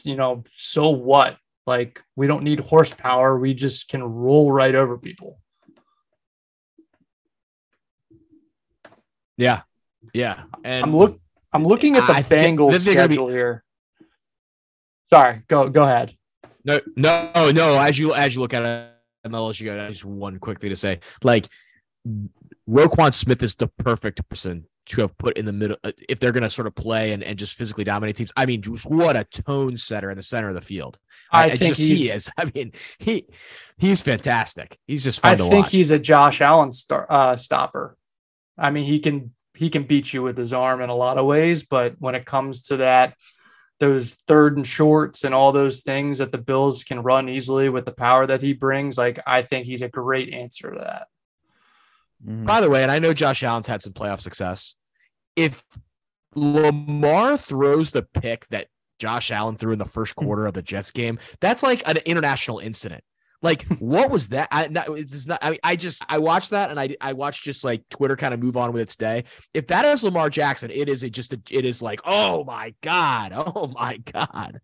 you 0.04 0.16
know, 0.16 0.44
so 0.46 0.90
what? 0.90 1.38
Like 1.66 2.02
we 2.14 2.26
don't 2.26 2.44
need 2.44 2.60
horsepower, 2.60 3.38
we 3.38 3.54
just 3.54 3.88
can 3.88 4.02
roll 4.02 4.52
right 4.52 4.74
over 4.74 4.98
people. 4.98 5.40
Yeah. 9.36 9.62
Yeah. 10.12 10.44
And 10.64 10.84
I'm 10.84 10.96
look 10.96 11.18
I'm 11.52 11.64
looking 11.64 11.96
at 11.96 12.06
the 12.06 12.14
I 12.14 12.22
Bengals 12.22 12.72
this 12.72 12.84
be- 12.84 12.92
schedule 12.92 13.28
here. 13.28 13.64
Sorry, 15.06 15.42
go 15.48 15.68
go 15.68 15.82
ahead. 15.82 16.14
No, 16.66 16.80
no, 16.96 17.50
no. 17.52 17.78
As 17.78 17.98
you 17.98 18.12
as 18.12 18.34
you 18.34 18.40
look 18.40 18.52
at 18.52 18.62
it, 18.64 18.92
and 19.24 19.34
I'll 19.34 19.46
let 19.46 19.60
you 19.60 19.66
go. 19.66 19.84
I 19.84 19.88
just 19.88 20.04
one 20.04 20.38
quick 20.38 20.60
thing 20.60 20.70
to 20.70 20.76
say, 20.76 20.98
like 21.22 21.48
Roquan 22.68 23.14
Smith 23.14 23.42
is 23.42 23.54
the 23.54 23.68
perfect 23.68 24.28
person 24.28 24.66
to 24.86 25.00
have 25.00 25.16
put 25.18 25.36
in 25.36 25.44
the 25.44 25.52
middle 25.52 25.76
uh, 25.82 25.92
if 26.08 26.20
they're 26.20 26.32
going 26.32 26.42
to 26.42 26.50
sort 26.50 26.66
of 26.66 26.74
play 26.74 27.12
and, 27.12 27.22
and 27.22 27.38
just 27.38 27.54
physically 27.54 27.84
dominate 27.84 28.16
teams. 28.16 28.32
I 28.36 28.46
mean, 28.46 28.62
just 28.62 28.88
what 28.88 29.16
a 29.16 29.24
tone 29.24 29.76
setter 29.76 30.10
in 30.10 30.16
the 30.16 30.22
center 30.22 30.48
of 30.48 30.54
the 30.54 30.60
field. 30.60 30.98
I, 31.32 31.44
I, 31.44 31.50
think 31.50 31.76
just 31.76 31.80
he 31.80 32.08
is. 32.08 32.30
I 32.38 32.50
mean, 32.52 32.72
he 32.98 33.26
he's 33.78 34.00
fantastic. 34.00 34.76
He's 34.86 35.04
just 35.04 35.24
I 35.24 35.36
think 35.36 35.54
watch. 35.54 35.70
he's 35.70 35.92
a 35.92 35.98
Josh 35.98 36.40
Allen 36.40 36.72
star, 36.72 37.06
uh, 37.08 37.36
stopper. 37.36 37.96
I 38.58 38.70
mean, 38.70 38.84
he 38.84 38.98
can 38.98 39.34
he 39.54 39.70
can 39.70 39.84
beat 39.84 40.12
you 40.12 40.22
with 40.22 40.36
his 40.36 40.52
arm 40.52 40.80
in 40.80 40.90
a 40.90 40.94
lot 40.94 41.18
of 41.18 41.26
ways, 41.26 41.62
but 41.62 41.94
when 41.98 42.16
it 42.16 42.26
comes 42.26 42.62
to 42.62 42.78
that, 42.78 43.14
those 43.78 44.14
third 44.26 44.56
and 44.56 44.66
shorts 44.66 45.24
and 45.24 45.34
all 45.34 45.52
those 45.52 45.82
things 45.82 46.18
that 46.18 46.32
the 46.32 46.38
Bills 46.38 46.82
can 46.82 47.02
run 47.02 47.28
easily 47.28 47.68
with 47.68 47.84
the 47.84 47.92
power 47.92 48.26
that 48.26 48.42
he 48.42 48.52
brings, 48.52 48.96
like 48.96 49.18
I 49.26 49.42
think 49.42 49.66
he's 49.66 49.82
a 49.82 49.88
great 49.88 50.32
answer 50.32 50.70
to 50.72 50.78
that. 50.78 51.08
Mhm. 52.26 52.46
By 52.46 52.60
the 52.60 52.70
way, 52.70 52.82
and 52.82 52.90
I 52.90 52.98
know 52.98 53.12
Josh 53.12 53.42
Allen's 53.42 53.66
had 53.66 53.82
some 53.82 53.92
playoff 53.92 54.20
success. 54.20 54.76
If 55.36 55.62
Lamar 56.34 57.36
throws 57.36 57.90
the 57.90 58.02
pick 58.02 58.46
that 58.48 58.68
Josh 58.98 59.30
Allen 59.30 59.56
threw 59.56 59.72
in 59.72 59.78
the 59.78 59.84
first 59.84 60.16
quarter 60.16 60.46
of 60.46 60.54
the 60.54 60.62
Jets 60.62 60.90
game, 60.90 61.18
that's 61.40 61.62
like 61.62 61.86
an 61.86 61.98
international 62.06 62.58
incident. 62.58 63.04
Like, 63.46 63.62
what 63.78 64.10
was 64.10 64.30
that? 64.30 64.48
I, 64.50 64.66
not, 64.66 64.88
it's 64.98 65.24
not, 65.28 65.38
I 65.40 65.50
mean, 65.50 65.60
I 65.62 65.76
just 65.76 66.04
I 66.08 66.18
watched 66.18 66.50
that 66.50 66.70
and 66.70 66.80
I 66.80 66.96
I 67.00 67.12
watched 67.12 67.44
just 67.44 67.62
like 67.62 67.88
Twitter 67.90 68.16
kind 68.16 68.34
of 68.34 68.40
move 68.40 68.56
on 68.56 68.72
with 68.72 68.82
its 68.82 68.96
day. 68.96 69.22
If 69.54 69.68
that 69.68 69.84
is 69.84 70.02
Lamar 70.02 70.30
Jackson, 70.30 70.72
it 70.72 70.88
is 70.88 71.04
a, 71.04 71.10
just 71.10 71.32
a, 71.32 71.40
it 71.50 71.64
is 71.64 71.80
like, 71.80 72.00
oh 72.04 72.42
my 72.42 72.74
god, 72.80 73.32
oh 73.36 73.68
my 73.68 73.98
god. 73.98 74.60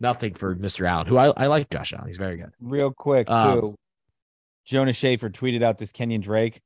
Nothing 0.00 0.32
for 0.32 0.56
Mr. 0.56 0.88
Allen, 0.88 1.06
who 1.08 1.18
I, 1.18 1.26
I 1.36 1.48
like 1.48 1.68
Josh 1.68 1.92
Allen. 1.92 2.06
He's 2.06 2.16
very 2.16 2.38
good. 2.38 2.52
Real 2.58 2.90
quick, 2.90 3.28
Um, 3.28 3.60
too. 3.60 3.78
Jonas 4.64 4.96
Shaffer 4.96 5.28
tweeted 5.28 5.62
out 5.62 5.76
this 5.76 5.92
Kenyan 5.92 6.22
Drake 6.22 6.62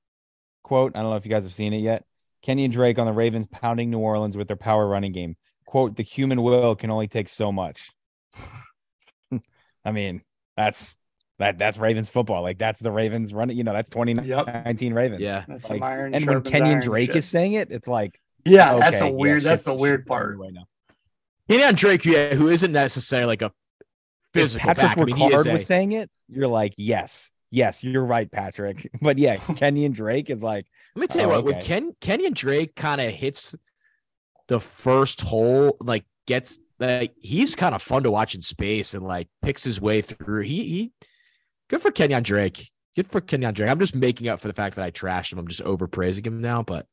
quote. 0.63 0.93
I 0.95 1.01
don't 1.03 1.11
know 1.11 1.17
if 1.17 1.27
you 1.27 1.31
guys 1.31 1.43
have 1.43 1.53
seen 1.53 1.73
it 1.73 1.79
yet. 1.79 2.05
Kenyan 2.47 2.71
Drake 2.71 3.01
on 3.01 3.07
the 3.07 3.13
Ravens 3.13 3.49
pounding 3.49 3.91
New 3.91 3.99
Orleans 3.99 4.37
with 4.37 4.47
their 4.47 4.57
power 4.57 4.87
running 4.87 5.11
game. 5.11 5.37
Quote, 5.67 5.97
the 5.97 6.05
human 6.05 6.43
will 6.43 6.77
can 6.77 6.91
only 6.91 7.09
take 7.09 7.29
so 7.29 7.51
much. 7.51 7.91
I 9.85 9.91
mean, 9.91 10.23
that's 10.57 10.97
That 11.39 11.59
that's 11.59 11.79
Ravens 11.79 12.09
football. 12.09 12.43
Like 12.43 12.59
that's 12.59 12.81
the 12.81 12.93
Ravens 12.93 13.35
running. 13.35 13.57
You 13.57 13.65
know, 13.65 13.73
that's 13.73 13.91
2019 13.91 14.93
Ravens. 14.95 15.21
Yeah. 15.21 15.45
That's 15.49 15.69
Like, 15.69 15.79
some 15.79 15.83
iron. 15.83 16.15
And 16.15 16.25
when 16.27 16.37
sharpens 16.45 16.55
Kenyan 16.55 16.83
Drake 16.83 17.09
shit. 17.11 17.17
is 17.17 17.25
saying 17.29 17.55
it, 17.55 17.71
it's 17.71 17.89
like 17.89 18.21
yeah, 18.45 18.77
that's 18.79 19.01
a 19.01 19.05
okay, 19.05 19.13
yeah, 19.13 19.19
weird. 19.19 19.43
that's 19.43 19.63
shit's- 19.65 19.65
the 19.65 19.75
weird 19.75 20.07
part. 20.07 20.37
Right 20.39 20.53
now. 20.53 20.67
Kenyan 21.51 21.75
Drake, 21.77 22.05
yeah, 22.05 22.35
who 22.35 22.49
isn't 22.49 22.73
necessarily 22.73 23.27
like 23.27 23.43
a 23.43 23.47
If 23.47 23.53
physical 24.33 24.67
Patrick 24.67 24.87
back. 24.87 24.99
I 24.99 25.05
mean, 25.05 25.17
he 25.17 25.29
Ricard 25.29 25.47
a, 25.47 25.53
was 25.53 25.67
saying 25.67 25.93
it, 25.93 26.11
you're 26.29 26.49
like, 26.49 26.75
yes, 26.77 27.31
yes, 27.51 27.83
you're 27.83 28.05
right, 28.05 28.31
Patrick. 28.31 28.89
But 29.03 29.19
yeah, 29.19 29.37
Kenyan 29.39 29.93
Drake 29.93 30.31
is 30.31 30.43
like, 30.43 30.67
Let 30.95 31.01
me 31.01 31.07
tell 31.09 31.23
you 31.23 31.27
Oh, 31.29 31.37
what, 31.37 31.45
when 31.45 31.55
okay. 31.57 31.67
Ken 31.67 31.93
Kenyan 32.01 32.35
Drake 32.35 32.75
kind 32.77 33.01
of 33.01 33.13
hits 33.13 33.55
the 34.47 34.61
first 34.61 35.21
hole, 35.23 35.77
like 35.81 36.05
gets 36.27 36.61
like 36.79 37.13
he's 37.21 37.55
kind 37.55 37.75
of 37.75 37.83
fun 37.83 38.03
to 38.05 38.11
watch 38.11 38.35
in 38.35 38.43
space 38.43 38.95
and 38.95 39.05
like 39.05 39.29
picks 39.43 39.65
his 39.65 39.81
way 39.81 40.01
through. 40.01 40.43
He 40.43 40.65
he 40.65 40.93
good 41.69 41.83
for 41.83 41.91
Kenyan 41.91 42.23
Drake. 42.23 42.71
Good 42.97 43.09
for 43.09 43.21
Kenyan 43.21 43.55
Drake. 43.55 43.71
I'm 43.71 43.81
just 43.81 43.97
making 43.97 44.29
up 44.29 44.41
for 44.41 44.49
the 44.49 44.55
fact 44.55 44.77
that 44.77 44.85
I 44.85 44.91
trashed 44.91 45.33
him. 45.33 45.39
I'm 45.39 45.49
just 45.49 45.65
overpraising 45.65 46.27
him 46.27 46.41
now, 46.41 46.63
but 46.63 46.87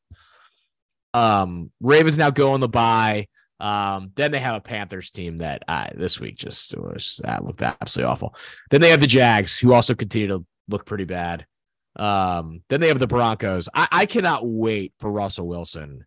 um 1.14 1.70
Ravens 1.80 2.18
now 2.18 2.30
go 2.30 2.52
on 2.52 2.60
the 2.60 2.68
bye. 2.68 3.28
Um, 3.60 4.10
then 4.16 4.32
they 4.32 4.40
have 4.40 4.56
a 4.56 4.60
Panthers 4.60 5.12
team 5.12 5.38
that 5.38 5.62
uh, 5.68 5.90
this 5.94 6.18
week 6.18 6.36
just 6.36 6.76
was 6.76 7.20
that 7.22 7.44
looked 7.44 7.62
absolutely 7.62 8.10
awful. 8.10 8.34
Then 8.70 8.80
they 8.80 8.90
have 8.90 9.00
the 9.00 9.06
Jags, 9.06 9.56
who 9.56 9.72
also 9.72 9.94
continue 9.94 10.26
to 10.28 10.44
look 10.68 10.84
pretty 10.84 11.04
bad. 11.04 11.46
Um, 11.94 12.62
then 12.68 12.80
they 12.80 12.88
have 12.88 12.98
the 12.98 13.06
Broncos. 13.06 13.68
I, 13.72 13.86
I 13.92 14.06
cannot 14.06 14.44
wait 14.44 14.94
for 14.98 15.12
Russell 15.12 15.46
Wilson. 15.46 16.04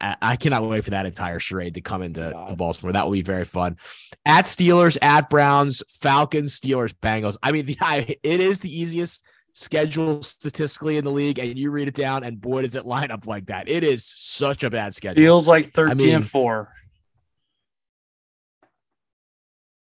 I, 0.00 0.16
I 0.22 0.36
cannot 0.36 0.68
wait 0.68 0.84
for 0.84 0.90
that 0.90 1.06
entire 1.06 1.38
charade 1.38 1.74
to 1.74 1.80
come 1.80 2.02
into 2.02 2.30
God. 2.32 2.48
to 2.48 2.56
Baltimore. 2.56 2.92
That 2.92 3.04
will 3.04 3.12
be 3.12 3.22
very 3.22 3.44
fun. 3.44 3.76
At 4.24 4.44
Steelers, 4.46 4.96
at 5.02 5.30
Browns, 5.30 5.82
Falcons, 6.00 6.58
Steelers, 6.58 6.92
Bengals. 6.94 7.36
I 7.42 7.52
mean, 7.52 7.66
the, 7.66 7.76
I, 7.80 8.16
it 8.22 8.40
is 8.40 8.60
the 8.60 8.74
easiest 8.74 9.24
schedule 9.52 10.22
statistically 10.22 10.98
in 10.98 11.04
the 11.04 11.10
league, 11.10 11.38
and 11.38 11.58
you 11.58 11.70
read 11.70 11.88
it 11.88 11.94
down, 11.94 12.24
and 12.24 12.40
boy, 12.40 12.62
does 12.62 12.76
it 12.76 12.86
line 12.86 13.10
up 13.10 13.26
like 13.26 13.46
that. 13.46 13.68
It 13.68 13.84
is 13.84 14.04
such 14.16 14.64
a 14.64 14.70
bad 14.70 14.94
schedule. 14.94 15.22
Feels 15.22 15.48
like 15.48 15.66
13 15.66 16.06
mean- 16.06 16.16
and 16.16 16.26
4. 16.26 16.72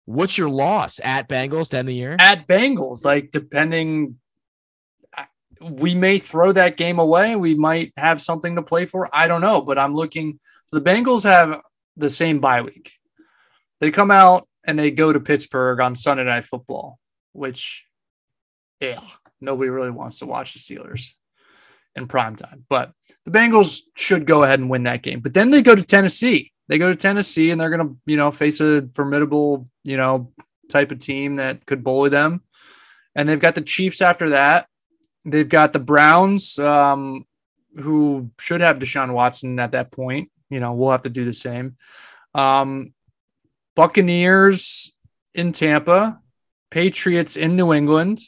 What's 0.05 0.37
your 0.37 0.49
loss 0.49 0.99
at 1.01 1.29
Bengals 1.29 1.69
to 1.69 1.77
end 1.77 1.87
the 1.87 1.93
year? 1.93 2.17
At 2.19 2.45
Bengals, 2.45 3.05
like 3.05 3.31
depending 3.31 4.15
I- 4.17 4.22
we 5.69 5.95
may 5.95 6.19
throw 6.19 6.51
that 6.51 6.77
game 6.77 6.99
away. 6.99 7.35
We 7.35 7.55
might 7.55 7.93
have 7.97 8.21
something 8.21 8.55
to 8.55 8.61
play 8.61 8.85
for. 8.85 9.09
I 9.13 9.27
don't 9.27 9.41
know, 9.41 9.61
but 9.61 9.77
I'm 9.77 9.95
looking 9.95 10.39
the 10.71 10.81
Bengals 10.81 11.23
have 11.23 11.61
the 11.97 12.09
same 12.09 12.39
bye 12.39 12.61
week. 12.61 12.93
They 13.79 13.91
come 13.91 14.11
out 14.11 14.47
and 14.65 14.77
they 14.77 14.91
go 14.91 15.13
to 15.13 15.19
Pittsburgh 15.19 15.79
on 15.79 15.95
Sunday 15.95 16.23
night 16.23 16.45
football, 16.45 16.99
which 17.33 17.85
yeah, 18.79 18.99
nobody 19.39 19.69
really 19.69 19.91
wants 19.91 20.19
to 20.19 20.25
watch 20.25 20.53
the 20.53 20.59
Steelers 20.59 21.13
in 21.95 22.07
prime 22.07 22.35
time. 22.35 22.65
But 22.69 22.91
the 23.25 23.31
Bengals 23.31 23.81
should 23.95 24.25
go 24.25 24.43
ahead 24.43 24.59
and 24.59 24.69
win 24.69 24.83
that 24.83 25.03
game. 25.03 25.19
But 25.19 25.33
then 25.33 25.51
they 25.51 25.61
go 25.61 25.75
to 25.75 25.83
Tennessee. 25.83 26.51
They 26.67 26.77
go 26.77 26.89
to 26.89 26.95
Tennessee 26.95 27.51
and 27.51 27.59
they're 27.59 27.69
going 27.69 27.87
to, 27.87 27.95
you 28.05 28.17
know, 28.17 28.31
face 28.31 28.61
a 28.61 28.87
formidable, 28.95 29.69
you 29.83 29.97
know, 29.97 30.31
type 30.69 30.91
of 30.91 30.99
team 30.99 31.35
that 31.35 31.65
could 31.65 31.83
bully 31.83 32.09
them. 32.09 32.41
And 33.15 33.29
they've 33.29 33.39
got 33.39 33.55
the 33.55 33.61
Chiefs 33.61 34.01
after 34.01 34.31
that. 34.31 34.67
They've 35.25 35.47
got 35.47 35.73
the 35.73 35.79
Browns, 35.79 36.59
um, 36.59 37.25
who 37.75 38.29
should 38.39 38.61
have 38.61 38.79
Deshaun 38.79 39.13
Watson 39.13 39.59
at 39.59 39.71
that 39.71 39.91
point. 39.91 40.29
You 40.49 40.59
know, 40.59 40.73
we'll 40.73 40.91
have 40.91 41.03
to 41.03 41.09
do 41.09 41.25
the 41.25 41.33
same. 41.33 41.77
Um, 42.35 42.93
Buccaneers 43.75 44.93
in 45.33 45.51
Tampa, 45.51 46.19
Patriots 46.69 47.37
in 47.37 47.55
New 47.55 47.73
England, 47.73 48.19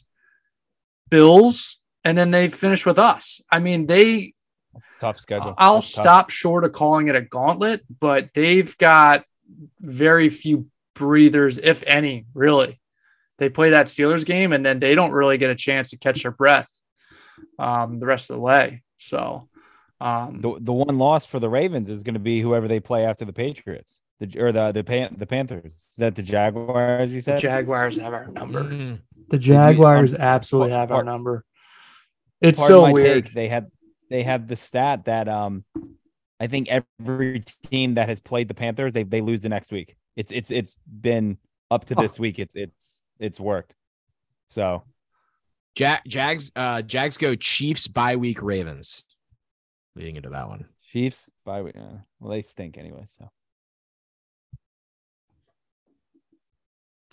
Bills, 1.09 1.79
and 2.03 2.17
then 2.17 2.31
they 2.31 2.47
finish 2.47 2.85
with 2.85 2.97
us. 2.97 3.41
I 3.51 3.59
mean, 3.59 3.85
they 3.85 4.33
tough 4.99 5.17
schedule. 5.17 5.53
I'll 5.57 5.75
That's 5.75 5.93
tough. 5.93 6.03
stop 6.03 6.29
short 6.29 6.63
of 6.63 6.73
calling 6.73 7.07
it 7.07 7.15
a 7.15 7.21
gauntlet, 7.21 7.81
but 7.99 8.29
they've 8.33 8.75
got 8.77 9.23
very 9.79 10.29
few 10.29 10.67
breathers, 10.95 11.57
if 11.57 11.83
any, 11.85 12.25
really. 12.33 12.79
They 13.37 13.49
play 13.49 13.71
that 13.71 13.87
Steelers 13.87 14.25
game 14.25 14.53
and 14.53 14.65
then 14.65 14.79
they 14.79 14.95
don't 14.95 15.11
really 15.11 15.37
get 15.37 15.51
a 15.51 15.55
chance 15.55 15.89
to 15.89 15.97
catch 15.97 16.23
their 16.23 16.31
breath 16.31 16.69
um, 17.59 17.99
the 17.99 18.05
rest 18.05 18.29
of 18.29 18.35
the 18.35 18.41
way. 18.41 18.83
So, 18.97 19.47
um, 20.01 20.41
The, 20.41 20.57
the 20.59 20.73
one 20.73 20.97
loss 20.97 21.25
for 21.25 21.39
the 21.39 21.49
Ravens 21.49 21.89
is 21.89 22.03
going 22.03 22.13
to 22.15 22.19
be 22.19 22.41
whoever 22.41 22.67
they 22.67 22.79
play 22.79 23.05
after 23.05 23.25
the 23.25 23.33
Patriots, 23.33 24.01
the 24.19 24.39
or 24.39 24.51
the 24.51 24.71
the 24.71 24.83
Pan, 24.83 25.15
the 25.17 25.25
Panthers. 25.25 25.73
Is 25.73 25.95
that 25.97 26.15
the 26.15 26.23
Jaguars? 26.23 27.11
You 27.11 27.21
said? 27.21 27.37
the 27.37 27.41
Jaguars 27.41 27.97
have 27.97 28.13
our 28.13 28.27
number. 28.27 28.63
Mm. 28.63 28.99
The 29.29 29.37
Jaguars 29.37 30.13
absolutely 30.13 30.71
have 30.73 30.91
our 30.91 31.03
number. 31.03 31.43
It's 32.41 32.59
Pardon 32.59 32.75
so 32.75 32.81
my 32.83 32.91
weird. 32.91 33.25
take. 33.25 33.33
They 33.33 33.47
had 33.47 33.71
they 34.09 34.23
have 34.23 34.47
the 34.47 34.55
stat 34.55 35.05
that 35.05 35.27
um 35.27 35.63
I 36.39 36.47
think 36.47 36.67
every 36.99 37.41
team 37.69 37.95
that 37.95 38.09
has 38.09 38.19
played 38.19 38.47
the 38.49 38.53
Panthers 38.53 38.93
they 38.93 39.03
they 39.03 39.21
lose 39.21 39.41
the 39.41 39.49
next 39.49 39.71
week. 39.71 39.95
It's 40.15 40.31
it's 40.31 40.51
it's 40.51 40.79
been 40.85 41.37
up 41.71 41.85
to 41.85 41.95
Huh. 41.95 42.01
this 42.01 42.19
week. 42.19 42.37
It's 42.39 42.55
it's 42.55 43.05
it's 43.19 43.39
worked. 43.39 43.73
So 44.49 44.83
Jag, 45.75 45.99
Jags, 46.07 46.51
uh, 46.55 46.81
Jags 46.81 47.17
go 47.17 47.35
Chiefs 47.35 47.87
bye 47.87 48.15
week 48.15 48.41
Ravens. 48.41 49.03
Leading 49.95 50.15
into 50.15 50.29
that 50.29 50.47
one. 50.47 50.65
Chiefs 50.91 51.29
by 51.45 51.59
uh, 51.61 51.97
well 52.19 52.31
they 52.31 52.41
stink 52.41 52.77
anyway. 52.77 53.05
So 53.19 53.29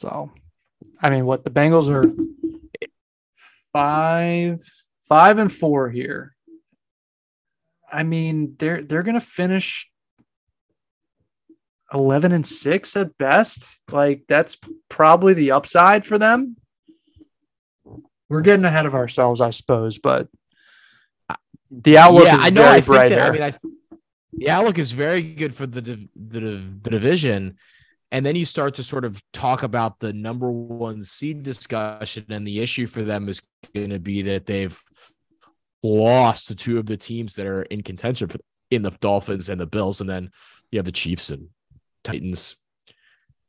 So, 0.03 0.33
I 1.01 1.11
mean, 1.11 1.27
what 1.27 1.45
the 1.45 1.51
Bengals 1.51 1.89
are 1.89 2.03
five, 3.73 4.61
five 5.09 5.39
and 5.39 5.53
four 5.53 5.91
here. 5.91 6.35
I 7.91 8.03
mean, 8.03 8.57
they're 8.59 8.83
they're 8.83 9.05
gonna 9.05 9.21
finish 9.21 9.89
eleven 11.95 12.33
and 12.33 12.45
six 12.45 12.97
at 12.97 13.17
best. 13.17 13.81
Like 13.93 14.25
that's 14.27 14.57
probably 14.89 15.35
the 15.35 15.53
upside 15.53 16.05
for 16.05 16.19
them. 16.19 16.57
We're 18.33 18.41
getting 18.41 18.65
ahead 18.65 18.87
of 18.87 18.95
ourselves, 18.95 19.43
I 19.43 19.51
suppose, 19.51 19.99
but 19.99 20.27
the 21.71 21.99
outlook 21.99 22.25
yeah, 22.25 22.37
is 22.37 22.45
I 22.45 22.51
know. 22.51 22.63
very 22.63 22.77
I 22.77 22.81
bright 22.81 23.09
that, 23.11 23.21
I 23.21 23.31
mean, 23.31 23.43
I 23.43 23.51
th- 23.51 23.75
the 24.33 24.49
outlook 24.49 24.79
is 24.79 24.93
very 24.93 25.21
good 25.21 25.55
for 25.55 25.67
the 25.67 25.83
div- 25.83 26.09
the, 26.17 26.41
div- 26.41 26.83
the 26.83 26.91
division, 26.91 27.59
and 28.11 28.25
then 28.25 28.35
you 28.35 28.47
start 28.47 28.77
to 28.77 28.83
sort 28.83 29.05
of 29.05 29.23
talk 29.35 29.63
about 29.63 30.01
the 30.01 30.15
number 30.15 30.51
one 30.51 31.05
seed 31.05 31.43
discussion, 31.43 32.25
and 32.31 32.47
the 32.47 32.61
issue 32.61 32.87
for 32.87 33.03
them 33.03 33.29
is 33.29 33.43
going 33.75 33.91
to 33.91 33.99
be 33.99 34.23
that 34.23 34.47
they've 34.47 34.81
lost 35.83 36.49
to 36.49 36.55
two 36.55 36.79
of 36.79 36.87
the 36.87 36.97
teams 36.97 37.35
that 37.35 37.47
are 37.47 37.63
in 37.65 37.83
contention 37.83 38.29
for, 38.29 38.39
in 38.71 38.81
the 38.81 38.93
Dolphins 39.01 39.51
and 39.51 39.61
the 39.61 39.67
Bills, 39.67 40.01
and 40.01 40.09
then 40.09 40.31
you 40.71 40.79
have 40.79 40.87
the 40.87 40.93
Chiefs 40.93 41.29
and 41.29 41.49
Titans. 42.03 42.57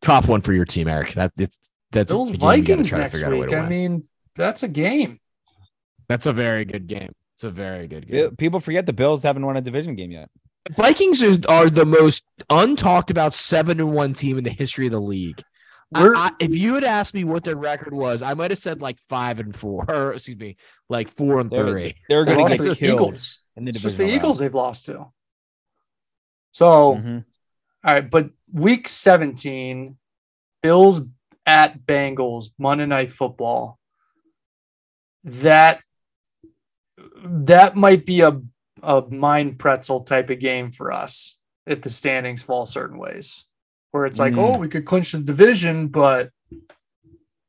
Tough 0.02 0.28
one 0.28 0.42
for 0.42 0.52
your 0.52 0.66
team, 0.66 0.90
Eric. 0.90 1.14
That 1.14 1.32
it's, 1.38 1.58
that's 1.92 2.12
Bills 2.12 2.32
Vikings 2.32 2.92
next 2.92 3.14
figure 3.14 3.28
out 3.28 3.34
a 3.34 3.36
way 3.38 3.48
week. 3.48 3.56
I 3.56 3.70
mean, 3.70 4.04
that's 4.36 4.64
a 4.64 4.68
game. 4.68 5.20
that's 6.08 6.26
a 6.26 6.34
very 6.34 6.66
good 6.66 6.88
game. 6.88 7.12
It's 7.36 7.44
a 7.44 7.50
very 7.50 7.88
good 7.88 8.08
game. 8.08 8.36
People 8.36 8.60
forget 8.60 8.86
the 8.86 8.94
Bills 8.94 9.24
haven't 9.24 9.46
won 9.46 9.58
a 9.58 9.62
division 9.62 9.96
game 9.96 10.12
yet. 10.12 10.30
Vikings 10.72 11.22
is, 11.22 11.40
are 11.46 11.70
the 11.70 11.86
most 11.86 12.26
untalked 12.50 13.10
about 13.10 13.34
seven 13.34 13.80
and 13.80 13.92
one 13.92 14.14
team 14.14 14.38
in 14.38 14.44
the 14.44 14.50
history 14.50 14.86
of 14.86 14.92
the 14.94 15.02
league. 15.02 15.42
I- 15.96 16.08
I- 16.16 16.32
if 16.40 16.56
you 16.56 16.76
had 16.76 16.84
asked 16.84 17.14
me 17.14 17.24
what 17.24 17.44
their 17.44 17.56
record 17.56 17.94
was, 17.94 18.22
I 18.22 18.34
might 18.34 18.50
have 18.52 18.58
said 18.58 18.82
like 18.82 18.98
five 19.10 19.40
and 19.40 19.56
four, 19.56 19.86
or 19.90 20.14
excuse 20.14 20.38
me, 20.38 20.58
like 20.90 21.10
four 21.10 21.40
and 21.40 21.52
They're, 21.52 21.70
three. 21.70 21.96
they're 22.10 22.26
going 22.26 22.48
to 22.48 22.58
to 22.58 22.64
get 22.64 22.70
the 22.70 22.76
killed 22.76 23.02
Eagles. 23.02 23.40
in 23.58 23.66
the 23.66 23.70
It's 23.70 23.80
just 23.82 23.98
the 23.98 24.04
divisional 24.06 24.16
Eagles 24.26 24.40
they've 24.40 24.54
lost 24.56 24.86
to. 24.88 25.08
So, 26.52 26.94
round. 26.94 27.06
Mhm. 27.06 27.26
all 27.84 27.94
right, 27.94 28.10
but 28.10 28.30
week 28.52 28.88
17, 28.88 29.98
Bills 30.62 31.02
at 31.46 31.86
Bengals, 31.86 32.52
Monday 32.58 32.86
night 32.86 33.12
football. 33.12 33.80
That 35.26 35.82
that 37.26 37.76
might 37.76 38.06
be 38.06 38.22
a 38.22 38.42
a 38.82 39.02
mind 39.10 39.58
pretzel 39.60 40.02
type 40.02 40.30
of 40.30 40.40
game 40.40 40.72
for 40.72 40.92
us 40.92 41.38
if 41.66 41.82
the 41.82 41.90
standings 41.90 42.42
fall 42.42 42.66
certain 42.66 42.98
ways. 42.98 43.46
Where 43.92 44.06
it's 44.06 44.20
like, 44.20 44.34
Mm. 44.34 44.40
oh, 44.40 44.58
we 44.60 44.68
could 44.68 44.86
clinch 44.86 45.12
the 45.14 45.20
division, 45.20 45.88
but 45.88 46.32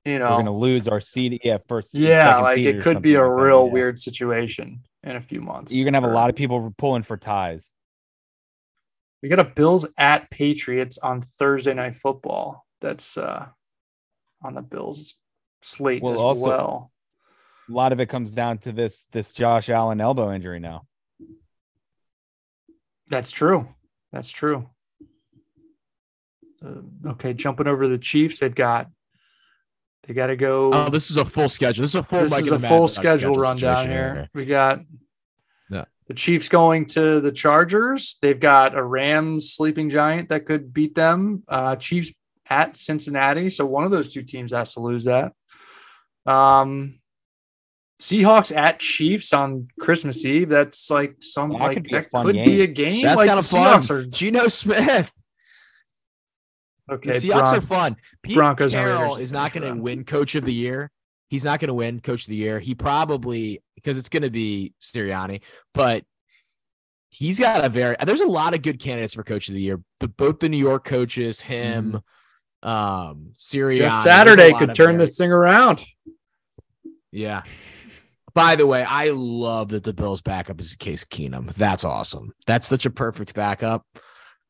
you 0.05 0.19
know, 0.19 0.27
We're 0.31 0.43
going 0.43 0.45
to 0.47 0.53
lose 0.53 0.87
our 0.87 1.01
seed. 1.01 1.41
Yeah, 1.43 1.57
first. 1.67 1.95
yeah, 1.95 2.39
like 2.39 2.59
it 2.59 2.83
could 2.83 3.01
be 3.03 3.15
a 3.15 3.23
like 3.27 3.37
that, 3.37 3.43
real 3.43 3.67
yeah. 3.67 3.73
weird 3.73 3.99
situation 3.99 4.83
in 5.03 5.17
a 5.17 5.21
few 5.21 5.41
months. 5.41 5.73
You're 5.75 5.85
going 5.85 5.95
to 5.95 6.01
have 6.03 6.11
a 6.11 6.15
lot 6.15 6.29
of 6.29 6.37
people 6.37 6.73
pulling 6.77 7.03
for 7.03 7.17
ties. 7.17 7.71
We 9.23 9.31
got 9.31 9.39
a 9.39 9.45
Bills 9.45 9.87
at 9.97 10.29
Patriots 10.31 10.99
on 10.99 11.23
Thursday 11.23 11.73
night 11.73 11.95
football. 11.95 12.67
That's 12.83 13.17
uh 13.17 13.47
on 14.43 14.55
the 14.55 14.61
Bills 14.63 15.17
slate 15.63 16.03
Well, 16.03 16.15
as 16.15 16.21
also- 16.21 16.47
well. 16.47 16.91
A 17.69 17.73
lot 17.73 17.93
of 17.93 18.01
it 18.01 18.07
comes 18.07 18.33
down 18.33 18.59
to 18.59 18.73
this 18.73 19.07
this 19.13 19.33
Josh 19.33 19.69
Allen 19.71 20.01
elbow 20.01 20.33
injury 20.33 20.61
now. 20.61 20.87
That's 23.09 23.31
true. 23.31 23.69
That's 24.13 24.31
true. 24.31 24.69
Uh, 26.65 26.81
okay, 27.11 27.35
jumping 27.35 27.67
over 27.67 27.89
the 27.89 27.99
Chiefs, 27.99 28.39
they've 28.39 28.55
got 28.55 28.89
They 30.05 30.15
got 30.15 30.27
to 30.29 30.37
go. 30.37 30.71
Oh, 30.73 30.91
this 30.91 31.11
is 31.11 31.17
a 31.17 31.25
full 31.25 31.49
schedule. 31.49 31.83
This 31.83 31.91
is 31.93 31.97
a 31.97 32.03
full. 32.03 32.21
this 32.21 32.31
Mike 32.31 32.41
is 32.43 32.53
a 32.53 32.59
full 32.59 32.61
Mad 32.61 32.79
Dog 32.81 32.91
schedule 32.91 33.35
rundown 33.35 33.77
situation 33.77 33.91
here. 33.91 34.29
We 34.35 34.45
got 34.45 34.81
Yeah. 35.71 35.85
the 36.09 36.15
Chiefs 36.15 36.49
going 36.49 36.87
to 36.87 37.21
the 37.21 37.33
Chargers. 37.33 38.17
They've 38.21 38.39
got 38.39 38.77
a 38.77 38.83
Rams 38.83 39.53
sleeping 39.53 39.89
giant 39.89 40.29
that 40.29 40.45
could 40.47 40.73
beat 40.75 40.95
them. 40.95 41.43
Uh, 41.49 41.77
Chiefs 41.77 42.13
at 42.51 42.77
Cincinnati. 42.77 43.49
So 43.49 43.65
one 43.65 43.85
of 43.85 43.91
those 43.91 44.13
two 44.13 44.23
teams 44.23 44.53
has 44.53 44.75
to 44.75 44.81
lose 44.81 45.05
that. 45.05 45.33
Um, 46.27 47.01
Seahawks 48.01 48.55
at 48.55 48.81
Chiefs 48.81 49.33
on 49.33 49.69
Christmas 49.79 50.25
Eve. 50.25 50.49
That's 50.49 50.91
like 50.91 51.17
some 51.21 51.51
That 51.51 51.61
like 51.61 51.75
could 51.75 51.83
be 51.85 51.91
that 51.93 52.11
could 52.11 52.35
game. 52.35 52.47
be 52.47 52.61
a 52.63 52.67
game. 52.67 53.05
That's 53.05 53.19
like 53.19 53.29
kind 53.29 53.39
of 53.39 53.47
fun. 53.47 53.81
Seahawks 53.81 53.91
are 53.91 54.05
Geno 54.11 54.49
Smith. 54.49 55.09
okay. 56.91 57.19
the 57.19 57.29
Seahawks 57.29 57.45
Bron- 57.45 57.55
are 57.57 57.61
fun. 57.61 57.97
Pete 58.23 58.37
Broncos 58.37 58.73
Carroll 58.73 59.17
is 59.17 59.33
not 59.33 59.53
going 59.53 59.73
to 59.75 59.81
win 59.81 60.05
Coach 60.05 60.35
of 60.35 60.45
the 60.45 60.53
Year. 60.53 60.91
He's 61.29 61.45
not 61.45 61.59
going 61.61 61.69
to 61.69 61.75
win 61.75 62.01
Coach 62.01 62.23
of 62.25 62.29
the 62.31 62.37
Year. 62.37 62.61
He 62.61 62.75
probably 62.75 63.63
because 63.77 63.99
it's 63.99 64.09
going 64.09 64.23
to 64.25 64.31
be 64.31 64.73
Sirianni, 64.81 65.41
but 65.73 66.05
he's 67.11 67.39
got 67.41 67.65
a 67.65 67.69
very. 67.69 67.97
There's 68.05 68.21
a 68.21 68.27
lot 68.27 68.55
of 68.55 68.63
good 68.63 68.79
candidates 68.81 69.15
for 69.15 69.23
Coach 69.23 69.49
of 69.49 69.55
the 69.55 69.61
Year. 69.61 69.81
The 70.01 70.09
both 70.09 70.41
the 70.41 70.49
New 70.49 70.59
York 70.59 70.85
coaches, 70.85 71.41
him, 71.41 72.01
um, 72.63 73.33
Sirianni. 73.37 73.79
Jeff 73.79 74.03
Saturday 74.03 74.53
could 74.53 74.75
turn 74.75 74.97
very- 74.97 75.07
this 75.07 75.17
thing 75.17 75.31
around. 75.33 75.85
Yeah. 77.13 77.43
By 78.35 78.57
the 78.57 78.67
way, 78.67 78.83
I 78.83 79.11
love 79.11 79.69
that 79.69 79.85
the 79.85 79.93
Bills 79.93 80.21
backup 80.21 80.61
is 80.61 80.75
Case 80.75 81.05
Keenum. 81.05 81.53
That's 81.55 81.85
awesome. 81.85 82.33
That's 82.47 82.67
such 82.67 82.85
a 82.87 82.91
perfect 82.91 83.35
backup. 83.35 83.87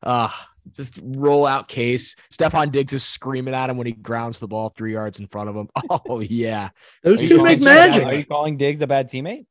Uh 0.03 0.29
just 0.75 0.99
roll 1.03 1.45
out 1.45 1.67
Case. 1.67 2.15
Stefon 2.33 2.71
Diggs 2.71 2.93
is 2.93 3.03
screaming 3.03 3.53
at 3.53 3.69
him 3.69 3.77
when 3.77 3.85
he 3.85 3.93
grounds 3.93 4.39
the 4.39 4.47
ball 4.47 4.69
three 4.69 4.93
yards 4.93 5.19
in 5.19 5.27
front 5.27 5.49
of 5.49 5.55
him. 5.55 5.69
Oh 6.09 6.19
yeah, 6.19 6.69
Those 7.03 7.19
Are 7.19 7.23
you 7.23 7.29
two 7.29 7.43
make 7.43 7.59
Diggs 7.59 7.65
a 7.65 7.99
bad- 7.99 8.03
Are 8.07 8.15
you 8.15 8.25
calling 8.25 8.57
Diggs 8.57 8.81
a 8.81 8.87
bad 8.87 9.09
teammate? 9.09 9.45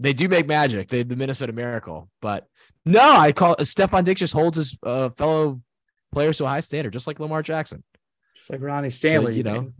they 0.00 0.12
do 0.12 0.28
make 0.28 0.48
magic. 0.48 0.88
They 0.88 1.04
the 1.04 1.14
Minnesota 1.14 1.52
Miracle, 1.52 2.08
but 2.20 2.48
no, 2.84 3.00
I 3.16 3.30
call 3.30 3.54
Stefon 3.56 4.02
Diggs 4.02 4.18
just 4.18 4.32
holds 4.32 4.56
his 4.56 4.76
uh, 4.82 5.10
fellow 5.10 5.60
players 6.10 6.38
to 6.38 6.44
a 6.44 6.48
high 6.48 6.58
standard, 6.60 6.92
just 6.92 7.06
like 7.06 7.20
Lamar 7.20 7.42
Jackson. 7.42 7.84
Just 8.34 8.50
like 8.50 8.60
Ronnie 8.60 8.90
So, 8.90 8.96
Stanley, 8.96 9.36
you 9.36 9.44
know, 9.44 9.72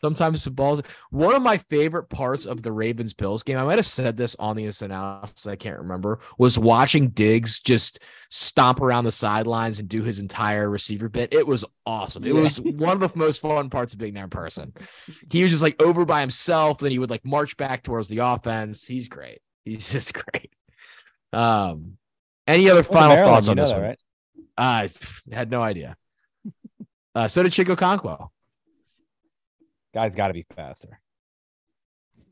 sometimes 0.00 0.44
the 0.44 0.50
balls. 0.50 0.82
One 1.10 1.34
of 1.34 1.42
my 1.42 1.58
favorite 1.58 2.08
parts 2.08 2.46
of 2.46 2.62
the 2.62 2.72
Ravens 2.72 3.14
Bills 3.14 3.42
game, 3.42 3.58
I 3.58 3.64
might 3.64 3.78
have 3.78 3.86
said 3.86 4.16
this 4.16 4.34
on 4.36 4.56
the 4.56 4.70
analysis, 4.82 5.46
I 5.46 5.56
can't 5.56 5.78
remember, 5.78 6.20
was 6.38 6.58
watching 6.58 7.08
Diggs 7.08 7.60
just 7.60 8.00
stomp 8.30 8.80
around 8.80 9.04
the 9.04 9.12
sidelines 9.12 9.80
and 9.80 9.88
do 9.88 10.02
his 10.02 10.20
entire 10.20 10.68
receiver 10.70 11.08
bit. 11.08 11.32
It 11.32 11.46
was 11.46 11.64
awesome. 11.84 12.24
It 12.24 12.34
Yeah. 12.34 12.40
was 12.42 12.60
one 12.60 13.00
of 13.02 13.12
the 13.12 13.18
most 13.18 13.40
fun 13.40 13.70
parts 13.70 13.92
of 13.92 13.98
being 13.98 14.14
there 14.14 14.24
in 14.24 14.30
person. 14.30 14.72
He 15.30 15.42
was 15.42 15.52
just 15.52 15.62
like 15.62 15.80
over 15.80 16.04
by 16.04 16.20
himself, 16.20 16.78
then 16.78 16.90
he 16.90 16.98
would 16.98 17.10
like 17.10 17.24
march 17.24 17.56
back 17.56 17.82
towards 17.82 18.08
the 18.08 18.18
offense. 18.18 18.84
He's 18.86 19.08
great. 19.08 19.40
He's 19.64 19.90
just 19.92 20.12
great. 20.32 20.50
Um, 21.32 21.98
any 22.46 22.70
other 22.70 22.82
final 22.82 23.10
Maryland, 23.16 23.26
thoughts 23.34 23.48
on 23.48 23.56
this 23.56 23.70
that, 23.70 23.76
one? 23.76 23.84
right? 23.88 23.98
I 24.56 24.90
had 25.32 25.50
no 25.50 25.62
idea. 25.62 25.96
Uh, 27.14 27.28
so 27.28 27.42
did 27.42 27.52
Chig 27.52 27.66
Okonkwo. 27.74 28.28
Guy's 29.96 30.14
got 30.14 30.28
to 30.28 30.34
be 30.34 30.44
faster. 30.54 31.00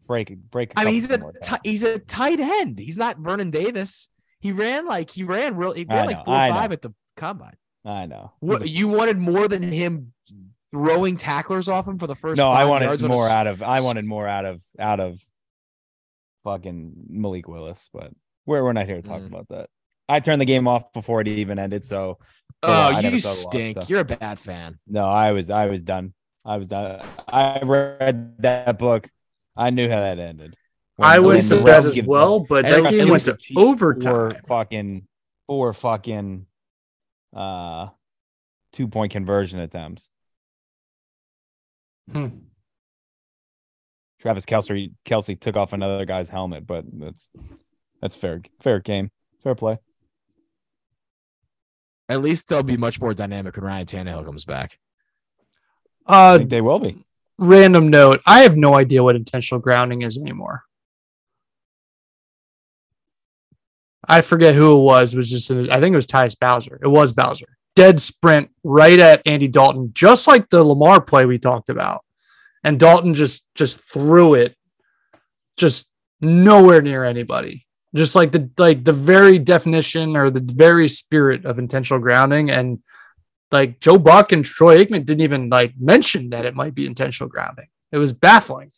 Break, 0.06 0.36
break. 0.50 0.70
I 0.76 0.84
mean, 0.84 0.92
he's 0.92 1.10
a 1.10 1.18
more 1.18 1.32
times. 1.32 1.62
he's 1.64 1.82
a 1.82 1.98
tight 1.98 2.38
end. 2.38 2.78
He's 2.78 2.98
not 2.98 3.16
Vernon 3.18 3.50
Davis. 3.50 4.10
He 4.38 4.52
ran 4.52 4.86
like 4.86 5.08
he 5.08 5.22
ran 5.24 5.56
real. 5.56 5.72
He 5.72 5.86
ran 5.88 6.04
know, 6.04 6.12
like 6.12 6.24
four 6.26 6.34
or 6.34 6.50
five 6.50 6.72
at 6.72 6.82
the 6.82 6.92
combine. 7.16 7.56
I 7.86 8.04
know. 8.04 8.32
What 8.40 8.68
you 8.68 8.88
wanted 8.88 9.16
more 9.18 9.48
than 9.48 9.72
him 9.72 10.12
throwing 10.74 11.16
tacklers 11.16 11.70
off 11.70 11.88
him 11.88 11.98
for 11.98 12.06
the 12.06 12.14
first? 12.14 12.36
no, 12.36 12.50
I 12.50 12.66
wanted 12.66 12.88
on 12.90 13.02
a 13.02 13.08
more 13.08 13.26
out 13.26 13.46
of. 13.46 13.62
I 13.62 13.80
wanted 13.80 14.04
more 14.04 14.28
out 14.28 14.44
of 14.44 14.60
out 14.78 15.00
of 15.00 15.18
fucking 16.44 16.92
Malik 17.08 17.48
Willis, 17.48 17.88
but 17.94 18.10
we're 18.44 18.62
we're 18.62 18.74
not 18.74 18.84
here 18.84 18.96
to 19.00 19.02
talk 19.08 19.22
Mm. 19.22 19.28
about 19.28 19.48
that. 19.48 19.70
I 20.06 20.20
turned 20.20 20.42
the 20.42 20.44
game 20.46 20.68
off 20.68 20.92
before 20.92 21.22
it 21.22 21.28
even 21.28 21.58
ended, 21.58 21.82
so 21.82 22.18
Oh, 22.62 22.98
you 23.00 23.20
saw 23.20 23.28
the 23.28 23.28
loss, 23.28 23.38
stink! 23.40 23.78
so. 23.80 23.86
You're 23.88 24.00
a 24.00 24.04
bad 24.04 24.38
fan. 24.38 24.78
no, 24.86 25.06
I 25.06 25.32
was 25.32 25.48
I 25.48 25.66
was 25.66 25.80
done. 25.82 26.12
I 26.44 26.56
was 26.58 26.68
done. 26.68 27.06
I 27.28 27.60
read 27.62 28.36
that 28.42 28.78
book. 28.78 29.08
I 29.56 29.70
knew 29.70 29.88
how 29.88 30.00
that 30.00 30.18
ended. 30.18 30.56
I 30.98 31.18
When- 31.18 31.26
would 31.26 31.32
when 31.34 31.42
say 31.42 31.58
the 31.58 31.64
that 31.64 31.84
as 31.86 32.02
well, 32.02 32.36
up. 32.42 32.48
but 32.48 32.64
that 32.66 32.90
game 32.90 33.08
least 33.08 33.26
went 33.26 33.38
the 33.40 33.54
to 33.54 33.60
overtime. 33.60 34.30
Four 34.30 34.30
fucking 34.46 35.08
four 35.46 35.72
fucking 35.72 36.46
uh 37.34 37.88
two 38.72 38.88
point 38.88 39.10
conversion 39.12 39.58
attempts. 39.60 40.10
Hmm. 42.12 42.28
Travis 44.20 44.44
Kelce 44.46 44.92
Kelce 45.04 45.38
took 45.40 45.56
off 45.56 45.72
another 45.72 46.04
guy's 46.04 46.28
helmet, 46.28 46.66
but 46.66 46.84
that's 46.92 47.30
that's 48.00 48.16
fair 48.16 48.42
fair 48.60 48.80
game. 48.80 49.10
Fair 49.42 49.54
play. 49.54 49.78
At 52.08 52.20
least 52.20 52.48
they'll 52.48 52.62
be 52.62 52.76
much 52.76 53.00
more 53.00 53.14
dynamic 53.14 53.56
when 53.56 53.64
Ryan 53.64 53.86
Tannehill 53.86 54.24
comes 54.26 54.44
back. 54.44 54.78
I 56.06 56.34
Uh, 56.34 56.38
think 56.38 56.50
they 56.50 56.60
will 56.60 56.78
be. 56.78 56.96
random 57.38 57.88
note: 57.88 58.20
I 58.26 58.40
have 58.40 58.56
no 58.56 58.74
idea 58.74 59.02
what 59.02 59.16
intentional 59.16 59.60
grounding 59.60 60.02
is 60.02 60.16
anymore. 60.18 60.62
I 64.06 64.20
forget 64.20 64.54
who 64.54 64.78
it 64.78 64.82
was. 64.82 65.14
It 65.14 65.16
was 65.16 65.30
just 65.30 65.50
I 65.50 65.80
think 65.80 65.92
it 65.94 65.96
was 65.96 66.06
Tyus 66.06 66.38
Bowser. 66.38 66.78
It 66.82 66.88
was 66.88 67.12
Bowser. 67.12 67.56
Dead 67.74 67.98
sprint 68.00 68.50
right 68.62 68.98
at 69.00 69.26
Andy 69.26 69.48
Dalton, 69.48 69.90
just 69.94 70.28
like 70.28 70.48
the 70.48 70.62
Lamar 70.62 71.00
play 71.00 71.26
we 71.26 71.38
talked 71.38 71.70
about, 71.70 72.04
and 72.62 72.78
Dalton 72.78 73.14
just 73.14 73.46
just 73.54 73.80
threw 73.80 74.34
it, 74.34 74.54
just 75.56 75.90
nowhere 76.20 76.82
near 76.82 77.04
anybody. 77.04 77.66
Just 77.96 78.14
like 78.14 78.30
the 78.32 78.50
like 78.58 78.84
the 78.84 78.92
very 78.92 79.38
definition 79.38 80.16
or 80.16 80.28
the 80.30 80.40
very 80.54 80.86
spirit 80.86 81.44
of 81.46 81.58
intentional 81.58 81.98
grounding, 82.00 82.50
and 82.50 82.80
like 83.54 83.80
Joe 83.80 83.98
Buck 83.98 84.32
and 84.32 84.44
Troy 84.44 84.84
Aikman 84.84 85.06
didn't 85.06 85.22
even 85.22 85.48
like 85.48 85.72
mention 85.78 86.30
that 86.30 86.44
it 86.44 86.54
might 86.54 86.74
be 86.74 86.84
intentional 86.86 87.30
grounding. 87.30 87.68
It 87.92 87.98
was 87.98 88.12
baffling. 88.12 88.72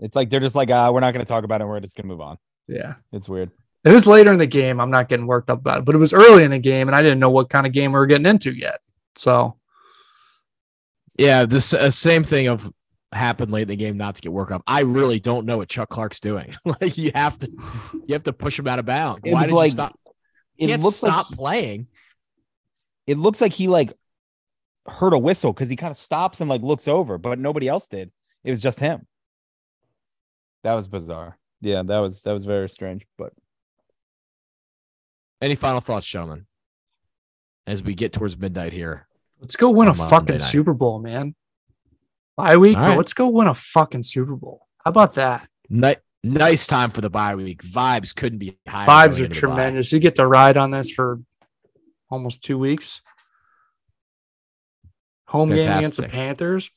It's 0.00 0.16
like 0.16 0.30
they're 0.30 0.40
just 0.40 0.54
like, 0.54 0.70
uh, 0.70 0.90
we're 0.94 1.00
not 1.00 1.12
going 1.12 1.24
to 1.26 1.28
talk 1.28 1.44
about 1.44 1.60
it. 1.60 1.66
We're 1.66 1.80
just 1.80 1.96
going 1.96 2.04
to 2.08 2.14
move 2.14 2.20
on. 2.20 2.38
Yeah. 2.68 2.94
It's 3.12 3.28
weird. 3.28 3.50
It 3.84 3.90
was 3.90 4.06
later 4.06 4.32
in 4.32 4.38
the 4.38 4.46
game. 4.46 4.80
I'm 4.80 4.90
not 4.90 5.08
getting 5.08 5.26
worked 5.26 5.50
up 5.50 5.58
about 5.58 5.78
it, 5.78 5.84
but 5.84 5.94
it 5.94 5.98
was 5.98 6.12
early 6.12 6.44
in 6.44 6.50
the 6.50 6.58
game 6.58 6.88
and 6.88 6.94
I 6.94 7.02
didn't 7.02 7.18
know 7.18 7.30
what 7.30 7.50
kind 7.50 7.66
of 7.66 7.72
game 7.72 7.92
we 7.92 7.98
were 7.98 8.06
getting 8.06 8.26
into 8.26 8.52
yet. 8.52 8.80
So 9.16 9.56
Yeah, 11.18 11.44
the 11.46 11.56
uh, 11.80 11.90
same 11.90 12.22
thing 12.22 12.46
of 12.48 12.72
happened 13.12 13.50
late 13.50 13.62
in 13.62 13.68
the 13.68 13.76
game 13.76 13.96
not 13.96 14.14
to 14.16 14.22
get 14.22 14.32
work 14.32 14.50
up. 14.52 14.62
I 14.66 14.80
really 14.82 15.18
don't 15.18 15.46
know 15.46 15.56
what 15.56 15.68
Chuck 15.68 15.88
Clark's 15.88 16.20
doing. 16.20 16.54
like 16.64 16.96
you 16.98 17.10
have 17.14 17.38
to, 17.40 17.50
you 18.06 18.12
have 18.12 18.24
to 18.24 18.32
push 18.32 18.58
him 18.58 18.68
out 18.68 18.78
of 18.78 18.84
bounds. 18.84 19.22
It 19.24 19.32
Why 19.32 19.40
was 19.40 19.48
did 19.48 19.54
like- 19.56 19.66
you 19.66 19.72
stop? 19.72 19.98
He 20.54 20.64
It 20.64 20.68
can't 20.68 20.82
like 20.82 20.92
stop 20.94 21.26
playing. 21.32 21.86
It 23.08 23.16
looks 23.18 23.40
like 23.40 23.52
he 23.54 23.66
like 23.66 23.92
heard 24.86 25.14
a 25.14 25.18
whistle 25.18 25.52
because 25.52 25.68
he 25.68 25.76
kind 25.76 25.90
of 25.90 25.96
stops 25.98 26.40
and 26.40 26.48
like 26.48 26.62
looks 26.62 26.86
over, 26.86 27.18
but 27.18 27.38
nobody 27.38 27.66
else 27.66 27.88
did. 27.88 28.12
It 28.44 28.50
was 28.50 28.60
just 28.60 28.78
him. 28.78 29.06
That 30.62 30.74
was 30.74 30.86
bizarre. 30.88 31.38
Yeah, 31.60 31.82
that 31.82 31.98
was 31.98 32.22
that 32.22 32.32
was 32.32 32.44
very 32.44 32.68
strange. 32.68 33.06
But 33.16 33.32
Any 35.40 35.54
final 35.54 35.80
thoughts, 35.80 36.06
gentlemen? 36.06 36.46
As 37.66 37.82
we 37.82 37.94
get 37.94 38.12
towards 38.12 38.38
midnight 38.38 38.72
here. 38.72 39.06
let's 39.40 39.56
go 39.56 39.70
win 39.70 39.88
a 39.88 39.94
Monday 39.94 40.10
fucking 40.10 40.34
night. 40.34 40.40
Super 40.40 40.74
Bowl, 40.74 40.98
man. 41.00 41.34
Bye 42.36 42.56
week, 42.56 42.76
All 42.76 42.82
but 42.82 42.88
right. 42.90 42.98
let's 42.98 43.12
go 43.14 43.28
win 43.28 43.46
a 43.48 43.54
fucking 43.54 44.02
Super 44.02 44.36
Bowl. 44.36 44.66
How 44.84 44.90
about 44.90 45.14
that? 45.14 45.48
Ni- 45.68 45.96
nice 46.24 46.66
time 46.66 46.90
for 46.90 47.00
the 47.00 47.10
bye 47.10 47.34
week. 47.34 47.62
Vibes 47.62 48.14
couldn't 48.14 48.38
be 48.38 48.58
higher. 48.66 48.86
Vibes 48.86 49.20
are 49.20 49.24
into 49.24 49.40
the 49.40 49.46
bye. 49.48 49.54
tremendous. 49.54 49.92
You 49.92 49.98
get 49.98 50.16
to 50.16 50.26
ride 50.26 50.56
on 50.56 50.70
this 50.70 50.90
for 50.90 51.20
almost 52.10 52.42
two 52.42 52.58
weeks. 52.58 53.00
Home 55.28 55.50
game 55.50 55.58
against 55.58 56.00
the 56.00 56.08
Panthers. 56.08 56.70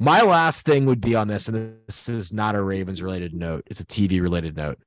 My 0.00 0.22
last 0.22 0.64
thing 0.64 0.86
would 0.86 1.00
be 1.00 1.16
on 1.16 1.26
this, 1.26 1.48
and 1.48 1.76
this 1.86 2.08
is 2.08 2.32
not 2.32 2.54
a 2.54 2.62
Ravens 2.62 3.02
related 3.02 3.34
note. 3.34 3.64
It's 3.66 3.80
a 3.80 3.84
TV 3.84 4.22
related 4.22 4.56
note. 4.56 4.78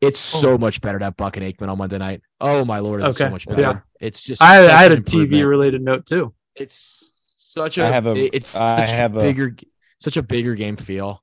It's 0.00 0.20
so 0.20 0.52
oh. 0.52 0.58
much 0.58 0.80
better 0.80 0.98
to 0.98 1.04
have 1.06 1.16
Buck 1.16 1.36
and 1.36 1.44
Aikman 1.44 1.68
on 1.68 1.76
Monday 1.76 1.98
night. 1.98 2.22
Oh 2.40 2.64
my 2.64 2.78
lord, 2.78 3.02
it's 3.02 3.18
so 3.18 3.24
Okay, 3.24 3.32
much 3.32 3.46
better. 3.46 3.60
yeah. 3.60 3.80
It's 4.00 4.22
just 4.22 4.40
I, 4.40 4.66
I 4.66 4.82
had 4.82 4.92
a 4.92 5.00
TV 5.00 5.46
related 5.46 5.82
note 5.82 6.06
too. 6.06 6.32
It's 6.54 7.14
such 7.36 7.78
a 7.78 7.84
I 7.84 7.90
have 7.90 8.06
a- 8.06 8.36
it's 8.36 8.54
I 8.54 8.86
such 8.86 8.90
have 8.92 9.16
a- 9.16 9.20
bigger 9.20 9.56
such 9.98 10.16
a 10.16 10.22
bigger 10.22 10.54
game 10.54 10.76
feel. 10.76 11.22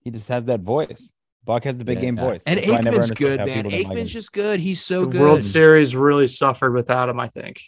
he 0.00 0.10
just 0.10 0.28
has 0.28 0.44
that 0.46 0.60
voice. 0.60 1.14
Buck 1.44 1.64
has 1.64 1.76
the 1.78 1.84
big 1.84 2.00
game 2.00 2.16
Yeah. 2.16 2.24
voice. 2.24 2.42
And 2.46 2.58
That's 2.58 2.68
why 2.70 2.76
I 2.76 2.80
never 2.82 2.98
Aikman's 2.98 3.10
good, 3.12 3.40
man. 3.40 3.48
people 3.64 3.70
like. 3.72 3.86
Aikman's 3.86 4.12
just 4.12 4.32
good. 4.32 4.60
He's 4.60 4.80
so 4.80 5.00
the 5.02 5.06
good. 5.08 5.20
World 5.20 5.42
Series 5.42 5.96
really 5.96 6.28
suffered 6.28 6.72
without 6.72 7.08
him, 7.08 7.18
I 7.18 7.28
think. 7.28 7.60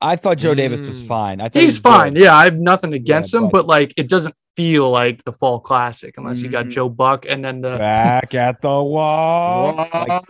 I 0.00 0.16
thought 0.16 0.36
Joe 0.36 0.54
Davis 0.54 0.84
was 0.84 1.00
Mm. 1.00 1.06
fine. 1.06 1.40
I 1.40 1.44
thought 1.44 1.54
he 1.54 1.60
He's 1.62 1.72
was 1.76 1.78
good. 1.80 1.88
fine. 1.88 2.16
Yeah, 2.16 2.34
I 2.36 2.44
have 2.44 2.58
nothing 2.58 2.92
against 2.92 3.32
him, 3.32 3.44
but- 3.44 3.52
but 3.52 3.66
like 3.66 3.94
it 3.96 4.08
doesn't 4.10 4.34
feel 4.56 4.90
like 4.90 5.24
the 5.24 5.32
fall 5.32 5.58
classic 5.60 6.16
unless 6.18 6.42
you 6.42 6.50
got 6.50 6.66
Mhm. 6.66 6.70
Joe 6.70 6.88
Buck 6.90 7.24
and 7.28 7.42
then 7.44 7.60
the 7.62 7.76
Back 7.78 8.34
at 8.34 8.60
the 8.60 8.68
wall. 8.68 9.74
Like, 9.92 10.22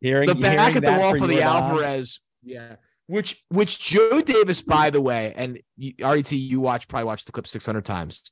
hearing, 0.00 0.28
the 0.28 0.34
back 0.34 0.72
hearing 0.72 0.76
at 0.76 0.84
the 0.84 1.00
wall 1.00 1.10
for 1.12 1.18
you 1.18 1.26
the 1.28 1.40
and 1.40 1.44
I- 1.48 1.58
Alvarez. 1.58 2.20
Yeah. 2.42 2.76
which 3.06 3.42
which 3.50 3.78
Joe 3.78 4.20
Davis, 4.22 4.60
by 4.62 4.90
the 4.90 5.00
way, 5.00 5.32
and 5.36 5.60
you, 5.76 5.92
RET, 6.00 6.32
you 6.32 6.60
watch 6.60 6.88
probably 6.88 7.04
watched 7.06 7.26
the 7.26 7.32
clip 7.32 7.46
600 7.46 7.84
times. 7.84 8.22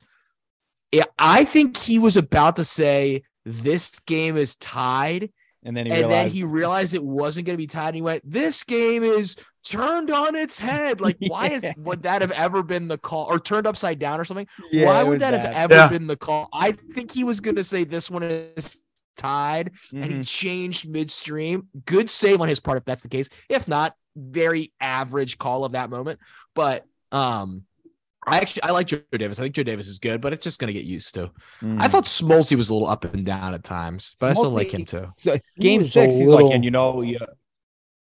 Yeah, 0.93 1.05
I 1.19 1.45
think 1.45 1.77
he 1.77 1.99
was 2.01 2.17
about 2.17 2.57
to 2.57 2.65
say 2.65 3.23
this 3.51 3.99
game 4.01 4.37
is 4.37 4.57
tied, 4.57 5.31
And 5.65 5.77
then 5.77 5.87
he 5.87 5.93
and 5.93 6.05
then 6.05 6.09
realized 6.11 6.35
he 6.35 6.45
realized 6.45 6.95
it 6.95 7.05
wasn't 7.05 7.47
going 7.47 7.55
to 7.55 7.63
be 7.63 7.67
tied. 7.67 7.89
And 7.89 7.97
he 7.97 8.03
went, 8.03 8.23
"This 8.25 8.65
game 8.65 9.03
is 9.05 9.37
turned 9.63 10.11
on 10.11 10.35
its 10.35 10.59
head. 10.59 11.01
Like, 11.01 11.17
why 11.29 11.49
is 11.51 11.67
would 11.77 12.03
that 12.05 12.23
have 12.23 12.31
ever 12.31 12.63
been 12.63 12.89
the 12.89 12.97
call, 12.99 13.27
or 13.27 13.39
turned 13.39 13.67
upside 13.67 13.99
down, 13.99 14.21
or 14.21 14.25
something? 14.25 14.47
Yeah, 14.73 14.87
why 14.87 15.03
would 15.03 15.13
was 15.15 15.21
that, 15.21 15.35
have 15.35 15.53
ever 15.53 15.75
Yeah. 15.75 15.89
been 15.89 16.07
the 16.07 16.17
call? 16.17 16.49
I 16.53 16.73
think 16.95 17.13
he 17.13 17.25
was 17.25 17.41
going 17.41 17.57
to 17.57 17.65
say 17.65 17.85
this 17.85 18.11
one 18.11 18.23
is 18.23 18.81
tied, 19.17 19.73
and 19.93 20.05
he 20.05 20.19
Mhm. 20.21 20.27
changed 20.27 20.89
midstream. 20.89 21.69
Good 21.85 22.09
save 22.09 22.41
on 22.41 22.49
his 22.49 22.61
part 22.61 22.79
if 22.79 22.85
that's 22.85 23.03
the 23.03 23.09
case. 23.11 23.29
If 23.51 23.69
not, 23.69 23.95
very 24.17 24.73
average 24.81 25.37
call 25.39 25.65
of 25.65 25.73
that 25.73 25.91
moment. 25.91 26.21
But 26.55 26.87
um, 27.13 27.65
I 28.31 28.39
actually 28.39 28.63
I 28.63 28.71
like 28.71 28.87
Joe 28.87 29.01
Davis. 29.13 29.39
I 29.39 29.43
think 29.43 29.55
Joe 29.55 29.63
Davis 29.63 29.89
is 29.89 29.99
good, 29.99 30.21
but 30.21 30.33
it's 30.33 30.45
just 30.45 30.59
going 30.59 30.69
to 30.73 30.73
get 30.73 30.85
used 30.87 31.15
to. 31.15 31.31
I 31.63 31.65
Mhm. 31.65 31.91
thought 31.91 32.05
Smoltzy 32.05 32.57
was 32.57 32.69
a 32.69 32.73
little 32.75 32.89
up 32.89 33.05
and 33.05 33.25
down 33.27 33.55
at 33.55 33.65
times, 33.65 34.15
but 34.21 34.31
I 34.31 34.33
still 34.35 34.51
like 34.51 34.73
him 34.73 34.85
too. 34.85 35.07
So 35.17 35.37
game 35.59 35.79
was 35.79 35.89
a 35.89 35.91
six, 35.91 36.17
he's 36.17 36.29
little- 36.29 36.47
like, 36.47 36.55
and 36.55 36.65
you 36.65 36.71
know, 36.71 37.03
you, 37.03 37.19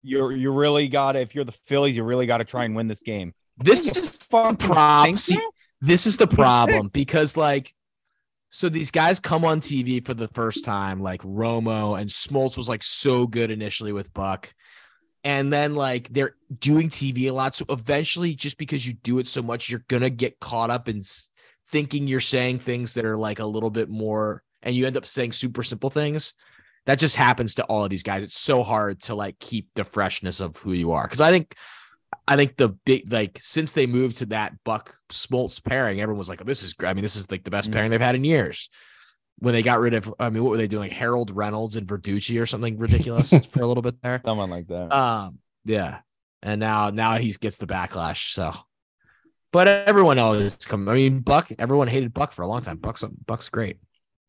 you're 0.04 0.32
you 0.32 0.52
really 0.52 0.88
gotta 0.88 1.20
if 1.20 1.34
you're 1.36 1.46
the 1.46 1.52
Phillies, 1.52 1.96
you 1.96 2.04
really 2.04 2.26
gotta 2.26 2.44
try 2.44 2.66
and 2.66 2.76
win 2.76 2.88
this 2.88 3.02
game. 3.02 3.34
This 3.58 3.86
is 3.96 4.10
fucking 4.30 4.58
prob- 4.58 5.06
think 5.06 5.20
see- 5.20 5.40
this 5.82 6.06
is 6.06 6.18
the 6.18 6.28
problem 6.28 6.90
because 6.94 7.38
like 7.38 7.74
so 8.52 8.70
these 8.70 8.90
guys 8.92 9.20
come 9.20 9.44
on 9.44 9.60
TV 9.60 10.06
for 10.06 10.14
the 10.14 10.30
first 10.30 10.64
time, 10.64 11.02
like 11.02 11.22
Romo 11.24 12.00
and 12.00 12.10
Smoltz 12.10 12.56
was 12.56 12.70
like 12.70 12.84
so 12.84 13.28
good 13.28 13.52
initially 13.52 13.92
with 13.92 14.14
Buck. 14.14 14.54
And 15.26 15.52
then 15.52 15.76
like 15.76 16.08
they're 16.10 16.36
doing 16.60 16.88
TV 16.88 17.26
a 17.26 17.32
lot. 17.32 17.56
So 17.56 17.66
eventually, 17.70 18.36
just 18.36 18.58
because 18.58 18.86
you 18.88 18.94
do 18.94 19.20
it 19.20 19.28
so 19.28 19.42
much, 19.42 19.70
you're 19.70 19.84
gonna 19.90 20.10
get 20.12 20.40
caught 20.40 20.70
up 20.70 20.88
in 20.88 21.02
thinking 21.70 22.06
you're 22.08 22.20
saying 22.20 22.60
things 22.60 22.94
that 22.94 23.06
are 23.06 23.18
like 23.18 23.40
a 23.40 23.46
little 23.46 23.72
bit 23.72 23.90
more, 23.90 24.44
and 24.62 24.76
you 24.76 24.86
end 24.86 24.96
up 24.96 25.08
saying 25.08 25.32
super 25.34 25.64
simple 25.64 25.90
things. 25.90 26.36
That 26.86 27.00
just 27.00 27.16
happens 27.16 27.56
to 27.56 27.64
all 27.64 27.84
of 27.84 27.90
these 27.90 28.04
guys. 28.04 28.22
It's 28.22 28.38
so 28.38 28.62
hard 28.62 29.02
to 29.04 29.16
like 29.16 29.40
keep 29.40 29.70
the 29.74 29.84
freshness 29.84 30.40
of 30.40 30.58
who 30.58 30.74
you 30.74 30.92
are. 30.92 31.08
Cause 31.08 31.22
I 31.22 31.32
think 31.32 31.56
I 32.28 32.36
think 32.36 32.58
the 32.58 32.70
big 32.70 33.12
like 33.12 33.40
since 33.42 33.72
they 33.72 33.88
moved 33.88 34.18
to 34.18 34.28
that 34.28 34.54
Buck 34.64 34.96
Smoltz 35.12 35.64
pairing, 35.64 36.00
everyone 36.02 36.20
was 36.20 36.30
like, 36.30 36.42
oh, 36.42 36.46
"This 36.46 36.62
is 36.62 36.74
great." 36.74 36.90
I 36.90 36.94
mean, 36.94 37.02
this 37.04 37.16
is 37.16 37.32
like 37.32 37.44
the 37.44 37.52
best 37.52 37.70
Mhm. 37.72 37.74
pairing 37.74 37.90
they've 37.92 38.00
had 38.00 38.14
in 38.16 38.24
years. 38.24 38.70
When 39.40 39.54
they 39.54 39.62
got 39.62 39.80
rid 39.80 39.94
of, 39.94 40.14
I 40.20 40.30
mean, 40.30 40.44
what 40.44 40.52
were 40.52 40.58
they 40.58 40.68
doing? 40.68 40.84
Like 40.84 40.92
Harold 40.92 41.36
Reynolds 41.36 41.76
and 41.76 41.86
Verducci 41.86 42.42
or 42.42 42.46
something 42.46 42.78
ridiculous 42.78 43.34
for 43.52 43.62
a 43.62 43.68
little 43.68 43.84
bit 43.84 44.02
there. 44.02 44.22
Someone 44.24 44.50
like 44.50 44.68
that. 44.68 44.96
Um, 44.96 45.40
yeah, 45.66 46.00
and 46.42 46.60
now 46.60 46.90
now 46.90 47.18
he 47.18 47.32
gets 47.34 47.58
the 47.58 47.68
backlash. 47.68 48.32
So, 48.32 48.54
but 49.52 49.68
everyone 49.68 50.20
else 50.20 50.56
come. 50.66 50.88
I 50.88 50.94
mean, 50.94 51.20
Buck. 51.20 51.52
Everyone 51.60 51.88
hated 51.88 52.14
Buck 52.14 52.32
for 52.32 52.44
a 52.44 52.48
long 52.48 52.62
time. 52.62 52.78
Buck's 52.78 53.04
Buck's 53.26 53.50
great. 53.50 53.78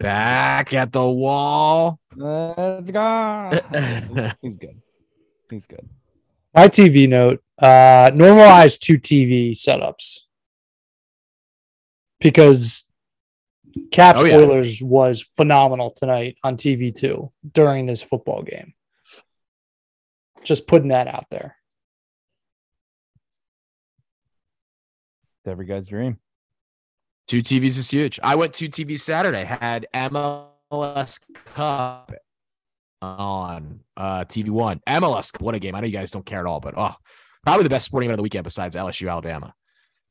Back 0.00 0.74
at 0.74 0.92
the 0.92 1.08
wall. 1.08 2.00
Let's 2.14 2.90
go. 2.90 3.50
He's 4.42 4.56
good. 4.56 4.82
He's 5.48 5.66
good. 5.66 5.88
My 6.54 6.68
TV 6.68 7.08
note: 7.08 7.42
uh, 7.58 8.10
normalize 8.12 8.78
two 8.78 8.98
TV 8.98 9.52
setups 9.52 10.20
because 12.18 12.84
Cap 13.90 14.16
Oh, 14.18 14.24
yeah. 14.24 14.32
spoilers 14.32 14.82
was 14.82 15.22
phenomenal 15.22 15.90
tonight 15.90 16.38
on 16.42 16.56
TV 16.56 16.94
two 16.94 17.32
during 17.52 17.86
this 17.86 18.02
football 18.02 18.42
game. 18.42 18.74
Just 20.44 20.66
putting 20.66 20.88
that 20.88 21.08
out 21.08 21.24
there. 21.30 21.56
It's 25.40 25.50
every 25.50 25.66
guy's 25.66 25.86
dream. 25.86 26.18
Two 27.28 27.38
TVs 27.38 27.78
is 27.78 27.90
huge. 27.90 28.20
I 28.22 28.36
went 28.36 28.54
two 28.54 28.68
TVs 28.68 29.00
Saturday. 29.00 29.44
Had 29.44 29.86
MLS 29.92 31.20
Cup 31.54 32.12
on 33.02 33.80
uh, 33.96 34.24
TV 34.24 34.48
One. 34.50 34.80
MLS 34.86 35.40
What 35.40 35.54
a 35.54 35.58
game! 35.58 35.74
I 35.74 35.80
know 35.80 35.86
you 35.86 35.92
guys 35.92 36.10
don't 36.10 36.24
care 36.24 36.40
at 36.40 36.46
all, 36.46 36.60
but 36.60 36.74
oh, 36.76 36.94
probably 37.44 37.64
the 37.64 37.70
best 37.70 37.86
sporting 37.86 38.06
event 38.08 38.14
of 38.14 38.18
the 38.18 38.22
weekend 38.22 38.44
besides 38.44 38.76
LSU 38.76 39.10
Alabama, 39.10 39.54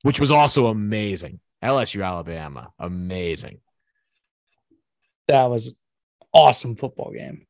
which 0.03 0.19
was 0.19 0.31
also 0.31 0.67
amazing. 0.67 1.39
LSU 1.63 2.05
Alabama, 2.05 2.71
amazing. 2.79 3.59
That 5.27 5.45
was 5.45 5.75
awesome 6.33 6.75
football 6.75 7.11
game. 7.11 7.47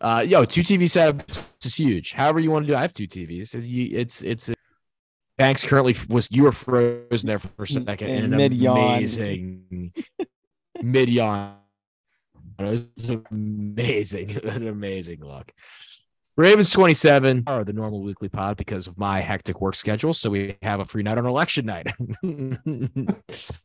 Uh, 0.00 0.24
yo, 0.26 0.44
two 0.44 0.62
TV 0.62 0.82
setups 0.84 1.54
is 1.64 1.74
huge. 1.76 2.12
However 2.12 2.40
you 2.40 2.50
want 2.50 2.64
to 2.64 2.68
do, 2.68 2.74
it. 2.74 2.78
I 2.78 2.82
have 2.82 2.92
two 2.92 3.06
TVs. 3.06 3.54
It's 3.54 4.22
it's, 4.22 4.48
it's 4.48 4.50
Banks 5.36 5.64
currently 5.64 5.96
was 6.08 6.28
you 6.30 6.42
were 6.44 6.52
frozen 6.52 7.26
there 7.26 7.38
for 7.38 7.62
a 7.62 7.66
second. 7.66 8.08
And 8.10 8.24
And 8.24 8.32
an 8.34 8.36
mid-yawn. 8.36 8.76
amazing 8.78 9.92
mid 10.82 11.08
yawn. 11.08 11.56
It 12.58 12.62
was 12.98 13.10
amazing, 13.30 14.36
an 14.44 14.68
amazing 14.68 15.20
look. 15.24 15.50
Ravens 16.40 16.70
27 16.70 17.44
are 17.46 17.64
the 17.64 17.74
normal 17.74 18.00
weekly 18.02 18.30
pod 18.30 18.56
because 18.56 18.86
of 18.86 18.96
my 18.98 19.20
hectic 19.20 19.60
work 19.60 19.74
schedule. 19.74 20.14
So 20.14 20.30
we 20.30 20.56
have 20.62 20.80
a 20.80 20.86
free 20.86 21.02
night 21.02 21.18
on 21.18 21.26
election 21.26 21.66
night. 21.66 21.92
you 22.22 22.56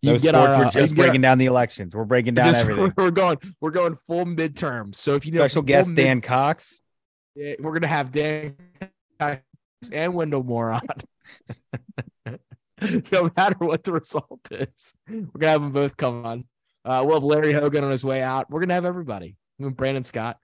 No 0.04 0.18
get 0.20 0.36
our, 0.36 0.48
uh, 0.50 0.58
we're 0.60 0.66
you 0.66 0.72
just 0.72 0.94
get 0.94 1.00
our- 1.02 1.06
breaking 1.08 1.22
down 1.22 1.38
the 1.38 1.46
elections. 1.46 1.96
We're 1.96 2.04
breaking 2.04 2.34
down 2.34 2.54
everything. 2.56 2.92
We're 2.98 3.12
going, 3.12 3.38
we're 3.62 3.72
going 3.72 3.98
full 4.08 4.26
midterm. 4.26 4.94
So 4.94 5.16
if 5.16 5.26
you 5.26 5.32
know 5.32 5.40
Special 5.40 5.62
guest 5.62 5.88
mid- 5.88 5.96
Dan 5.96 6.20
Cox. 6.20 6.82
Yeah, 7.34 7.54
we're 7.60 7.72
gonna 7.72 7.88
have 7.88 8.12
Dan 8.12 8.58
Cox 9.20 9.42
and 9.94 10.14
Wendell 10.14 10.44
Moore 10.44 10.72
on. 10.74 10.82
no 13.12 13.30
matter 13.38 13.56
what 13.60 13.84
the 13.86 13.94
result 13.94 14.40
is, 14.52 14.94
we're 15.10 15.22
gonna 15.40 15.52
have 15.52 15.62
them 15.62 15.72
both 15.72 15.96
come 15.96 16.26
on. 16.26 16.44
Uh, 16.84 17.04
we'll 17.06 17.16
have 17.16 17.24
Larry 17.24 17.54
Hogan 17.54 17.86
on 17.86 17.92
his 17.92 18.04
way 18.04 18.22
out. 18.22 18.50
We're 18.50 18.60
gonna 18.60 18.74
have 18.74 18.86
everybody. 18.86 19.38
Brandon 19.60 20.04
Scott. 20.04 20.38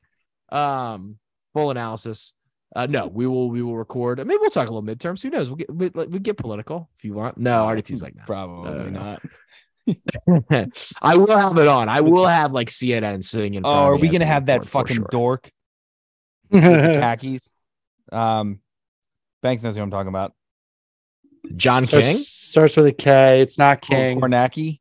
Um, 0.50 1.18
full 1.54 1.72
analysis. 1.72 2.34
Uh, 2.76 2.86
no, 2.86 3.08
we 3.08 3.28
will 3.28 3.50
we 3.50 3.62
will 3.62 3.76
record. 3.76 4.18
Maybe 4.20 4.38
we'll 4.40 4.50
talk 4.50 4.70
a 4.70 4.74
little 4.74 4.84
midterms. 4.84 5.22
Who 5.22 5.30
knows? 5.30 5.50
We'll 5.50 5.58
get 5.58 5.74
we, 5.74 5.90
we 5.90 6.20
get 6.20 6.38
political 6.38 6.90
if 6.98 7.04
you 7.04 7.14
want. 7.14 7.38
No, 7.38 7.66
RDT's 7.66 8.02
like 8.04 8.16
no. 8.16 8.24
Probably 8.26 8.72
No, 8.72 8.90
no, 8.90 9.00
not. 9.00 9.22
I 11.02 11.16
will 11.16 11.38
have 11.38 11.58
it 11.58 11.68
on. 11.68 11.90
I 11.90 12.02
will 12.02 12.28
have 12.28 12.52
like 12.54 12.70
CNN 12.70 13.24
sitting 13.24 13.56
in. 13.56 13.66
Oh, 13.66 13.70
front 13.70 13.80
of 13.80 13.88
are 13.88 13.96
me 13.96 14.02
we 14.02 14.10
gonna 14.10 14.26
have 14.26 14.46
that 14.46 14.66
fucking 14.66 14.98
sure. 14.98 15.08
dork 15.12 15.52
with 16.50 16.64
the 16.64 17.00
khakis? 17.00 17.52
Um, 18.12 18.60
Banks 19.42 19.64
knows 19.64 19.76
who 19.76 19.82
I'm 19.82 19.92
talking 19.92 20.10
about. 20.10 20.34
John 21.56 21.86
Starts, 21.86 22.06
King? 22.06 22.18
starts 22.18 22.78
with 22.78 22.86
a 22.86 22.94
K. 22.94 23.42
It's 23.42 23.58
not 23.58 23.82
King. 23.82 24.22
Kornacki. 24.22 24.81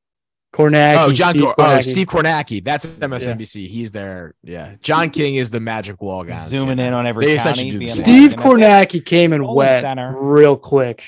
Kornacki. 0.53 0.97
Oh, 0.99 1.13
John. 1.13 1.31
Steve 1.31 1.43
Cor- 1.45 1.55
oh, 1.59 1.81
Steve 1.81 2.07
Kornacki. 2.09 2.65
That's 2.65 2.85
MSNBC. 2.85 3.69
He's 3.69 3.93
there. 3.93 4.35
Yeah. 4.43 4.75
John 4.83 5.11
King 5.11 5.37
is 5.37 5.51
the 5.51 5.61
magic 5.61 6.01
wall 6.03 6.25
guy. 6.25 6.45
Zooming 6.47 6.79
in 6.81 6.93
on 6.93 7.07
every 7.07 7.27
They 7.27 7.37
county. 7.37 7.51
essentially 7.51 7.71
do 7.71 7.79
being 7.79 7.89
Steve 7.91 8.31
you 8.33 8.37
know, 8.37 8.43
Kornacki 8.43 9.05
came 9.05 9.33
and 9.33 9.43
Bowling 9.45 9.57
went 9.57 9.81
center. 9.83 10.15
real 10.19 10.57
quick. 10.57 11.05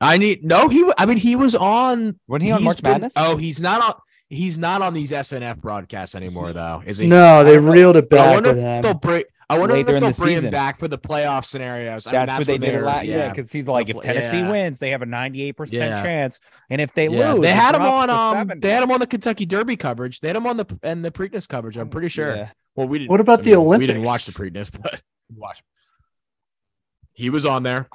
I 0.00 0.18
need 0.18 0.44
no. 0.44 0.68
He. 0.68 0.88
I 0.98 1.06
mean, 1.06 1.16
he 1.16 1.34
was 1.36 1.54
on. 1.54 2.20
Wasn't 2.28 2.44
he 2.44 2.52
on 2.52 2.62
March 2.62 2.82
been- 2.82 2.92
Madness? 2.92 3.14
Oh, 3.16 3.36
he's 3.36 3.60
not 3.60 3.82
on. 3.82 3.94
He's 4.28 4.58
not 4.58 4.82
on 4.82 4.92
these 4.92 5.12
SNF 5.12 5.58
broadcasts 5.60 6.14
anymore, 6.14 6.52
though. 6.52 6.82
Is 6.84 6.98
he? 6.98 7.06
No, 7.06 7.44
they 7.44 7.58
reeled 7.58 7.96
it 7.96 8.10
But 8.10 8.18
I 8.18 8.24
back 8.24 8.34
wonder 8.34 8.50
if 8.58 8.82
they'll 8.82 8.94
bring. 8.94 9.22
I 9.48 9.58
wonder 9.58 9.74
Later 9.76 9.92
if 9.92 10.00
they'll 10.00 10.10
the 10.10 10.16
bring 10.20 10.42
him 10.42 10.50
back 10.50 10.80
for 10.80 10.88
the 10.88 10.98
playoff 10.98 11.44
scenarios. 11.44 12.08
I 12.08 12.12
mean, 12.12 12.26
that's, 12.26 12.38
what 12.38 12.46
they 12.48 12.58
did 12.58 12.70
a 12.70 12.72
they're- 12.78 12.82
lot. 12.84 13.06
Yeah, 13.06 13.28
because 13.32 13.52
he's 13.52 13.66
like, 13.66 13.88
if 13.88 14.00
Tennessee 14.00 14.38
yeah. 14.40 14.50
wins, 14.50 14.80
they 14.80 14.90
have 14.90 15.02
a 15.02 15.06
98% 15.06 15.70
Yeah. 15.70 16.02
chance. 16.02 16.40
And 16.68 16.80
if 16.80 16.92
they 16.94 17.06
Yeah, 17.08 17.32
lose, 17.34 17.42
they 17.42 17.52
had 17.52 17.76
him 17.76 17.82
on. 17.82 18.10
Um, 18.10 18.52
they 18.60 18.70
had 18.72 18.82
him 18.82 18.90
on 18.90 18.98
the 18.98 19.06
Kentucky 19.06 19.46
Derby 19.46 19.76
coverage. 19.76 20.18
They 20.18 20.26
had 20.28 20.36
him 20.36 20.46
on 20.48 20.56
the 20.56 20.66
and 20.82 21.04
the 21.04 21.12
Preakness 21.12 21.48
coverage. 21.48 21.76
I'm 21.76 21.90
pretty 21.90 22.08
sure. 22.08 22.34
Yeah. 22.34 22.48
Well, 22.74 22.88
we 22.88 22.98
didn't. 22.98 23.10
What 23.12 23.20
about 23.20 23.38
I 23.38 23.42
the 23.42 23.54
Olympics? 23.54 23.88
We 23.88 23.94
didn't 23.94 24.06
watch 24.08 24.26
the 24.26 24.32
Preakness, 24.32 24.68
but 24.82 25.00
watch. 25.36 25.62
He 27.12 27.30
was 27.30 27.46
on 27.46 27.62
there. 27.62 27.88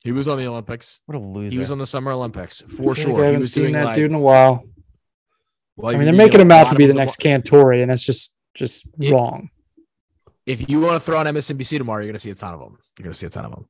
He 0.00 0.12
was 0.12 0.28
on 0.28 0.38
the 0.38 0.46
Olympics. 0.46 1.00
What 1.06 1.16
a 1.16 1.18
loser. 1.18 1.50
He 1.52 1.58
was 1.58 1.70
on 1.70 1.78
the 1.78 1.86
Summer 1.86 2.12
Olympics 2.12 2.60
for 2.62 2.94
feel 2.94 2.94
sure. 2.94 3.12
like 3.14 3.22
I 3.22 3.24
haven't 3.26 3.38
was 3.40 3.52
seen 3.52 3.72
that 3.72 3.86
like, 3.86 3.94
dude 3.94 4.10
in 4.10 4.14
a 4.14 4.20
while. 4.20 4.64
well, 5.76 5.94
I 5.94 5.98
mean, 5.98 6.04
they're 6.04 6.14
making 6.14 6.40
him 6.40 6.52
out 6.52 6.70
to 6.70 6.76
be 6.76 6.86
the 6.86 6.94
next 6.94 7.20
Cantore, 7.20 7.80
and 7.80 7.90
that's 7.90 8.02
just 8.04 8.36
just 8.54 8.86
Yeah. 8.98 9.14
wrong. 9.14 9.48
If 10.46 10.68
you 10.68 10.80
want 10.80 10.94
to 10.94 11.00
throw 11.00 11.18
on 11.18 11.26
MSNBC 11.26 11.78
tomorrow, 11.78 12.00
you're 12.00 12.08
gonna 12.08 12.18
see 12.18 12.30
a 12.30 12.34
ton 12.34 12.54
of 12.54 12.60
them. 12.60 12.78
You're 12.98 13.04
gonna 13.04 13.14
see 13.14 13.26
a 13.26 13.30
ton 13.30 13.44
of 13.44 13.52
them. 13.52 13.66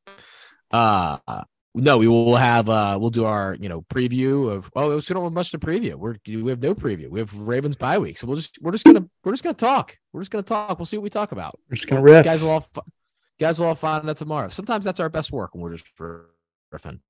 Uh, 0.70 1.42
no, 1.74 1.98
we 1.98 2.08
will 2.08 2.36
have. 2.36 2.68
Uh, 2.68 2.98
we'll 3.00 3.10
do 3.10 3.24
our 3.24 3.56
you 3.60 3.68
know 3.68 3.82
preview 3.82 4.50
of. 4.50 4.70
Oh, 4.74 4.94
we 4.94 5.00
don't 5.00 5.24
have 5.24 5.32
much 5.32 5.52
to 5.52 5.58
preview. 5.58 5.94
We're 5.94 6.16
we 6.26 6.50
have 6.50 6.62
no 6.62 6.74
preview. 6.74 7.08
We 7.08 7.20
have 7.20 7.34
Ravens 7.34 7.76
bye 7.76 7.98
week, 7.98 8.18
so 8.18 8.26
we'll 8.26 8.36
just 8.36 8.58
we're 8.60 8.72
just 8.72 8.84
gonna 8.84 9.06
we're 9.24 9.32
just 9.32 9.44
gonna 9.44 9.54
talk. 9.54 9.96
We're 10.12 10.20
just 10.20 10.32
gonna 10.32 10.42
talk. 10.42 10.78
We'll 10.78 10.86
see 10.86 10.96
what 10.96 11.04
we 11.04 11.10
talk 11.10 11.32
about. 11.32 11.58
We're 11.68 11.76
just 11.76 11.88
gonna 11.88 12.02
riff. 12.02 12.24
guys 12.24 12.42
will 12.42 12.50
all 12.50 12.66
guys 13.38 13.60
will 13.60 13.68
all 13.68 13.74
find 13.76 14.08
that 14.08 14.16
tomorrow. 14.16 14.48
Sometimes 14.48 14.84
that's 14.84 15.00
our 15.00 15.08
best 15.08 15.30
work 15.30 15.54
when 15.54 15.62
we're 15.62 15.76
just 15.76 15.86
riffing. 15.96 17.00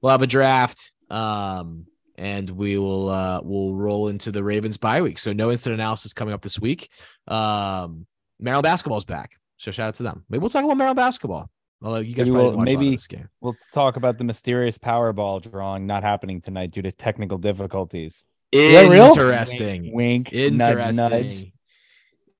We'll 0.00 0.10
have 0.10 0.22
a 0.22 0.26
draft, 0.26 0.92
um, 1.10 1.86
and 2.16 2.48
we 2.48 2.78
will 2.78 3.10
uh, 3.10 3.40
we'll 3.42 3.74
roll 3.74 4.08
into 4.08 4.32
the 4.32 4.42
Ravens 4.42 4.78
bye 4.78 5.02
week. 5.02 5.18
So 5.18 5.34
no 5.34 5.50
instant 5.50 5.74
analysis 5.74 6.14
coming 6.14 6.32
up 6.32 6.40
this 6.40 6.58
week. 6.58 6.88
Um, 7.28 8.06
Maryland 8.40 8.64
basketball's 8.64 9.04
back, 9.04 9.38
so 9.56 9.70
shout 9.70 9.88
out 9.88 9.94
to 9.94 10.02
them. 10.02 10.24
Maybe 10.28 10.40
we'll 10.40 10.50
talk 10.50 10.64
about 10.64 10.76
Maryland 10.76 10.96
basketball. 10.96 11.50
Although 11.82 11.98
you 12.00 12.14
guys 12.14 12.26
Maybe 12.26 12.30
we'll- 12.32 12.44
didn't 12.50 12.58
watch 12.58 12.68
a 12.68 12.70
lot 12.70 12.74
of 12.74 12.80
maybe- 12.80 12.96
this 12.96 13.06
game. 13.06 13.28
We'll 13.40 13.56
talk 13.72 13.96
about 13.96 14.18
the 14.18 14.24
mysterious 14.24 14.76
Powerball 14.78 15.40
drawing 15.50 15.86
not 15.86 16.02
happening 16.02 16.40
tonight 16.40 16.70
due 16.72 16.82
to 16.82 16.92
technical 16.92 17.38
difficulties. 17.38 18.24
Interesting. 18.52 19.82
Wink, 19.94 20.30
wink 20.30 20.32
Interesting. 20.32 20.96
nudge, 20.96 21.12
nudge. 21.42 21.52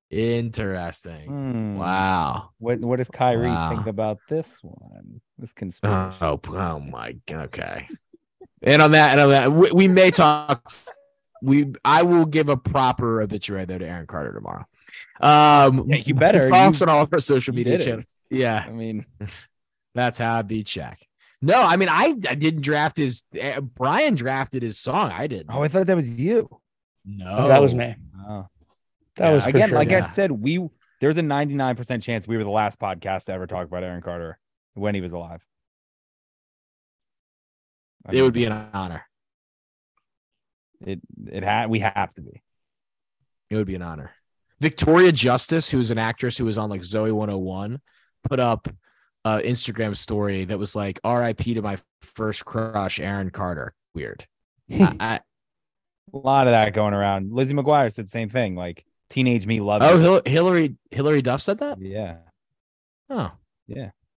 Interesting. 0.09 1.25
Hmm. 1.27 1.77
Wow. 1.77 2.49
What 2.59 2.79
what 2.81 2.97
does 2.97 3.09
Kyrie 3.09 3.47
Wow. 3.47 3.69
think 3.69 3.87
about 3.87 4.17
this 4.27 4.57
one? 4.61 5.21
This 5.37 5.53
conspiracy. 5.53 6.17
Oh, 6.21 6.39
oh 6.49 6.79
my. 6.79 7.13
God. 7.27 7.45
Okay. 7.45 7.87
And 8.61 8.81
on 8.81 8.91
that, 8.91 9.11
and 9.13 9.21
on 9.21 9.29
that, 9.29 9.51
we, 9.51 9.71
we 9.71 9.87
may 9.87 10.11
talk. 10.11 10.69
We, 11.41 11.73
I 11.83 12.03
will 12.03 12.25
give 12.25 12.49
a 12.49 12.57
proper 12.57 13.21
obituary 13.21 13.65
though 13.65 13.79
to 13.79 13.87
Aaron 13.87 14.05
Carter 14.05 14.33
tomorrow. 14.33 14.65
Um, 15.19 15.85
Yeah, 15.87 15.97
you 15.97 16.13
better. 16.27 16.49
Follow 16.49 16.69
us 16.69 16.81
You- 16.81 16.87
on 16.87 16.93
all 16.93 17.01
of 17.03 17.09
our 17.13 17.19
social 17.19 17.53
media 17.53 17.77
channels. 17.79 18.05
Yeah, 18.29 18.63
I 18.65 18.71
mean, 18.71 19.05
that's 19.95 20.17
how 20.17 20.35
I 20.35 20.41
beat 20.41 20.67
Shaq. 20.67 20.97
No, 21.41 21.61
I 21.61 21.75
mean 21.75 21.89
I, 21.89 22.15
I 22.29 22.35
didn't 22.35 22.61
draft 22.61 22.97
his. 22.97 23.23
eh, 23.35 23.59
Brian 23.59 24.15
drafted 24.15 24.61
his 24.63 24.77
song. 24.79 25.11
I 25.11 25.27
didn't. 25.27 25.47
oh, 25.53 25.63
I 25.63 25.67
thought 25.67 25.87
that 25.87 25.95
was 25.95 26.19
you. 26.19 26.47
no, 27.03 27.37
Oh, 27.39 27.47
that 27.47 27.61
was 27.61 27.73
me. 27.75 27.95
Oh. 28.27 28.47
That 29.15 29.29
Yeah, 29.29 29.33
was 29.33 29.43
for 29.43 29.49
Again, 29.49 29.69
sure. 29.69 29.77
like 29.77 29.89
yeah. 29.91 29.97
I 29.97 30.11
said, 30.11 30.31
we 30.31 30.67
there's 31.01 31.17
a 31.17 31.21
99% 31.21 32.01
chance 32.03 32.27
we 32.27 32.37
were 32.37 32.43
the 32.43 32.49
last 32.51 32.79
podcast 32.79 33.25
to 33.25 33.33
ever 33.33 33.47
talk 33.47 33.65
about 33.67 33.83
Aaron 33.83 34.01
Carter 34.03 34.37
when 34.75 34.93
he 34.95 35.01
was 35.01 35.11
alive. 35.11 35.43
I 38.05 38.13
It 38.13 38.21
would 38.21 38.33
be 38.33 38.45
an 38.45 38.53
honor. 38.73 39.03
it 40.85 40.99
it 41.27 41.43
had 41.43 41.69
we 41.69 41.79
have 41.79 42.13
to 42.15 42.21
be. 42.21 42.41
It 43.49 43.55
would 43.55 43.67
be 43.67 43.75
an 43.75 43.81
honor. 43.81 44.11
Victoria 44.61 45.11
Justice, 45.11 45.71
who's 45.71 45.89
an 45.89 45.97
actress 45.97 46.37
who 46.37 46.45
was 46.45 46.59
on 46.59 46.69
like 46.69 46.81
Zoey 46.81 47.11
101, 47.11 47.81
put 48.29 48.39
up 48.39 48.67
a 49.25 49.39
Instagram 49.39 49.97
story 49.97 50.45
that 50.45 50.59
was 50.59 50.75
like 50.75 50.99
RIP 51.03 51.39
to 51.39 51.63
my 51.63 51.77
first 52.01 52.45
crush, 52.45 52.99
Aaron 52.99 53.31
Carter. 53.31 53.73
Weird. 53.95 54.27
I, 54.71 54.95
I, 54.99 55.19
A 56.13 56.17
lot 56.17 56.45
of 56.45 56.51
that 56.51 56.73
going 56.73 56.93
around. 56.93 57.33
Lizzie 57.33 57.55
McGuire 57.55 57.91
said 57.91 58.05
the 58.05 58.09
same 58.09 58.29
thing. 58.29 58.55
Like 58.55 58.85
teenage 59.09 59.47
me 59.47 59.61
loves 59.61 59.83
oh, 59.83 59.95
it. 59.95 60.01
Hil- 60.01 60.21
Hilary 60.31 60.75
Hilary 60.91 61.23
Duff 61.23 61.41
said 61.41 61.57
that. 61.57 61.81
Yeah. 61.81 62.17
Oh, 63.09 63.31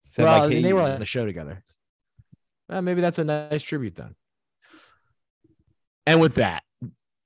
Said 0.09 0.25
well, 0.25 0.39
like, 0.39 0.51
hey, 0.51 0.63
they 0.63 0.73
were 0.73 0.81
on 0.81 0.99
the 0.99 1.05
show 1.05 1.25
together. 1.25 1.63
Uh, 2.67 2.81
maybe 2.81 2.99
that's 2.99 3.19
a 3.19 3.23
nice 3.23 3.61
tribute 3.61 3.95
then. 3.95 4.15
And 6.07 6.19
with 6.19 6.35
that, 6.35 6.63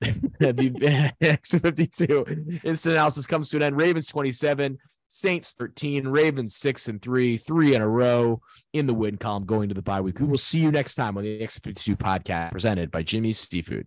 the 0.00 1.14
X52 1.20 2.64
instant 2.64 2.92
analysis 2.92 3.26
comes 3.26 3.48
to 3.50 3.56
an 3.56 3.62
end. 3.62 3.76
Ravens 3.76 4.08
27, 4.08 4.78
Saints 5.08 5.54
13, 5.58 6.06
Ravens 6.06 6.56
6 6.56 6.88
and 6.88 7.00
3, 7.00 7.38
three 7.38 7.74
in 7.74 7.80
a 7.80 7.88
row 7.88 8.40
in 8.72 8.86
the 8.86 8.94
win 8.94 9.16
column 9.16 9.46
going 9.46 9.68
to 9.68 9.74
the 9.74 9.82
bye 9.82 10.00
week. 10.00 10.20
We 10.20 10.26
will 10.26 10.36
see 10.36 10.60
you 10.60 10.70
next 10.70 10.96
time 10.96 11.16
on 11.16 11.24
the 11.24 11.40
X52 11.40 11.96
podcast 11.96 12.52
presented 12.52 12.90
by 12.90 13.02
Jimmy's 13.02 13.38
Seafood. 13.38 13.86